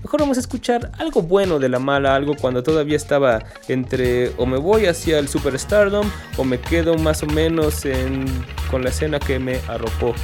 Mejor 0.03 0.21
vamos 0.21 0.37
a 0.37 0.41
escuchar 0.41 0.91
algo 0.99 1.23
bueno 1.23 1.59
de 1.61 1.69
la 1.69 1.79
mala, 1.79 2.15
algo 2.15 2.35
cuando 2.35 2.63
todavía 2.63 2.97
estaba 2.97 3.45
entre 3.69 4.33
o 4.37 4.47
me 4.47 4.59
voy 4.59 4.87
hacia 4.87 5.19
el 5.19 5.29
superstardom 5.29 6.11
o 6.37 6.45
me 6.45 6.61
quedo 6.61 6.99
más 6.99 7.23
o 7.23 7.27
menos 7.27 7.85
en, 7.85 8.27
con 8.71 8.83
la 8.83 8.91
escena 8.91 9.21
que 9.21 9.39
me 9.39 9.61
arropó. 9.69 10.15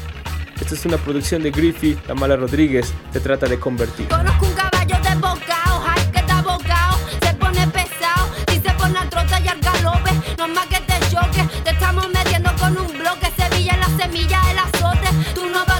Esta 0.60 0.74
es 0.74 0.84
una 0.84 0.96
producción 0.96 1.44
de 1.44 1.52
Griffith, 1.52 1.98
la 2.08 2.14
mala 2.14 2.34
Rodríguez, 2.34 2.92
se 3.12 3.20
trata 3.20 3.46
de 3.46 3.60
convertir. 3.60 4.08
Conozco 4.08 4.46
un 4.46 4.52
caballo 4.54 4.96
desbocado, 5.02 5.84
ay, 5.86 6.02
que 6.12 6.18
está 6.18 6.42
bocado, 6.42 6.98
se 7.22 7.34
pone 7.34 7.66
pesado 7.68 8.28
y 8.52 8.54
se 8.54 8.74
pone 8.74 8.98
al 8.98 9.08
trote 9.08 9.34
y 9.44 9.48
al 9.48 9.60
galope. 9.60 10.10
No 10.36 10.48
más 10.48 10.66
que 10.66 10.80
te 10.80 10.98
choque, 11.08 11.48
te 11.62 11.70
estamos 11.70 12.08
metiendo 12.08 12.50
con 12.58 12.76
un 12.76 12.98
bloque. 12.98 13.32
Sevilla 13.36 13.74
en 13.74 13.80
la 13.80 14.04
semilla, 14.04 14.40
el 14.50 14.58
azote. 14.58 15.08
Tú 15.36 15.46
no 15.46 15.64
vas 15.64 15.77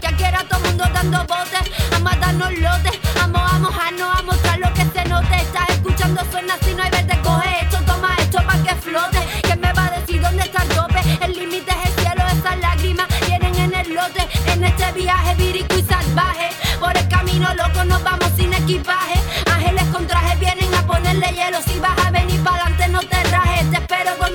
Ya 0.00 0.10
quiera 0.16 0.44
todo 0.48 0.60
mundo 0.60 0.84
dando 0.92 1.18
botes, 1.26 1.70
ama 1.94 2.16
darnos 2.16 2.52
lotes, 2.58 2.98
amo 3.22 3.38
a 3.38 3.58
mojarnos, 3.58 4.18
a 4.18 4.22
mostrar 4.22 4.58
lo 4.58 4.72
que 4.74 4.84
se 4.84 5.04
note. 5.08 5.36
Estás 5.36 5.68
escuchando, 5.70 6.20
suena 6.30 6.54
si 6.62 6.74
no 6.74 6.82
hay 6.82 6.90
verde, 6.90 7.18
coge 7.22 7.62
esto, 7.62 7.78
toma 7.86 8.14
esto 8.18 8.38
pa' 8.46 8.62
que 8.62 8.74
flote. 8.76 9.18
Que 9.42 9.56
me 9.56 9.72
va 9.72 9.86
a 9.86 9.90
decir 9.98 10.20
dónde 10.20 10.42
está 10.42 10.62
el 10.62 10.68
tope? 10.68 11.00
El 11.24 11.32
límite 11.32 11.70
es 11.70 11.90
el 11.90 12.04
cielo, 12.04 12.22
esas 12.26 12.58
lágrimas 12.58 13.06
vienen 13.26 13.54
en 13.54 13.74
el 13.74 13.94
lote. 13.94 14.26
En 14.52 14.64
este 14.64 14.92
viaje 14.92 15.34
virico 15.36 15.74
y 15.76 15.82
salvaje, 15.82 16.50
por 16.80 16.96
el 16.96 17.08
camino 17.08 17.48
loco 17.54 17.84
nos 17.84 18.02
vamos 18.02 18.30
sin 18.36 18.52
equipaje. 18.54 19.20
Ángeles 19.52 19.84
con 19.92 20.06
traje 20.06 20.36
vienen 20.36 20.74
a 20.74 20.86
ponerle 20.86 21.28
hielo, 21.32 21.58
si 21.62 21.78
vas 21.78 21.98
a 22.04 22.10
venir 22.10 22.42
para 22.42 22.64
adelante 22.64 22.88
no 22.88 23.00
te 23.00 23.22
rajes, 23.24 23.70
te 23.70 23.76
espero 23.76 24.16
con 24.18 24.25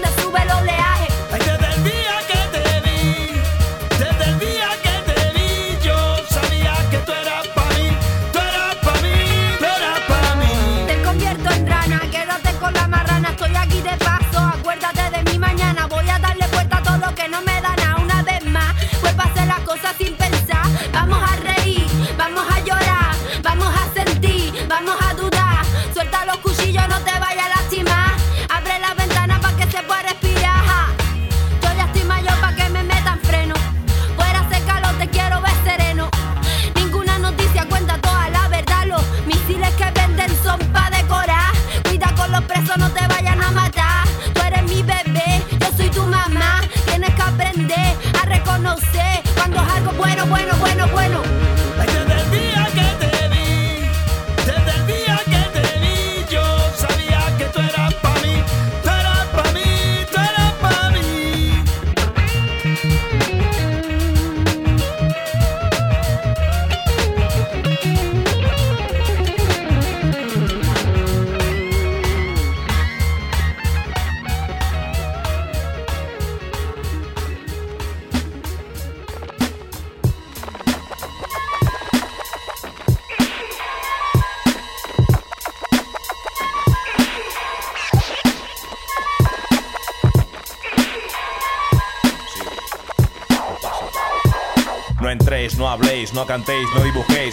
no 96.22 96.28
cantéis, 96.28 96.70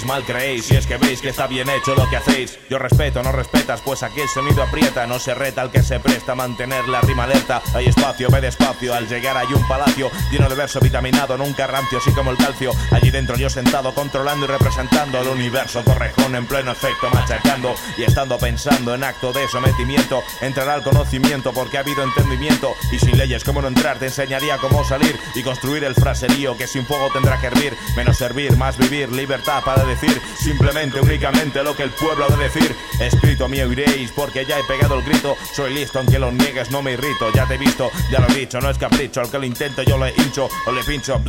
mal 0.08 0.24
creéis. 0.24 0.64
Si 0.64 0.74
es 0.74 0.86
que 0.86 0.96
veis 0.96 1.20
que 1.20 1.28
está 1.28 1.46
bien 1.46 1.68
hecho 1.68 1.94
lo 1.94 2.08
que 2.08 2.16
hacéis. 2.16 2.58
Yo 2.70 2.78
respeto, 2.78 3.22
no 3.22 3.30
respetas, 3.30 3.82
pues 3.82 4.02
aquí 4.02 4.20
el 4.20 4.28
sonido 4.28 4.62
aprieta. 4.62 5.06
No 5.06 5.18
se 5.18 5.34
reta 5.34 5.60
al 5.60 5.70
que 5.70 5.82
se 5.82 6.00
presta 6.00 6.32
a 6.32 6.34
mantener 6.34 6.88
la 6.88 7.02
rima 7.02 7.24
alerta. 7.24 7.62
Hay 7.74 7.86
espacio, 7.86 8.30
ve 8.30 8.40
despacio. 8.40 8.94
Al 8.94 9.06
llegar 9.06 9.36
hay 9.36 9.52
un 9.52 9.68
palacio 9.68 10.10
lleno 10.32 10.48
de 10.48 10.54
verso 10.54 10.80
vitaminado, 10.80 11.36
nunca 11.36 11.66
rancio, 11.66 11.98
así 11.98 12.10
como 12.12 12.30
el 12.30 12.38
calcio. 12.38 12.72
Allí 12.90 13.10
dentro 13.10 13.36
yo 13.36 13.50
sentado, 13.50 13.94
controlando 13.94 14.46
y 14.46 14.48
representando 14.48 15.20
el 15.20 15.28
universo. 15.28 15.82
Torrejón 15.82 16.34
en 16.34 16.46
pleno 16.46 16.72
efecto, 16.72 17.10
machacando 17.12 17.74
y 17.98 18.04
estando 18.04 18.38
pensando 18.38 18.94
en 18.94 19.04
acto 19.04 19.32
de 19.34 19.46
sometimiento. 19.46 20.22
Entrará 20.40 20.74
el 20.76 20.82
conocimiento 20.82 21.52
porque 21.52 21.76
ha 21.76 21.80
habido 21.80 22.02
entendimiento. 22.02 22.74
Y 22.90 22.98
sin 22.98 23.18
leyes, 23.18 23.44
cómo 23.44 23.60
no 23.60 23.68
entrar, 23.68 23.98
te 23.98 24.06
enseñaría 24.06 24.56
cómo 24.56 24.84
salir 24.84 25.20
y 25.34 25.42
construir 25.42 25.84
el 25.84 25.94
fraserío 25.94 26.56
que 26.56 26.66
sin 26.66 26.86
fuego 26.86 27.10
tendrá 27.12 27.38
que 27.38 27.48
hervir. 27.48 27.76
Menos 27.94 28.16
servir, 28.16 28.56
más 28.56 28.78
vivir, 28.78 29.12
libertad 29.12 29.62
para 29.62 29.84
decir 29.84 29.97
simplemente, 30.38 31.00
únicamente 31.00 31.62
lo 31.62 31.74
que 31.74 31.84
el 31.84 31.90
pueblo 31.90 32.26
ha 32.26 32.36
de 32.36 32.44
decir. 32.44 32.74
Escrito 33.00 33.48
mío 33.48 33.70
iréis 33.70 34.10
porque 34.12 34.44
ya 34.44 34.58
he 34.58 34.64
pegado 34.64 34.94
el 34.96 35.04
grito. 35.04 35.36
Soy 35.54 35.72
listo, 35.74 35.98
aunque 35.98 36.18
lo 36.18 36.30
niegues, 36.32 36.70
no 36.70 36.82
me 36.82 36.92
irrito. 36.92 37.32
Ya 37.32 37.46
te 37.46 37.54
he 37.54 37.58
visto, 37.58 37.90
ya 38.10 38.20
lo 38.20 38.28
he 38.28 38.34
dicho, 38.34 38.60
no 38.60 38.70
es 38.70 38.78
capricho. 38.78 39.20
Al 39.20 39.30
que 39.30 39.38
lo 39.38 39.46
intento, 39.46 39.82
yo 39.82 39.98
le 39.98 40.12
hincho 40.16 40.48
o 40.66 40.72
le 40.72 40.82
pincho. 40.84 41.20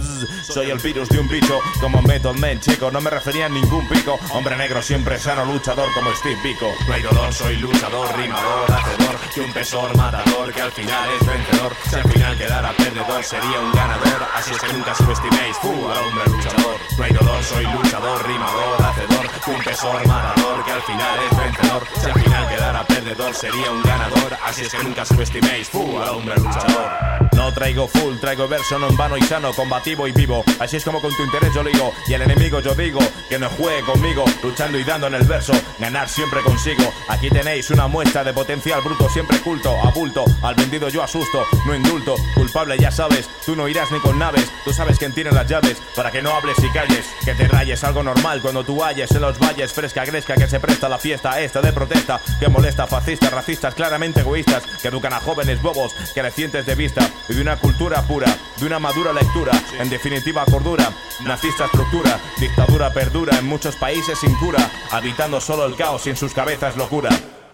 Soy 0.43 0.71
el 0.71 0.79
virus 0.79 1.09
de 1.09 1.19
un 1.19 1.27
bicho, 1.27 1.59
como 1.79 2.01
Method 2.01 2.37
Man, 2.37 2.59
chico. 2.59 2.91
No 2.91 3.01
me 3.01 3.09
refería 3.09 3.45
a 3.45 3.49
ningún 3.49 3.87
pico. 3.87 4.19
Hombre 4.33 4.55
negro, 4.57 4.81
siempre 4.81 5.17
sano, 5.19 5.45
luchador 5.45 5.91
como 5.93 6.13
Steve 6.15 6.39
Pico. 6.43 6.73
No 6.87 6.93
hay 6.93 7.01
dolor, 7.01 7.33
soy 7.33 7.55
luchador, 7.57 8.17
rimador, 8.17 8.71
hacedor. 8.71 9.15
Que 9.33 9.41
un 9.41 9.53
pesor 9.53 9.95
matador, 9.95 10.53
que 10.53 10.61
al 10.61 10.71
final 10.71 11.09
es 11.19 11.27
vencedor. 11.27 11.73
Si 11.89 11.95
al 11.95 12.11
final 12.11 12.37
quedara 12.37 12.71
perdedor, 12.73 13.23
sería 13.23 13.59
un 13.59 13.71
ganador. 13.71 14.27
Así 14.35 14.51
es 14.51 14.57
que 14.59 14.73
nunca 14.73 14.95
subestiméis, 14.95 15.57
fu, 15.57 15.69
al 15.69 15.97
hombre 16.05 16.25
luchador. 16.25 16.75
No 16.97 17.03
hay 17.03 17.13
dolor, 17.13 17.43
soy 17.43 17.65
luchador, 17.65 18.27
rimador, 18.27 18.58
hacedor. 18.79 19.29
Un 19.47 19.63
pesor 19.63 20.07
matador, 20.07 20.63
que 20.63 20.71
al 20.71 20.81
final 20.83 21.19
es 21.31 21.37
vencedor. 21.37 21.83
Si 22.01 22.09
al 22.09 22.21
final 22.21 22.47
quedara 22.49 22.83
perdedor, 22.85 23.33
sería 23.33 23.71
un 23.71 23.81
ganador. 23.81 24.37
Así 24.45 24.61
es 24.61 24.73
que 24.73 24.83
nunca 24.83 25.05
subestiméis, 25.05 25.69
fu, 25.69 25.99
al 25.99 26.09
hombre 26.09 26.35
luchador. 26.35 27.29
No 27.33 27.53
traigo 27.53 27.87
full, 27.87 28.17
traigo 28.19 28.47
verso 28.47 28.77
no 28.77 28.89
en 28.89 28.97
vano 28.97 29.17
y 29.17 29.21
sano, 29.21 29.53
combativo 29.53 30.07
y 30.07 30.11
vivo. 30.11 30.43
Así 30.59 30.75
es 30.75 30.83
como 30.83 31.01
con 31.01 31.15
tu 31.15 31.23
interés 31.23 31.53
yo 31.53 31.63
ligo. 31.63 31.93
Y 32.07 32.13
al 32.13 32.21
enemigo 32.21 32.59
yo 32.59 32.75
digo 32.75 32.99
que 33.27 33.39
no 33.39 33.49
juegue 33.49 33.81
conmigo, 33.83 34.25
luchando 34.43 34.77
y 34.77 34.83
dando 34.83 35.07
en 35.07 35.15
el 35.15 35.23
verso. 35.23 35.53
Ganar 35.79 36.09
siempre 36.09 36.41
consigo. 36.41 36.93
Aquí 37.07 37.29
tenéis 37.29 37.71
una 37.71 37.87
muestra 37.87 38.23
de 38.23 38.33
potencial 38.33 38.81
bruto, 38.81 39.09
siempre 39.09 39.39
culto, 39.39 39.75
a 39.81 39.89
bulto. 39.91 40.25
Al 40.41 40.55
vendido 40.55 40.89
yo 40.89 41.01
asusto, 41.01 41.45
no 41.65 41.73
indulto. 41.73 42.15
Culpable 42.35 42.77
ya 42.77 42.91
sabes, 42.91 43.29
tú 43.45 43.55
no 43.55 43.67
irás 43.67 43.91
ni 43.91 43.99
con 43.99 44.19
naves. 44.19 44.51
Tú 44.63 44.73
sabes 44.73 44.99
quién 44.99 45.13
tiene 45.13 45.31
las 45.31 45.47
llaves 45.47 45.81
para 45.95 46.11
que 46.11 46.21
no 46.21 46.35
hables 46.35 46.57
y 46.59 46.69
calles. 46.69 47.05
Que 47.23 47.33
te 47.33 47.47
rayes 47.47 47.83
algo 47.83 48.03
normal 48.03 48.41
cuando 48.49 48.63
tú 48.63 48.83
halles 48.83 49.11
en 49.11 49.21
los 49.21 49.37
valles. 49.37 49.71
Fresca, 49.71 50.03
gresca 50.05 50.33
que 50.33 50.47
se 50.47 50.59
presta 50.59 50.89
la 50.89 50.97
fiesta 50.97 51.39
esta 51.39 51.61
de 51.61 51.71
protesta. 51.71 52.19
Que 52.39 52.47
molesta 52.47 52.87
fascistas, 52.87 53.31
racistas, 53.31 53.75
claramente 53.75 54.21
egoístas. 54.21 54.63
Que 54.81 54.87
educan 54.87 55.13
a 55.13 55.19
jóvenes 55.19 55.61
bobos, 55.61 55.93
carecientes 56.15 56.65
de 56.65 56.73
vista. 56.73 57.07
Y 57.29 57.35
de 57.35 57.41
una 57.43 57.59
cultura 57.59 58.01
pura, 58.07 58.35
de 58.57 58.65
una 58.65 58.79
madura 58.79 59.13
lectura. 59.13 59.51
En 59.79 59.91
definitiva, 59.91 60.45
cordura. 60.45 60.91
Nazista 61.23 61.65
estructura, 61.65 62.19
dictadura 62.39 62.91
perdura 62.91 63.37
en 63.37 63.45
muchos 63.45 63.75
países 63.75 64.17
sin 64.17 64.33
cura. 64.33 64.67
Habitando 64.89 65.39
solo 65.39 65.67
el 65.67 65.75
caos 65.75 66.07
y 66.07 66.09
en 66.09 66.17
sus 66.17 66.33
cabezas 66.33 66.75
locura. 66.75 67.09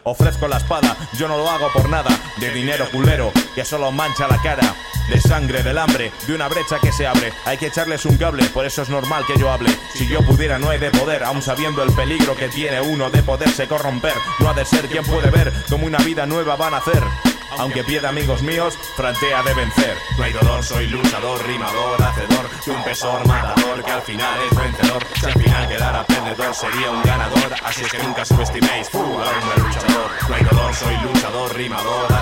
Ofrezco 0.08 0.48
la 0.48 0.58
espada, 0.58 0.96
yo 1.18 1.28
no 1.28 1.36
lo 1.36 1.50
hago 1.50 1.68
por 1.74 1.90
nada. 1.90 2.12
De 2.38 2.52
dinero 2.52 2.88
culero, 2.92 3.32
que 3.56 3.66
solo 3.66 3.92
mancha 3.92 4.28
la 4.28 4.40
cara. 4.40 4.76
De 5.10 5.20
sangre, 5.20 5.64
del 5.64 5.80
hambre, 5.80 6.12
de 6.28 6.36
una 6.36 6.48
brecha 6.48 6.78
que 6.80 6.92
se 6.92 7.08
abre. 7.08 7.34
Hay 7.44 7.58
que 7.58 7.68
echarles 7.68 8.06
un 8.06 8.16
cable, 8.16 8.44
por 8.50 8.66
eso 8.66 8.84
es 8.84 8.90
normal 8.90 9.24
que 9.26 9.40
yo 9.40 9.52
hable. 9.52 9.70
Si 9.96 10.08
yo 10.08 10.22
pudiera, 10.22 10.60
no 10.60 10.72
he 10.72 10.78
de 10.78 10.92
poder, 10.92 11.24
aun 11.24 11.42
sabiendo 11.42 11.82
el 11.82 11.92
peligro 11.92 12.36
que 12.36 12.50
tiene 12.50 12.82
uno 12.82 13.10
de 13.10 13.24
poderse 13.24 13.68
corromper. 13.68 14.14
No 14.40 14.50
ha 14.50 14.54
de 14.54 14.66
ser 14.66 14.88
quien 14.88 15.04
puede 15.04 15.32
ver 15.32 15.52
como 15.72 15.88
una 15.88 15.98
vida 15.98 16.28
nueva 16.28 16.56
va 16.56 16.68
a 16.68 16.72
nacer. 16.72 17.02
Aunque 17.58 17.84
pierda 17.84 18.10
amigos 18.10 18.42
míos, 18.42 18.78
Frantea 18.96 19.44
de 19.44 19.54
vencer. 19.54 19.98
No 20.18 20.24
hay 20.24 20.34
dolor, 20.34 20.64
soy 20.64 20.88
luchador, 20.88 21.46
rimador, 21.46 22.02
hacedor. 22.02 22.50
Que 22.64 22.72
un 22.72 22.84
pesor 22.84 23.28
matador 23.28 23.84
que 23.84 23.92
al 23.92 24.02
final 24.02 24.40
es 24.50 24.58
vencedor. 24.58 25.04
Si 25.20 25.26
al 25.26 25.34
final 25.34 25.68
quedara 25.68 26.04
perdedor, 26.06 26.56
sería 26.56 26.92
un 26.92 27.04
ganador. 27.04 27.54
Así 27.64 27.84
es 27.84 27.92
que 27.92 28.00
nunca 28.00 28.26
subestiméis, 28.26 28.90
hombre 28.94 29.58
luchador. 29.58 30.12
No 30.30 30.36
hay 30.36 30.44
dolor, 30.44 30.76
soy 30.76 30.98
luchador, 30.98 31.56
rimador. 31.56 32.15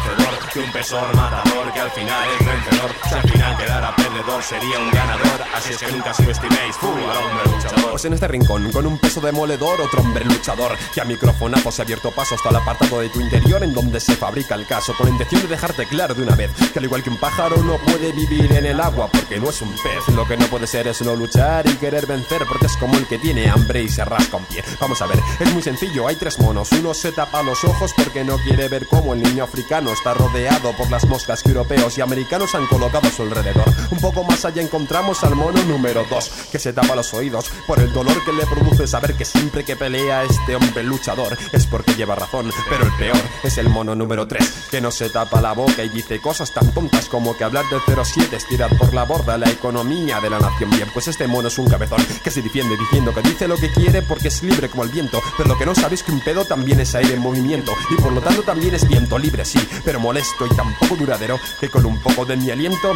Que 0.53 0.59
un 0.59 0.71
pesor 0.71 1.15
matador 1.15 1.73
que 1.73 1.79
al 1.79 1.89
final 1.89 2.29
es 2.39 2.45
vencedor. 2.45 2.91
Si 3.09 3.15
al 3.15 3.27
final 3.27 3.57
quedara 3.57 3.95
perdedor, 3.95 4.43
sería 4.43 4.77
un 4.77 4.91
ganador. 4.91 5.41
Así 5.51 5.73
es 5.73 5.79
que 5.79 5.91
nunca 5.91 6.13
subestiméis, 6.13 6.75
fu, 6.75 6.89
al 6.89 7.17
hombre 7.17 7.55
luchador. 7.55 7.89
Pues 7.89 8.05
en 8.05 8.13
este 8.13 8.27
rincón, 8.27 8.71
con 8.71 8.85
un 8.85 8.99
peso 8.99 9.19
demoledor, 9.19 9.81
otro 9.81 10.01
hombre 10.01 10.23
luchador 10.25 10.77
que 10.93 11.01
a 11.01 11.05
microfonazo 11.05 11.71
se 11.71 11.81
ha 11.81 11.85
abierto 11.85 12.11
paso 12.11 12.35
hasta 12.35 12.49
el 12.49 12.57
apartado 12.57 12.99
de 12.99 13.09
tu 13.09 13.19
interior 13.19 13.63
en 13.63 13.73
donde 13.73 13.99
se 13.99 14.15
fabrica 14.15 14.53
el 14.53 14.67
caso, 14.67 14.93
con 14.95 15.07
la 15.07 15.13
intención 15.13 15.41
de 15.41 15.47
dejarte 15.47 15.87
claro 15.87 16.13
de 16.13 16.21
una 16.21 16.35
vez 16.35 16.51
que 16.71 16.77
al 16.77 16.85
igual 16.85 17.01
que 17.01 17.09
un 17.09 17.17
pájaro 17.17 17.57
no 17.57 17.77
puede 17.77 18.11
vivir 18.11 18.51
en 18.51 18.67
el 18.67 18.79
agua 18.79 19.09
porque 19.11 19.39
no 19.39 19.49
es 19.49 19.59
un 19.63 19.71
pez. 19.71 20.15
Lo 20.15 20.27
que 20.27 20.37
no 20.37 20.45
puede 20.45 20.67
ser 20.67 20.87
es 20.87 21.01
no 21.01 21.15
luchar 21.15 21.67
y 21.67 21.73
querer 21.77 22.05
vencer 22.05 22.43
porque 22.47 22.67
es 22.67 22.77
como 22.77 22.95
el 22.97 23.07
que 23.07 23.17
tiene 23.17 23.49
hambre 23.49 23.81
y 23.81 23.89
se 23.89 24.05
rasca 24.05 24.37
un 24.37 24.45
pie. 24.45 24.63
Vamos 24.79 25.01
a 25.01 25.07
ver, 25.07 25.17
es 25.39 25.51
muy 25.51 25.63
sencillo, 25.63 26.07
hay 26.07 26.15
tres 26.15 26.37
monos. 26.37 26.71
Uno 26.73 26.93
se 26.93 27.11
tapa 27.11 27.41
los 27.41 27.63
ojos 27.63 27.91
porque 27.97 28.23
no 28.23 28.37
quiere 28.37 28.67
ver 28.67 28.87
cómo 28.87 29.15
el 29.15 29.23
niño 29.23 29.45
africano 29.45 29.91
está 29.91 30.13
rodeado 30.13 30.42
por 30.77 30.91
las 30.91 31.05
moscas 31.05 31.41
que 31.41 31.49
europeos 31.49 31.97
y 31.97 32.01
americanos 32.01 32.53
han 32.53 32.67
colocado 32.67 33.07
a 33.07 33.11
su 33.11 33.21
alrededor. 33.21 33.63
Un 33.91 33.99
poco 33.99 34.25
más 34.25 34.43
allá 34.43 34.61
encontramos 34.61 35.23
al 35.23 35.35
mono 35.35 35.63
número 35.63 36.05
dos 36.09 36.29
que 36.51 36.59
se 36.59 36.73
tapa 36.73 36.95
los 36.95 37.13
oídos 37.13 37.49
por 37.65 37.79
el 37.79 37.93
dolor 37.93 38.13
que 38.25 38.33
le 38.33 38.45
produce 38.45 38.85
saber 38.85 39.13
que 39.13 39.23
siempre 39.23 39.63
que 39.63 39.77
pelea 39.77 40.23
este 40.23 40.55
hombre 40.55 40.83
luchador 40.83 41.37
es 41.53 41.65
porque 41.65 41.95
lleva 41.95 42.15
razón. 42.15 42.51
Pero 42.69 42.85
el 42.85 42.91
peor 42.93 43.17
es 43.41 43.57
el 43.57 43.69
mono 43.69 43.95
número 43.95 44.27
tres 44.27 44.51
que 44.69 44.81
no 44.81 44.91
se 44.91 45.09
tapa 45.09 45.39
la 45.39 45.53
boca 45.53 45.81
y 45.81 45.89
dice 45.89 46.19
cosas 46.19 46.51
tan 46.51 46.73
tontas 46.73 47.05
como 47.05 47.37
que 47.37 47.45
hablar 47.45 47.63
del 47.69 47.79
07 48.05 48.35
es 48.35 48.45
tirar 48.45 48.75
por 48.77 48.93
la 48.93 49.05
borda 49.05 49.37
la 49.37 49.49
economía 49.49 50.19
de 50.19 50.29
la 50.29 50.39
nación. 50.39 50.71
Bien, 50.71 50.89
pues 50.93 51.07
este 51.07 51.25
mono 51.25 51.47
es 51.47 51.57
un 51.57 51.69
cabezón 51.69 52.05
que 52.21 52.31
se 52.31 52.41
defiende 52.41 52.75
diciendo 52.75 53.13
que 53.13 53.21
dice 53.21 53.47
lo 53.47 53.55
que 53.55 53.71
quiere 53.71 54.01
porque 54.01 54.27
es 54.27 54.43
libre 54.43 54.67
como 54.67 54.83
el 54.83 54.89
viento. 54.89 55.21
Pero 55.37 55.47
lo 55.47 55.57
que 55.57 55.65
no 55.65 55.73
sabes 55.73 56.01
es 56.01 56.03
que 56.03 56.11
un 56.11 56.19
pedo 56.21 56.43
también 56.43 56.81
es 56.81 56.95
aire 56.95 57.13
en 57.13 57.21
movimiento 57.21 57.71
y 57.91 58.01
por 58.01 58.11
lo 58.11 58.19
tanto 58.19 58.41
también 58.43 58.75
es 58.75 58.85
viento 58.87 59.17
libre, 59.17 59.45
sí, 59.45 59.59
pero 59.85 59.99
molesto 59.99 60.32
y 60.41 60.55
tan 60.55 60.73
poco 60.75 60.95
duradero 60.95 61.39
que 61.59 61.69
con 61.69 61.85
un 61.85 61.99
poco 61.99 62.25
de 62.25 62.35
mi 62.35 62.49
aliento 62.49 62.93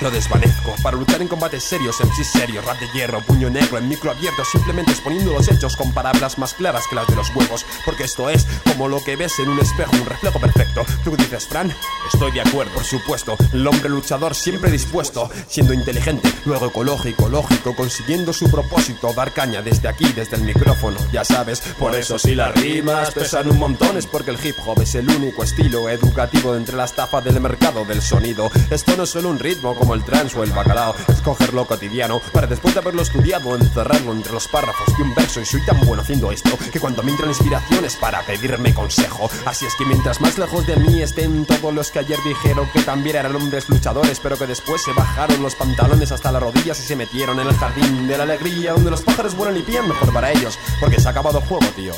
lo 0.00 0.10
desvanezco 0.10 0.74
para 0.82 0.96
luchar 0.96 1.20
en 1.22 1.28
combates 1.28 1.64
serios, 1.64 1.96
sí 2.16 2.24
serios, 2.24 2.64
rap 2.64 2.78
de 2.78 2.88
hierro, 2.92 3.20
puño 3.20 3.50
negro, 3.50 3.78
en 3.78 3.88
micro 3.88 4.10
abierto, 4.10 4.44
simplemente 4.44 4.92
exponiendo 4.92 5.32
los 5.32 5.48
hechos 5.48 5.76
con 5.76 5.92
palabras 5.92 6.38
más 6.38 6.54
claras 6.54 6.86
que 6.88 6.96
las 6.96 7.06
de 7.06 7.16
los 7.16 7.34
huevos, 7.34 7.66
porque 7.84 8.04
esto 8.04 8.30
es 8.30 8.46
como 8.64 8.88
lo 8.88 9.02
que 9.04 9.16
ves 9.16 9.38
en 9.38 9.48
un 9.48 9.58
espejo, 9.60 9.92
un 9.96 10.06
reflejo 10.06 10.40
perfecto. 10.40 10.84
¿Tú 11.04 11.16
dices, 11.16 11.46
Fran? 11.46 11.74
Estoy 12.12 12.32
de 12.32 12.40
acuerdo. 12.40 12.72
Por 12.72 12.84
supuesto, 12.84 13.36
el 13.52 13.66
hombre 13.66 13.88
luchador 13.88 14.34
siempre 14.34 14.70
dispuesto, 14.70 15.30
siendo 15.48 15.72
inteligente, 15.72 16.32
luego 16.44 16.66
ecológico, 16.66 17.28
lógico, 17.28 17.74
consiguiendo 17.74 18.32
su 18.32 18.50
propósito, 18.50 19.12
dar 19.12 19.32
caña 19.32 19.62
desde 19.62 19.88
aquí, 19.88 20.12
desde 20.12 20.36
el 20.36 20.42
micrófono, 20.42 20.98
ya 21.12 21.24
sabes, 21.24 21.60
por 21.78 21.94
eso 21.94 22.18
si 22.18 22.34
las 22.34 22.54
rimas 22.54 23.10
pesan 23.10 23.48
un 23.48 23.58
montón 23.58 23.96
es 23.96 24.06
porque 24.06 24.30
el 24.30 24.44
hip 24.44 24.56
hop 24.64 24.80
es 24.80 24.94
el 24.94 25.08
único 25.08 25.42
estilo 25.42 25.88
educativo 25.88 26.54
entre 26.54 26.76
la 26.76 26.84
estafa 26.84 27.20
del 27.20 27.40
mercado 27.40 27.84
del 27.84 28.02
sonido. 28.02 28.50
Esto 28.70 28.96
no 28.96 29.04
es 29.04 29.10
solo 29.10 29.28
un 29.28 29.38
ritmo 29.38 29.74
como 29.74 29.89
el 29.94 30.04
trans 30.04 30.34
o 30.34 30.42
el 30.42 30.52
bacalao, 30.52 30.94
es 31.08 31.20
cogerlo 31.20 31.66
cotidiano 31.66 32.20
para 32.32 32.46
después 32.46 32.74
de 32.74 32.80
haberlo 32.80 33.02
estudiado 33.02 33.54
encerrarlo 33.54 34.12
entre 34.12 34.32
los 34.32 34.48
párrafos 34.48 34.96
de 34.96 35.02
un 35.02 35.14
verso 35.14 35.40
y 35.40 35.46
soy 35.46 35.64
tan 35.64 35.80
bueno 35.86 36.02
haciendo 36.02 36.32
esto 36.32 36.58
que 36.72 36.80
cuando 36.80 37.02
me 37.02 37.10
entran 37.12 37.30
inspiraciones 37.30 37.96
para 37.96 38.22
pedirme 38.22 38.74
consejo. 38.74 39.30
Así 39.46 39.66
es 39.66 39.74
que 39.74 39.84
mientras 39.84 40.20
más 40.20 40.38
lejos 40.38 40.66
de 40.66 40.76
mí 40.76 41.02
estén 41.02 41.44
todos 41.46 41.74
los 41.74 41.90
que 41.90 42.00
ayer 42.00 42.18
dijeron 42.24 42.68
que 42.72 42.82
también 42.82 43.16
eran 43.16 43.36
hombres 43.36 43.68
luchadores, 43.68 44.20
pero 44.20 44.36
que 44.36 44.46
después 44.46 44.82
se 44.82 44.92
bajaron 44.92 45.42
los 45.42 45.54
pantalones 45.54 46.12
hasta 46.12 46.32
las 46.32 46.42
rodillas 46.42 46.78
y 46.80 46.82
se 46.82 46.96
metieron 46.96 47.40
en 47.40 47.48
el 47.48 47.54
jardín 47.54 48.08
de 48.08 48.16
la 48.16 48.24
alegría 48.24 48.72
donde 48.72 48.90
los 48.90 49.02
pájaros 49.02 49.34
vuelan 49.34 49.56
y 49.56 49.62
pían 49.62 49.88
mejor 49.88 50.12
para 50.12 50.30
ellos, 50.30 50.58
porque 50.80 51.00
se 51.00 51.08
ha 51.08 51.10
acabado 51.10 51.38
el 51.38 51.46
juego, 51.46 51.66
tío. 51.76 51.94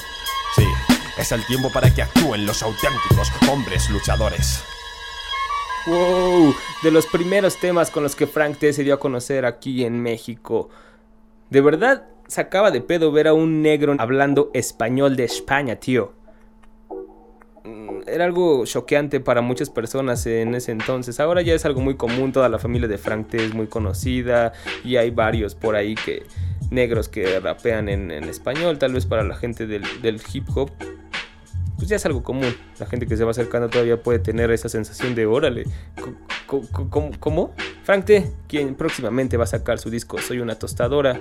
Sí, 0.56 0.66
es 1.16 1.32
el 1.32 1.44
tiempo 1.46 1.70
para 1.70 1.92
que 1.92 2.02
actúen 2.02 2.46
los 2.46 2.62
auténticos 2.62 3.32
hombres 3.48 3.88
luchadores. 3.90 4.62
Wow, 5.84 6.54
de 6.84 6.90
los 6.92 7.06
primeros 7.06 7.58
temas 7.58 7.90
con 7.90 8.04
los 8.04 8.14
que 8.14 8.28
Frank 8.28 8.58
T 8.58 8.72
se 8.72 8.84
dio 8.84 8.94
a 8.94 9.00
conocer 9.00 9.44
aquí 9.44 9.84
en 9.84 10.00
México. 10.00 10.70
De 11.50 11.60
verdad, 11.60 12.06
sacaba 12.28 12.70
de 12.70 12.80
pedo 12.80 13.10
ver 13.10 13.26
a 13.26 13.34
un 13.34 13.62
negro 13.62 13.96
hablando 13.98 14.50
español 14.54 15.16
de 15.16 15.24
España, 15.24 15.76
tío. 15.76 16.12
Mm, 17.64 18.02
Era 18.06 18.24
algo 18.24 18.64
choqueante 18.64 19.18
para 19.18 19.40
muchas 19.40 19.70
personas 19.70 20.24
en 20.26 20.54
ese 20.54 20.70
entonces. 20.70 21.18
Ahora 21.18 21.42
ya 21.42 21.54
es 21.54 21.64
algo 21.64 21.80
muy 21.80 21.96
común, 21.96 22.30
toda 22.30 22.48
la 22.48 22.60
familia 22.60 22.86
de 22.86 22.98
Frank 22.98 23.30
T 23.30 23.44
es 23.44 23.52
muy 23.52 23.66
conocida 23.66 24.52
y 24.84 24.96
hay 24.96 25.10
varios 25.10 25.56
por 25.56 25.74
ahí 25.74 25.96
que 25.96 26.22
negros 26.70 27.08
que 27.08 27.40
rapean 27.40 27.88
en, 27.88 28.12
español, 28.12 28.78
tal 28.78 28.92
vez 28.92 29.04
para 29.04 29.24
la 29.24 29.34
gente 29.34 29.66
del 29.66 30.20
hip 30.32 30.46
hop 30.54 30.70
pues 31.82 31.90
ya 31.90 31.96
es 31.96 32.06
algo 32.06 32.22
común. 32.22 32.54
La 32.78 32.86
gente 32.86 33.08
que 33.08 33.16
se 33.16 33.24
va 33.24 33.32
acercando 33.32 33.68
todavía 33.68 34.00
puede 34.00 34.20
tener 34.20 34.52
esa 34.52 34.68
sensación 34.68 35.16
de 35.16 35.26
órale. 35.26 35.64
¿Cómo? 36.46 37.10
cómo? 37.18 37.54
Frank 37.82 38.04
T, 38.04 38.32
quien 38.46 38.76
próximamente 38.76 39.36
va 39.36 39.42
a 39.42 39.48
sacar 39.48 39.80
su 39.80 39.90
disco 39.90 40.18
Soy 40.18 40.38
una 40.38 40.54
tostadora. 40.54 41.18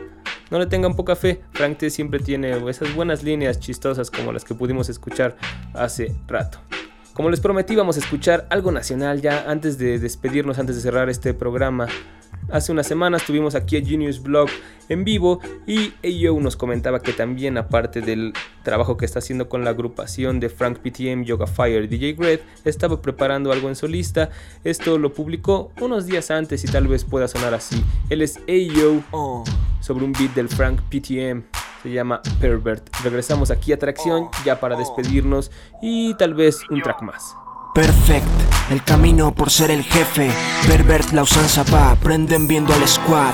No 0.52 0.60
le 0.60 0.68
tengan 0.68 0.96
poca 0.96 1.16
fe, 1.16 1.42
Frank 1.54 1.80
T 1.80 1.90
siempre 1.90 2.20
tiene 2.20 2.52
esas 2.70 2.94
buenas 2.94 3.24
líneas 3.24 3.60
chistosas 3.60 4.12
como 4.12 4.32
las 4.32 4.46
que 4.46 4.54
pudimos 4.54 4.88
escuchar 4.90 5.36
hace 5.74 6.16
rato. 6.28 6.60
Como 7.16 7.32
les 7.32 7.40
prometí, 7.40 7.76
vamos 7.76 7.98
a 7.98 8.00
escuchar 8.02 8.46
algo 8.52 8.72
nacional 8.72 9.20
ya 9.20 9.50
antes 9.50 9.80
de 9.80 9.98
despedirnos, 9.98 10.60
antes 10.60 10.76
de 10.76 10.84
cerrar 10.84 11.10
este 11.10 11.34
programa. 11.34 11.88
Hace 12.52 12.72
unas 12.72 12.86
semanas 12.86 13.24
tuvimos 13.26 13.56
aquí 13.56 13.78
a 13.78 13.86
Genius 13.86 14.22
Blog 14.22 14.50
en 14.90 15.06
vivo 15.06 15.40
y 15.66 15.94
ello 16.04 16.38
nos 16.40 16.58
comentaba 16.58 17.00
que 17.00 17.14
también 17.14 17.58
aparte 17.58 18.02
del 18.02 18.34
trabajo 18.64 18.98
que 18.98 19.06
está 19.06 19.20
haciendo 19.20 19.48
con 19.48 19.64
la 19.64 19.70
agrupación 19.70 20.42
de 20.42 20.50
Frank 20.50 20.80
PTM, 20.80 21.24
Yoga 21.24 21.48
Fire 21.48 21.88
DJ 21.88 22.16
Red, 22.18 22.40
estaba 22.66 23.02
preparando 23.02 23.54
algo 23.54 23.70
en 23.70 23.76
solista. 23.76 24.30
Esto 24.66 24.98
lo 24.98 25.14
publicó 25.14 25.72
unos 25.80 26.08
días 26.08 26.30
antes 26.30 26.64
y 26.66 26.68
tal 26.68 26.88
vez 26.88 27.06
pueda 27.06 27.30
sonar 27.30 27.54
así. 27.54 27.84
Él 28.10 28.22
es 28.22 28.38
Ayo 28.50 29.02
sobre 29.80 30.04
un 30.04 30.12
beat 30.12 30.34
del 30.34 30.50
Frank 30.50 30.82
PTM. 30.90 31.44
Se 31.84 31.90
llama 31.90 32.22
Pervert. 32.40 32.90
Regresamos 33.04 33.50
aquí 33.50 33.72
a 33.72 33.80
Tracción 33.80 34.28
ya 34.46 34.60
para 34.60 34.76
despedirnos 34.76 35.52
y 35.82 36.14
tal 36.16 36.34
vez 36.34 36.60
un 36.70 36.82
track 36.82 37.02
más. 37.02 37.34
Perfect, 37.74 38.28
el 38.72 38.84
camino 38.84 39.34
por 39.34 39.52
ser 39.52 39.72
el 39.72 39.84
jefe. 39.84 40.32
Pervert 40.68 41.12
la 41.12 41.24
usanza 41.24 41.64
va, 41.74 41.96
prenden 41.96 42.48
viendo 42.48 42.74
al 42.74 42.88
squad. 42.88 43.34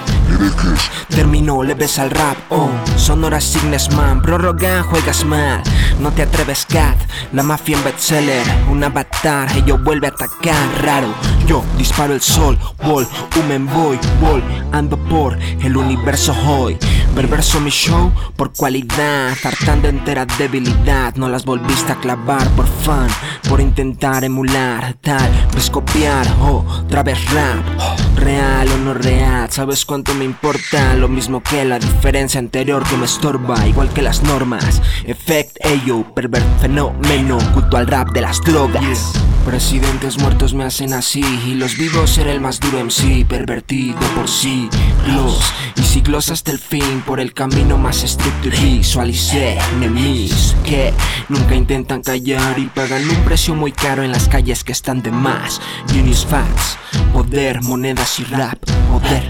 Terminó, 1.09 1.63
le 1.63 1.73
ves 1.73 1.99
al 1.99 2.09
rap, 2.09 2.37
oh. 2.49 2.69
Sonora 2.95 3.39
Signes 3.39 3.91
Man, 3.91 4.21
prórroga, 4.21 4.83
juegas 4.83 5.25
mal. 5.25 5.61
No 5.99 6.11
te 6.11 6.23
atreves, 6.23 6.65
cat. 6.65 6.97
La 7.33 7.43
mafia 7.43 7.77
en 7.77 7.83
bestseller, 7.83 8.43
un 8.69 8.83
avatar, 8.83 9.49
ello 9.55 9.77
vuelve 9.77 10.07
a 10.07 10.11
atacar, 10.11 10.83
raro. 10.83 11.13
Yo 11.47 11.63
disparo 11.77 12.13
el 12.13 12.21
sol, 12.21 12.57
wall, 12.83 13.07
humen 13.35 13.67
boy, 13.67 13.99
wall. 14.21 14.43
Ando 14.71 14.97
por 14.97 15.37
el 15.37 15.77
universo 15.77 16.35
hoy. 16.47 16.77
Perverso 17.17 17.59
mi 17.59 17.71
show 17.71 18.11
por 18.35 18.53
cualidad, 18.53 19.35
hartando 19.43 19.87
entera 19.87 20.27
debilidad. 20.37 21.15
No 21.15 21.27
las 21.27 21.45
volviste 21.45 21.91
a 21.91 21.95
clavar 21.95 22.47
por 22.51 22.67
fan, 22.67 23.07
por 23.49 23.59
intentar 23.59 24.23
emular, 24.23 24.93
tal 25.01 25.27
vez 25.51 25.71
copiar, 25.71 26.27
oh, 26.39 26.63
otra 26.85 27.01
vez 27.01 27.17
rap, 27.31 27.65
oh, 27.79 28.19
real 28.19 28.67
o 28.71 28.77
no 28.77 28.93
real, 28.93 29.49
sabes 29.49 29.83
cuánto 29.83 30.13
me 30.13 30.25
importa, 30.25 30.93
lo 30.93 31.07
mismo 31.07 31.41
que 31.41 31.65
la 31.65 31.79
diferencia 31.79 32.39
anterior 32.39 32.83
que 32.87 32.97
me 32.97 33.05
estorba, 33.05 33.65
igual 33.65 33.89
que 33.89 34.03
las 34.03 34.21
normas, 34.21 34.79
effect, 35.05 35.57
ello, 35.65 36.03
pervert 36.13 36.45
fenómeno, 36.61 37.39
culto 37.55 37.77
al 37.77 37.87
rap 37.87 38.11
de 38.11 38.21
las 38.21 38.39
drogas. 38.41 39.13
Presidentes 39.43 40.19
muertos 40.19 40.53
me 40.53 40.65
hacen 40.65 40.93
así 40.93 41.23
y 41.45 41.53
los 41.53 41.77
vivos 41.77 42.11
ser 42.11 42.27
el 42.27 42.41
más 42.41 42.59
duro 42.59 42.83
MC, 42.83 43.25
pervertido 43.25 43.97
por 44.13 44.27
sí, 44.27 44.69
los 45.07 45.53
y 45.77 45.83
siglos 45.83 46.29
hasta 46.31 46.51
el 46.51 46.59
fin 46.59 47.01
por 47.07 47.21
el 47.21 47.33
camino 47.33 47.77
más 47.77 48.03
estricto 48.03 48.49
y 48.49 48.79
visualicé 48.79 49.57
enemies 49.77 50.53
que 50.65 50.93
nunca 51.29 51.55
intentan 51.55 52.03
callar 52.03 52.59
y 52.59 52.65
pagan 52.65 53.09
un 53.09 53.23
precio 53.23 53.55
muy 53.55 53.71
caro 53.71 54.03
en 54.03 54.11
las 54.11 54.27
calles 54.27 54.65
que 54.65 54.73
están 54.73 55.01
de 55.01 55.09
más. 55.09 55.61
Genius 55.87 56.25
facts, 56.25 56.77
poder, 57.13 57.63
monedas 57.63 58.19
y 58.19 58.25
rap, 58.25 58.59
poder, 58.91 59.23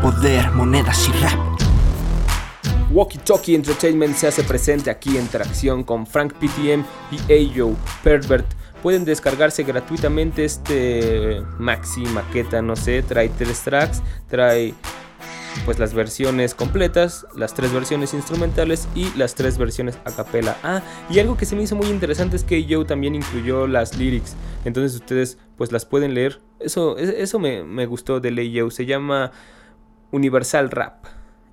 poder, 0.00 0.50
monedas 0.52 1.08
y 1.08 1.12
rap. 1.22 1.38
Walkie 2.90 3.18
Talkie 3.18 3.54
Entertainment 3.54 4.16
se 4.16 4.26
hace 4.26 4.42
presente 4.42 4.88
aquí 4.90 5.18
en 5.18 5.28
Tracción 5.28 5.84
con 5.84 6.06
Frank 6.06 6.32
PTM 6.32 6.84
y 7.12 7.32
Ayo 7.32 7.76
Pervert. 8.02 8.46
Pueden 8.82 9.04
descargarse 9.04 9.62
gratuitamente 9.62 10.46
este 10.46 11.42
maxi 11.58 12.00
maqueta, 12.00 12.62
no 12.62 12.76
sé, 12.76 13.02
trae 13.02 13.28
tres 13.28 13.60
tracks, 13.60 14.02
trae 14.26 14.72
pues 15.64 15.78
las 15.78 15.94
versiones 15.94 16.54
completas, 16.54 17.26
las 17.36 17.54
tres 17.54 17.72
versiones 17.72 18.14
instrumentales 18.14 18.88
y 18.94 19.10
las 19.16 19.34
tres 19.34 19.58
versiones 19.58 19.98
a 20.04 20.12
capela. 20.12 20.56
Ah, 20.62 20.82
y 21.10 21.18
algo 21.18 21.36
que 21.36 21.46
se 21.46 21.56
me 21.56 21.62
hizo 21.62 21.76
muy 21.76 21.88
interesante 21.88 22.36
es 22.36 22.44
que 22.44 22.66
Joe 22.68 22.84
también 22.84 23.14
incluyó 23.14 23.66
las 23.66 23.96
lyrics, 23.96 24.36
entonces 24.64 24.94
ustedes 25.00 25.38
pues 25.56 25.72
las 25.72 25.84
pueden 25.84 26.14
leer. 26.14 26.40
Eso, 26.58 26.98
eso 26.98 27.38
me, 27.38 27.64
me 27.64 27.86
gustó 27.86 28.20
de 28.20 28.30
Ley 28.30 28.58
Joe, 28.58 28.70
se 28.70 28.86
llama 28.86 29.32
Universal 30.10 30.70
Rap 30.70 31.06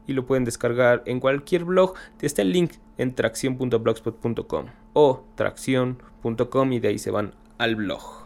y 0.07 0.13
lo 0.13 0.25
pueden 0.25 0.45
descargar 0.45 1.03
en 1.05 1.19
cualquier 1.19 1.65
blog. 1.65 1.93
Está 2.21 2.41
el 2.41 2.51
link 2.51 2.73
en 2.97 3.13
tracción.blogspot.com 3.13 4.65
o 4.93 5.25
tracción.com 5.35 6.73
y 6.73 6.79
de 6.79 6.87
ahí 6.87 6.97
se 6.97 7.11
van 7.11 7.33
al 7.57 7.75
blog. 7.75 8.25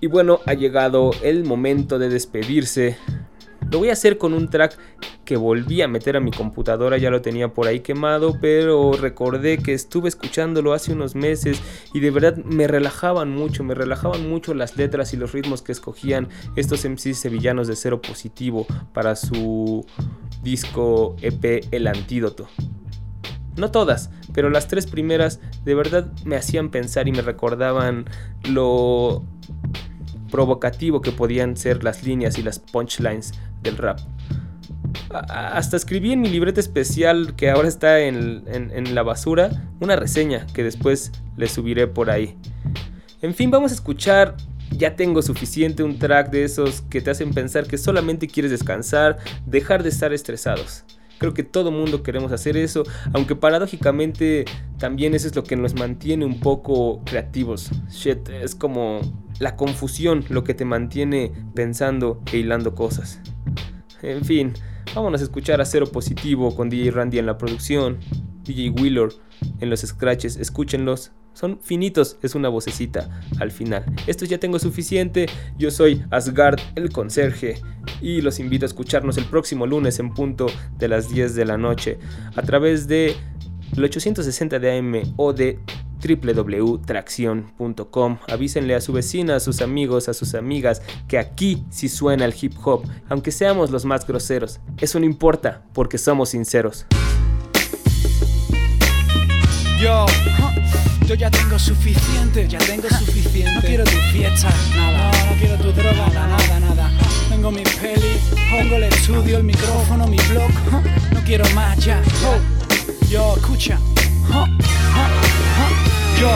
Y 0.00 0.06
bueno, 0.08 0.40
ha 0.46 0.54
llegado 0.54 1.12
el 1.22 1.44
momento 1.44 1.98
de 1.98 2.08
despedirse. 2.08 2.96
Lo 3.70 3.78
voy 3.78 3.90
a 3.90 3.92
hacer 3.92 4.18
con 4.18 4.34
un 4.34 4.48
track 4.48 4.78
que 5.24 5.36
volví 5.36 5.82
a 5.82 5.88
meter 5.88 6.16
a 6.16 6.20
mi 6.20 6.30
computadora, 6.30 6.98
ya 6.98 7.10
lo 7.10 7.22
tenía 7.22 7.48
por 7.48 7.66
ahí 7.66 7.80
quemado, 7.80 8.38
pero 8.40 8.92
recordé 8.92 9.58
que 9.58 9.72
estuve 9.72 10.08
escuchándolo 10.08 10.72
hace 10.72 10.92
unos 10.92 11.14
meses 11.14 11.62
y 11.94 12.00
de 12.00 12.10
verdad 12.10 12.36
me 12.36 12.66
relajaban 12.66 13.30
mucho, 13.30 13.64
me 13.64 13.74
relajaban 13.74 14.28
mucho 14.28 14.52
las 14.54 14.76
letras 14.76 15.14
y 15.14 15.16
los 15.16 15.32
ritmos 15.32 15.62
que 15.62 15.72
escogían 15.72 16.28
estos 16.56 16.84
MCs 16.84 17.18
sevillanos 17.18 17.68
de 17.68 17.76
cero 17.76 18.02
positivo 18.02 18.66
para 18.92 19.16
su 19.16 19.86
disco 20.42 21.16
EP 21.22 21.66
El 21.70 21.86
Antídoto. 21.86 22.48
No 23.56 23.70
todas, 23.70 24.10
pero 24.32 24.48
las 24.48 24.66
tres 24.66 24.86
primeras 24.86 25.40
de 25.64 25.74
verdad 25.74 26.10
me 26.24 26.36
hacían 26.36 26.70
pensar 26.70 27.06
y 27.06 27.12
me 27.12 27.20
recordaban 27.20 28.06
lo 28.48 29.24
provocativo 30.32 31.00
que 31.00 31.12
podían 31.12 31.56
ser 31.56 31.84
las 31.84 32.02
líneas 32.02 32.38
y 32.38 32.42
las 32.42 32.58
punchlines 32.58 33.32
del 33.62 33.76
rap. 33.76 34.00
Hasta 35.10 35.76
escribí 35.76 36.12
en 36.12 36.20
mi 36.20 36.28
libreta 36.28 36.58
especial 36.58 37.34
que 37.36 37.50
ahora 37.50 37.68
está 37.68 38.00
en 38.00 38.94
la 38.94 39.02
basura 39.04 39.68
una 39.78 39.94
reseña 39.94 40.46
que 40.52 40.64
después 40.64 41.12
le 41.36 41.46
subiré 41.46 41.86
por 41.86 42.10
ahí. 42.10 42.36
En 43.20 43.34
fin, 43.34 43.52
vamos 43.52 43.70
a 43.70 43.74
escuchar 43.74 44.36
ya 44.76 44.96
tengo 44.96 45.22
suficiente 45.22 45.82
un 45.82 45.98
track 45.98 46.30
de 46.30 46.44
esos 46.44 46.82
que 46.82 47.00
te 47.00 47.10
hacen 47.10 47.32
pensar 47.32 47.66
que 47.66 47.78
solamente 47.78 48.26
quieres 48.26 48.50
descansar, 48.50 49.18
dejar 49.46 49.82
de 49.82 49.90
estar 49.90 50.12
estresados. 50.12 50.84
Creo 51.18 51.34
que 51.34 51.44
todo 51.44 51.70
mundo 51.70 52.02
queremos 52.02 52.32
hacer 52.32 52.56
eso, 52.56 52.82
aunque 53.12 53.36
paradójicamente 53.36 54.44
también 54.78 55.14
eso 55.14 55.28
es 55.28 55.36
lo 55.36 55.44
que 55.44 55.54
nos 55.54 55.74
mantiene 55.74 56.24
un 56.24 56.40
poco 56.40 57.00
creativos. 57.04 57.70
Shit, 57.90 58.28
es 58.30 58.54
como 58.56 59.00
la 59.42 59.56
confusión 59.56 60.24
lo 60.28 60.44
que 60.44 60.54
te 60.54 60.64
mantiene 60.64 61.32
pensando 61.52 62.22
e 62.32 62.38
hilando 62.38 62.76
cosas. 62.76 63.20
En 64.00 64.24
fin, 64.24 64.52
vámonos 64.94 65.20
a 65.20 65.24
escuchar 65.24 65.60
a 65.60 65.64
Cero 65.64 65.86
Positivo 65.90 66.54
con 66.54 66.70
DJ 66.70 66.92
Randy 66.92 67.18
en 67.18 67.26
la 67.26 67.38
producción, 67.38 67.98
DJ 68.44 68.70
Wheeler 68.70 69.08
en 69.58 69.68
los 69.68 69.80
scratches, 69.80 70.36
escúchenlos, 70.36 71.10
son 71.32 71.58
finitos, 71.60 72.18
es 72.22 72.36
una 72.36 72.48
vocecita 72.50 73.20
al 73.40 73.50
final. 73.50 73.84
Esto 74.06 74.26
ya 74.26 74.38
tengo 74.38 74.60
suficiente. 74.60 75.26
Yo 75.58 75.72
soy 75.72 76.04
Asgard, 76.10 76.60
el 76.76 76.92
conserje, 76.92 77.56
y 78.00 78.20
los 78.20 78.38
invito 78.38 78.64
a 78.64 78.68
escucharnos 78.68 79.16
el 79.16 79.24
próximo 79.24 79.66
lunes 79.66 79.98
en 79.98 80.14
punto 80.14 80.46
de 80.78 80.86
las 80.86 81.08
10 81.08 81.34
de 81.34 81.44
la 81.46 81.56
noche 81.56 81.98
a 82.36 82.42
través 82.42 82.86
de 82.86 83.16
el 83.76 83.82
860 83.82 84.58
de 84.60 84.78
AM 84.78 85.14
o 85.16 85.32
de 85.32 85.58
www.tracción.com. 86.02 88.18
Avísenle 88.28 88.74
a 88.74 88.80
su 88.80 88.92
vecina, 88.92 89.36
a 89.36 89.40
sus 89.40 89.62
amigos, 89.62 90.08
a 90.08 90.14
sus 90.14 90.34
amigas 90.34 90.82
que 91.08 91.18
aquí 91.18 91.64
sí 91.70 91.88
suena 91.88 92.24
el 92.24 92.34
hip 92.40 92.54
hop, 92.64 92.84
aunque 93.08 93.30
seamos 93.30 93.70
los 93.70 93.84
más 93.84 94.06
groseros. 94.06 94.60
Eso 94.78 94.98
no 94.98 95.06
importa 95.06 95.62
porque 95.72 95.98
somos 95.98 96.30
sinceros. 96.30 96.86
Yo, 99.80 100.06
yo 101.06 101.14
ya 101.14 101.30
tengo 101.30 101.58
suficiente, 101.58 102.46
ya 102.46 102.58
tengo 102.58 102.88
suficiente. 102.88 103.52
No 103.52 103.60
quiero 103.60 103.84
tu 103.84 103.96
fiesta, 104.12 104.50
nada. 104.76 105.10
No, 105.10 105.32
no 105.32 105.40
quiero 105.40 105.56
tu 105.56 105.72
droga, 105.72 106.08
nada, 106.10 106.28
nada, 106.28 106.60
nada. 106.60 106.90
Tengo 107.28 107.50
mi 107.50 107.64
peli, 107.64 108.18
tengo 108.56 108.76
el 108.76 108.84
estudio, 108.84 109.38
el 109.38 109.44
micrófono, 109.44 110.06
mi 110.06 110.18
blog. 110.30 110.50
No 111.12 111.20
quiero 111.24 111.44
más 111.54 111.84
ya. 111.84 112.00
Yo, 113.10 113.34
escucha. 113.36 113.78
Yo, 116.22 116.30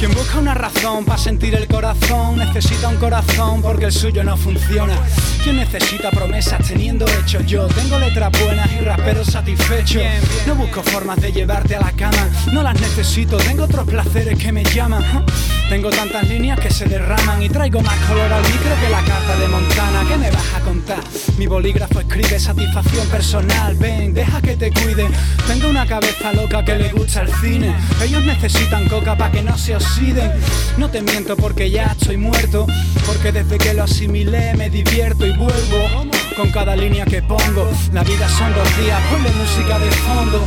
quien 0.00 0.12
busca 0.14 0.40
una 0.40 0.52
razón 0.52 1.04
para 1.04 1.16
sentir 1.16 1.54
el 1.54 1.68
corazón, 1.68 2.38
necesita 2.38 2.88
un 2.88 2.96
corazón 2.96 3.62
porque 3.62 3.84
el 3.84 3.92
suyo 3.92 4.24
no 4.24 4.36
funciona. 4.36 4.98
¿Quién 5.44 5.58
necesita 5.58 6.10
promesas 6.10 6.66
teniendo 6.66 7.06
hechos? 7.06 7.46
Yo 7.46 7.68
tengo 7.68 8.00
letras 8.00 8.32
buenas 8.44 8.68
y 8.72 8.80
raperos 8.80 9.28
satisfechos. 9.28 10.02
No 10.44 10.56
busco 10.56 10.82
formas 10.82 11.20
de 11.20 11.30
llevarte 11.30 11.76
a 11.76 11.82
la 11.82 11.92
cama, 11.92 12.28
no 12.52 12.64
las 12.64 12.80
necesito, 12.80 13.36
tengo 13.36 13.62
otros 13.62 13.86
placeres 13.86 14.36
que 14.36 14.50
me 14.50 14.64
llaman. 14.64 15.24
Tengo 15.72 15.88
tantas 15.88 16.28
líneas 16.28 16.60
que 16.60 16.70
se 16.70 16.84
derraman 16.84 17.42
y 17.42 17.48
traigo 17.48 17.80
más 17.80 17.98
color 18.00 18.30
al 18.30 18.42
micro 18.42 18.70
que 18.78 18.90
la 18.90 19.02
carta 19.06 19.38
de 19.38 19.48
Montana. 19.48 20.04
¿Qué 20.06 20.18
me 20.18 20.30
vas 20.30 20.54
a 20.54 20.60
contar? 20.60 21.00
Mi 21.38 21.46
bolígrafo 21.46 22.00
escribe 22.00 22.38
satisfacción 22.38 23.08
personal. 23.08 23.74
Ven, 23.76 24.12
deja 24.12 24.42
que 24.42 24.54
te 24.54 24.70
cuide. 24.70 25.08
Tengo 25.46 25.70
una 25.70 25.86
cabeza 25.86 26.30
loca 26.34 26.62
que 26.62 26.74
le 26.76 26.92
gusta 26.92 27.22
el 27.22 27.32
cine. 27.36 27.74
Ellos 28.04 28.22
necesitan 28.22 28.86
coca 28.86 29.16
para 29.16 29.32
que 29.32 29.40
no 29.40 29.56
se 29.56 29.74
oxiden. 29.74 30.30
No 30.76 30.90
te 30.90 31.00
miento 31.00 31.38
porque 31.38 31.70
ya 31.70 31.84
estoy 31.84 32.18
muerto. 32.18 32.66
Porque 33.06 33.32
desde 33.32 33.56
que 33.56 33.72
lo 33.72 33.84
asimilé 33.84 34.52
me 34.52 34.68
divierto 34.68 35.26
y 35.26 35.34
vuelvo. 35.34 36.04
Con 36.36 36.50
cada 36.50 36.74
línea 36.74 37.04
que 37.04 37.20
pongo, 37.22 37.70
la 37.92 38.02
vida 38.02 38.26
son 38.28 38.54
dos 38.54 38.76
días, 38.78 39.00
ponle 39.10 39.30
música 39.32 39.78
de 39.78 39.90
fondo. 39.90 40.46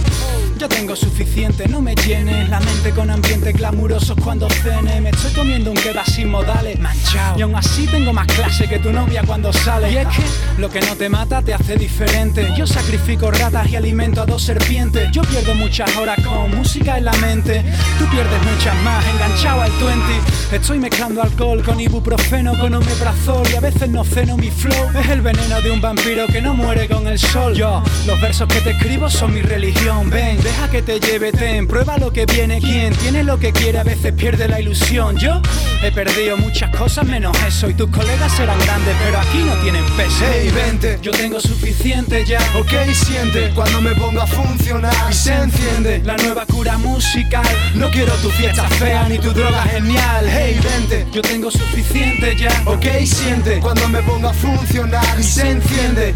Ya 0.57 0.69
tengo 0.69 0.95
suficiente, 0.95 1.67
no 1.67 1.81
me 1.81 1.95
llenes 1.95 2.47
la 2.47 2.61
mente 2.61 2.91
con 2.91 3.09
ambientes 3.09 3.53
glamurosos 3.53 4.17
cuando 4.23 4.47
cene. 4.49 5.01
Me 5.01 5.09
estoy 5.09 5.33
comiendo 5.33 5.69
un 5.69 5.75
kebab 5.75 6.05
sin 6.09 6.29
modales, 6.29 6.79
manchado. 6.79 7.37
Y 7.37 7.41
aún 7.41 7.55
así 7.55 7.85
tengo 7.87 8.13
más 8.13 8.25
clase 8.27 8.65
que 8.69 8.79
tu 8.79 8.93
novia 8.93 9.21
cuando 9.27 9.51
sale. 9.51 9.91
Y 9.91 9.97
es 9.97 10.07
que 10.07 10.23
lo 10.57 10.69
que 10.69 10.79
no 10.79 10.95
te 10.95 11.09
mata 11.09 11.41
te 11.41 11.53
hace 11.53 11.75
diferente. 11.75 12.53
Yo 12.55 12.65
sacrifico 12.65 13.31
ratas 13.31 13.69
y 13.69 13.75
alimento 13.75 14.21
a 14.21 14.25
dos 14.25 14.43
serpientes. 14.43 15.11
Yo 15.11 15.23
pierdo 15.23 15.55
muchas 15.55 15.93
horas 15.97 16.17
con 16.25 16.55
música 16.55 16.97
en 16.97 17.05
la 17.05 17.13
mente. 17.13 17.61
Tú 17.99 18.05
pierdes 18.09 18.41
muchas 18.49 18.75
más, 18.83 19.05
enganchado 19.07 19.61
al 19.61 19.71
20. 19.71 20.55
Estoy 20.55 20.79
mezclando 20.79 21.21
alcohol 21.21 21.61
con 21.63 21.81
ibuprofeno, 21.81 22.57
con 22.57 22.73
omeprazol. 22.73 23.45
Y 23.51 23.55
a 23.55 23.59
veces 23.59 23.89
no 23.89 24.05
ceno 24.05 24.37
mi 24.37 24.51
flow. 24.51 24.89
Es 24.97 25.09
el 25.09 25.19
veneno 25.19 25.61
de 25.61 25.71
un 25.71 25.74
vampiro 25.81 26.25
que 26.27 26.41
no 26.41 26.53
muere 26.53 26.87
con 26.87 27.07
el 27.07 27.19
sol. 27.19 27.53
Yo, 27.53 27.83
los 28.05 28.19
versos 28.21 28.47
que 28.47 28.61
te 28.61 28.71
escribo 28.71 29.09
son 29.09 29.33
mi 29.33 29.41
religión. 29.41 30.09
Ven, 30.09 30.41
deja 30.41 30.69
que 30.69 30.81
te 30.81 30.99
lleve, 30.99 31.31
ten, 31.31 31.67
prueba 31.67 31.97
lo 31.97 32.11
que 32.11 32.25
viene. 32.25 32.59
Quien 32.59 32.93
tiene 32.95 33.23
lo 33.23 33.37
que 33.37 33.51
quiere 33.51 33.79
a 33.79 33.83
veces 33.83 34.13
pierde 34.13 34.47
la 34.47 34.59
ilusión. 34.59 35.17
Yo 35.17 35.41
he 35.83 35.91
perdido 35.91 36.37
muchas 36.37 36.75
cosas 36.75 37.05
menos 37.05 37.35
eso. 37.47 37.69
Y 37.69 37.73
tus 37.73 37.89
colegas 37.89 38.31
serán 38.33 38.57
grandes, 38.59 38.95
pero 39.03 39.19
aquí 39.19 39.39
no 39.39 39.53
tienen 39.61 39.83
peso. 39.97 40.25
Hey, 40.31 40.51
vente, 40.53 40.97
yo 41.01 41.11
tengo 41.11 41.39
suficiente 41.39 42.25
ya. 42.25 42.39
Ok, 42.55 42.73
siente 42.93 43.51
cuando 43.53 43.81
me 43.81 43.93
pongo 43.95 44.21
a 44.21 44.27
funcionar 44.27 44.93
y 45.09 45.13
se 45.13 45.33
enciende 45.33 46.01
la 46.03 46.15
nueva 46.17 46.45
cura 46.45 46.77
musical. 46.77 47.45
No 47.75 47.89
quiero 47.91 48.13
tu 48.15 48.29
fiesta 48.29 48.67
fea 48.69 49.07
ni 49.09 49.19
tu 49.19 49.31
droga 49.33 49.63
genial. 49.63 50.25
Hey, 50.29 50.59
vente, 50.63 51.05
yo 51.11 51.21
tengo 51.21 51.51
suficiente 51.51 52.35
ya. 52.37 52.63
Ok, 52.65 52.85
siente 53.05 53.59
cuando 53.59 53.87
me 53.89 54.01
pongo 54.03 54.29
a 54.29 54.33
funcionar 54.33 55.05
y 55.19 55.23
se 55.23 55.41
enciende 55.49 55.64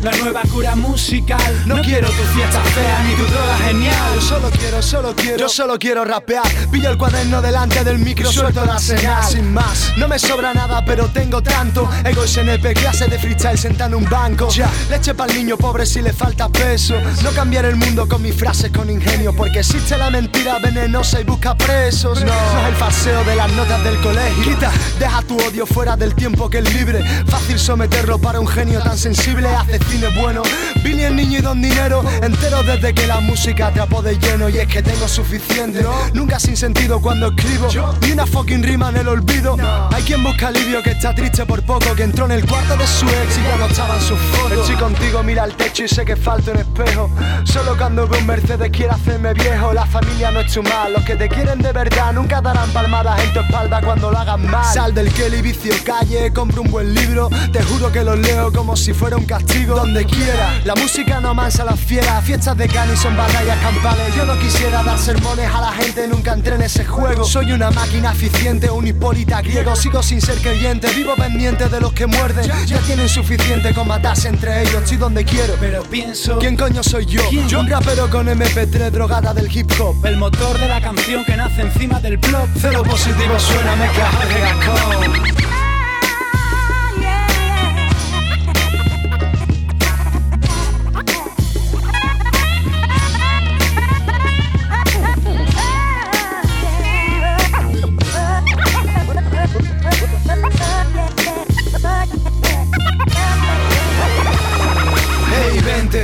la 0.02 0.12
nueva 0.12 0.42
cura 0.52 0.76
musical. 0.76 1.64
No 1.66 1.82
quiero 1.82 2.08
tu 2.08 2.24
fiesta 2.34 2.62
fea 2.62 3.04
ni 3.04 3.16
tu 3.16 3.24
droga 3.24 3.58
genial. 3.68 4.16
Yo 4.16 4.22
solo 4.22 4.50
quiero, 4.52 4.82
solo 4.82 5.16
quiero, 5.16 5.38
yo 5.38 5.50
solo 5.50 5.80
quiero 5.80 6.06
rapear. 6.06 6.46
Pillo 6.72 6.90
el 6.90 6.98
cuaderno 6.98 7.42
delante 7.42 7.84
del 7.84 8.00
micro, 8.00 8.32
suelto 8.32 8.64
la 8.66 8.80
señal. 8.80 9.24
Sin 9.24 9.52
más, 9.52 9.94
no 9.98 10.08
me 10.08 10.20
sobra 10.20 10.54
nada, 10.54 10.84
pero 10.86 11.08
tengo 11.08 11.42
tanto. 11.42 11.90
Ego 12.06 12.26
SNP, 12.26 12.74
clase 12.74 13.08
de 13.08 13.18
freestyle 13.18 13.58
sentado 13.58 13.98
en 13.98 14.04
un 14.04 14.10
banco. 14.10 14.50
Ya, 14.50 14.70
leche 14.90 15.14
para 15.14 15.32
el 15.32 15.40
niño 15.40 15.58
pobre 15.58 15.86
si 15.86 16.02
le 16.02 16.14
falta 16.14 16.50
peso. 16.50 16.96
No 17.24 17.32
cambiar 17.32 17.66
el 17.66 17.76
mundo 17.76 18.08
con 18.08 18.22
mis 18.22 18.36
frases 18.36 18.72
con 18.72 18.90
ingenio, 18.90 19.34
porque 19.36 19.60
existe 19.60 19.98
la 19.98 20.10
mentira 20.10 20.60
venenosa 20.60 21.22
y 21.22 21.24
busca 21.24 21.56
presos. 21.56 22.24
No, 22.24 22.28
no 22.28 22.62
es 22.62 22.68
el 22.68 22.76
falseo 22.76 23.24
de 23.24 23.36
las 23.36 23.52
notas 23.54 23.84
del 23.84 23.98
colegio. 24.02 24.44
Quita, 24.44 24.72
deja 25.00 25.22
tu 25.24 25.38
odio 25.38 25.66
fuera 25.66 25.96
del 25.96 26.14
tiempo 26.14 26.50
que 26.50 26.60
es 26.60 26.74
libre. 26.74 27.04
Fácil 27.26 27.58
someterlo 27.60 28.20
para 28.20 28.40
un 28.40 28.48
genio 28.48 28.82
tan 28.82 28.98
sensible. 28.98 29.39
Hace 29.48 29.80
cine 29.86 30.08
bueno. 30.20 30.42
Billy 30.84 31.04
el 31.04 31.16
niño 31.16 31.40
y 31.40 31.42
don 31.42 31.62
dinero. 31.62 32.04
Entero 32.22 32.64
desde 32.64 32.94
que 32.94 33.08
la 33.08 33.20
música 33.20 33.68
atrapó 33.68 34.02
de 34.02 34.18
lleno. 34.18 34.50
Y 34.50 34.58
es 34.58 34.68
que 34.68 34.82
tengo 34.82 35.08
suficiente. 35.08 35.86
Nunca 36.14 36.40
sin 36.40 36.58
sentido 36.58 37.00
cuando 37.02 37.28
escribo. 37.28 37.68
Ni 38.02 38.12
una 38.12 38.26
fucking 38.26 38.64
rima 38.64 38.90
en 38.90 38.98
el 38.98 39.08
olvido. 39.08 39.58
Hay 39.94 40.04
quien 40.04 40.24
busca 40.24 40.48
alivio 40.48 40.82
que 40.84 40.92
está 40.92 41.14
triste 41.14 41.46
por 41.46 41.64
poco. 41.64 41.94
Que 41.96 42.04
entró 42.04 42.26
en 42.26 42.32
el 42.32 42.46
cuarto 42.46 42.76
de 42.76 42.88
su 42.88 43.06
ex 43.06 43.38
y 43.38 43.44
ya 43.44 43.58
no 43.58 43.66
estaban 43.68 44.02
sus 44.02 44.20
fotos. 44.20 44.60
Estoy 44.60 44.76
contigo, 44.76 45.24
mira 45.24 45.46
el 45.46 45.54
techo 45.56 45.84
y 45.84 45.88
sé 45.88 46.06
que 46.06 46.16
falta 46.16 46.52
un 46.52 46.58
espejo. 46.58 47.10
Solo 47.46 47.78
cuando 47.78 48.08
veo 48.08 48.20
un 48.20 48.28
Mercedes 48.28 48.70
quiere 48.72 48.92
hacerme 48.92 49.34
viejo. 49.34 49.74
La 49.74 49.86
familia 49.86 50.32
no 50.32 50.42
es 50.42 50.54
tu 50.54 50.64
mal. 50.64 50.94
Los 50.94 51.04
que 51.04 51.16
te 51.16 51.30
quieren 51.30 51.60
de 51.60 51.72
verdad 51.72 52.14
nunca 52.14 52.42
darán 52.42 52.70
palmadas 52.72 53.22
en 53.24 53.34
tu 53.34 53.40
espalda 53.40 53.82
cuando 53.82 54.12
lo 54.12 54.18
hagan 54.18 54.50
mal. 54.50 54.66
Sal 54.74 54.94
del 54.94 55.12
Kelly 55.14 55.42
vicio 55.42 55.74
calle, 55.84 56.32
compro 56.34 56.62
un 56.62 56.72
buen 56.72 56.94
libro. 56.94 57.30
Te 57.52 57.62
juro 57.64 57.92
que 57.92 58.04
los 58.04 58.18
leo 58.18 58.52
como 58.52 58.76
si 58.76 58.94
fuera 58.94 59.18
un 59.18 59.26
castigo. 59.30 59.76
Donde 59.76 60.04
quiera, 60.06 60.60
la 60.66 60.74
música 60.76 61.22
no 61.22 61.34
mansa 61.34 61.62
a 61.62 61.66
las 61.68 61.80
fieras. 61.80 62.24
Fiestas 62.26 62.58
de 62.58 62.68
cani 62.68 62.98
son 62.98 63.16
batallas 63.16 63.58
campales. 63.60 64.16
Yo 64.16 64.26
no 64.26 64.38
quisiera 64.40 64.82
dar 64.82 64.98
sermones 64.98 65.50
a 65.54 65.62
la 65.62 65.72
gente, 65.72 66.08
nunca 66.08 66.34
entré 66.34 66.56
en 66.56 66.64
ese 66.64 66.84
juego. 66.84 67.24
Soy 67.24 67.52
una 67.52 67.70
máquina 67.70 68.12
eficiente, 68.12 68.72
un 68.72 68.88
hipólita 68.88 69.42
griego. 69.42 69.76
Sigo 69.76 70.02
sin 70.02 70.20
ser 70.20 70.38
creyente, 70.40 70.92
vivo 70.94 71.16
pendiente 71.16 71.70
de 71.70 71.80
los 71.80 71.94
que 71.94 72.08
muerden. 72.08 72.50
Ya 72.66 72.80
tienen 72.80 73.08
suficiente 73.08 73.74
con 73.74 73.88
matarse 73.88 74.30
entre 74.30 74.64
ellos. 74.64 74.82
Estoy 74.84 74.98
donde 74.98 75.24
quiero, 75.24 75.56
pero 75.60 75.84
pienso. 75.84 76.40
¿Quién 76.40 76.58
coño 76.58 76.82
soy 76.82 77.06
yo? 77.06 77.22
Yo 77.48 77.60
un 77.60 77.70
rapero 77.70 78.10
con 78.10 78.28
MP3 78.28 78.90
drogada 78.90 79.34
del 79.34 79.56
hip 79.56 79.72
hop. 79.80 80.04
El 80.06 80.18
motor 80.18 80.58
de 80.58 80.68
la 80.68 80.82
canción 80.82 81.24
que 81.24 81.38
nace 81.38 81.62
encima 81.62 82.00
del 82.00 82.18
blog. 82.18 82.48
Cero 82.60 82.84
positivo 82.84 83.40
suena, 83.40 83.76
me 83.76 83.88
cago 83.92 85.39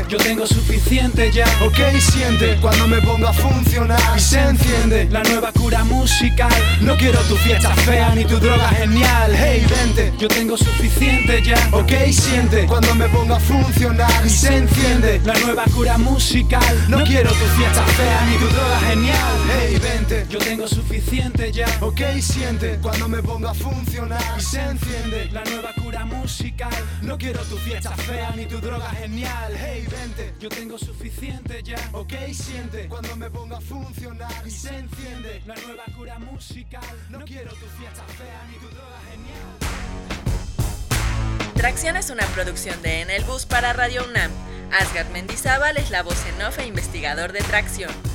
Yo 0.08 0.18
tengo 0.18 0.46
suficiente 0.46 1.32
ya. 1.32 1.46
Ok, 1.66 1.80
siente 2.00 2.58
cuando 2.62 2.88
me 2.88 3.02
pongo 3.02 3.28
a 3.28 3.34
funcionar 3.34 4.00
Y 4.16 4.20
se 4.20 4.40
enciende 4.40 5.06
la 5.10 5.24
nueva 5.24 5.52
cura 5.52 5.84
musical. 5.84 6.52
No 6.82 6.96
quiero 6.96 7.20
tu 7.22 7.36
fiesta 7.38 7.74
fea 7.86 8.14
ni 8.14 8.24
tu 8.26 8.40
droga 8.40 8.70
genial. 8.70 9.34
Hey, 9.36 9.66
vente, 9.68 10.14
Yo 10.20 10.28
tengo 10.28 10.58
suficiente 10.58 11.42
ya. 11.44 11.58
ok, 11.72 11.92
siente 12.12 12.66
cuando 12.68 12.94
me 12.96 13.08
pongo 13.10 13.36
a 13.36 13.40
funcionar 13.40 14.26
Y 14.26 14.30
se 14.30 14.56
enciende 14.58 15.22
la 15.26 15.34
nueva 15.40 15.64
cura 15.74 15.98
musical. 15.98 16.86
No 16.88 17.04
quiero 17.04 17.30
tu 17.32 17.46
fiesta 17.58 17.84
fea 17.98 18.26
ni 18.30 18.38
tu 18.38 18.48
droga 18.48 18.80
genial. 18.88 19.36
Hey, 19.58 19.80
vente, 19.80 20.26
Yo 20.30 20.38
tengo 20.40 20.68
suficiente 20.68 21.52
ya. 21.52 21.68
Ok, 21.82 22.02
siente 22.22 22.78
cuando 22.82 23.08
me 23.08 23.24
pongo 23.24 23.50
a 23.50 23.54
funcionar 23.54 24.22
y 24.38 24.42
se 24.42 24.62
enciende 24.62 25.30
La 25.32 25.44
nueva 25.46 25.72
cura 25.74 25.85
No 27.02 27.18
quiero 27.18 27.40
tu 27.44 27.58
fiesta 27.58 27.96
fea 27.96 28.32
ni 28.36 28.46
tu 28.46 28.60
droga 28.60 28.90
genial. 28.90 29.54
Hey, 29.58 29.88
vente. 29.90 30.34
Yo 30.40 30.50
tengo 30.50 30.78
suficiente 30.78 31.62
ya. 31.64 31.78
Ok, 31.94 32.14
siente 32.34 32.88
cuando 32.88 33.16
me 33.16 33.30
pongo 33.30 33.56
a 33.56 33.62
funcionar 33.62 34.46
y 34.46 34.52
se 34.52 34.76
enciende 34.76 35.42
La 35.46 35.56
nueva 35.56 35.84
cura 35.96 36.20
musical. 36.20 36.84
No 37.10 37.20
quiero 37.24 37.52
tu 37.52 37.66
fiesta 37.78 38.04
fea 38.18 38.46
ni 38.50 38.58
tu 38.58 38.68
droga 38.76 39.00
genial. 39.12 39.56
Tracción 41.56 41.96
es 41.96 42.10
una 42.10 42.26
producción 42.28 42.82
de 42.82 43.02
En 43.02 43.10
el 43.10 43.24
Bus 43.24 43.46
para 43.46 43.72
Radio 43.74 44.04
UNAM. 44.04 44.32
Asgard 44.80 45.10
Mendizábal 45.12 45.78
es 45.78 45.92
la 45.92 46.04
voz 46.04 46.18
en 46.26 46.42
off 46.46 46.60
e 46.60 46.66
investigador 46.68 47.32
de 47.32 47.40
Tracción. 47.42 48.15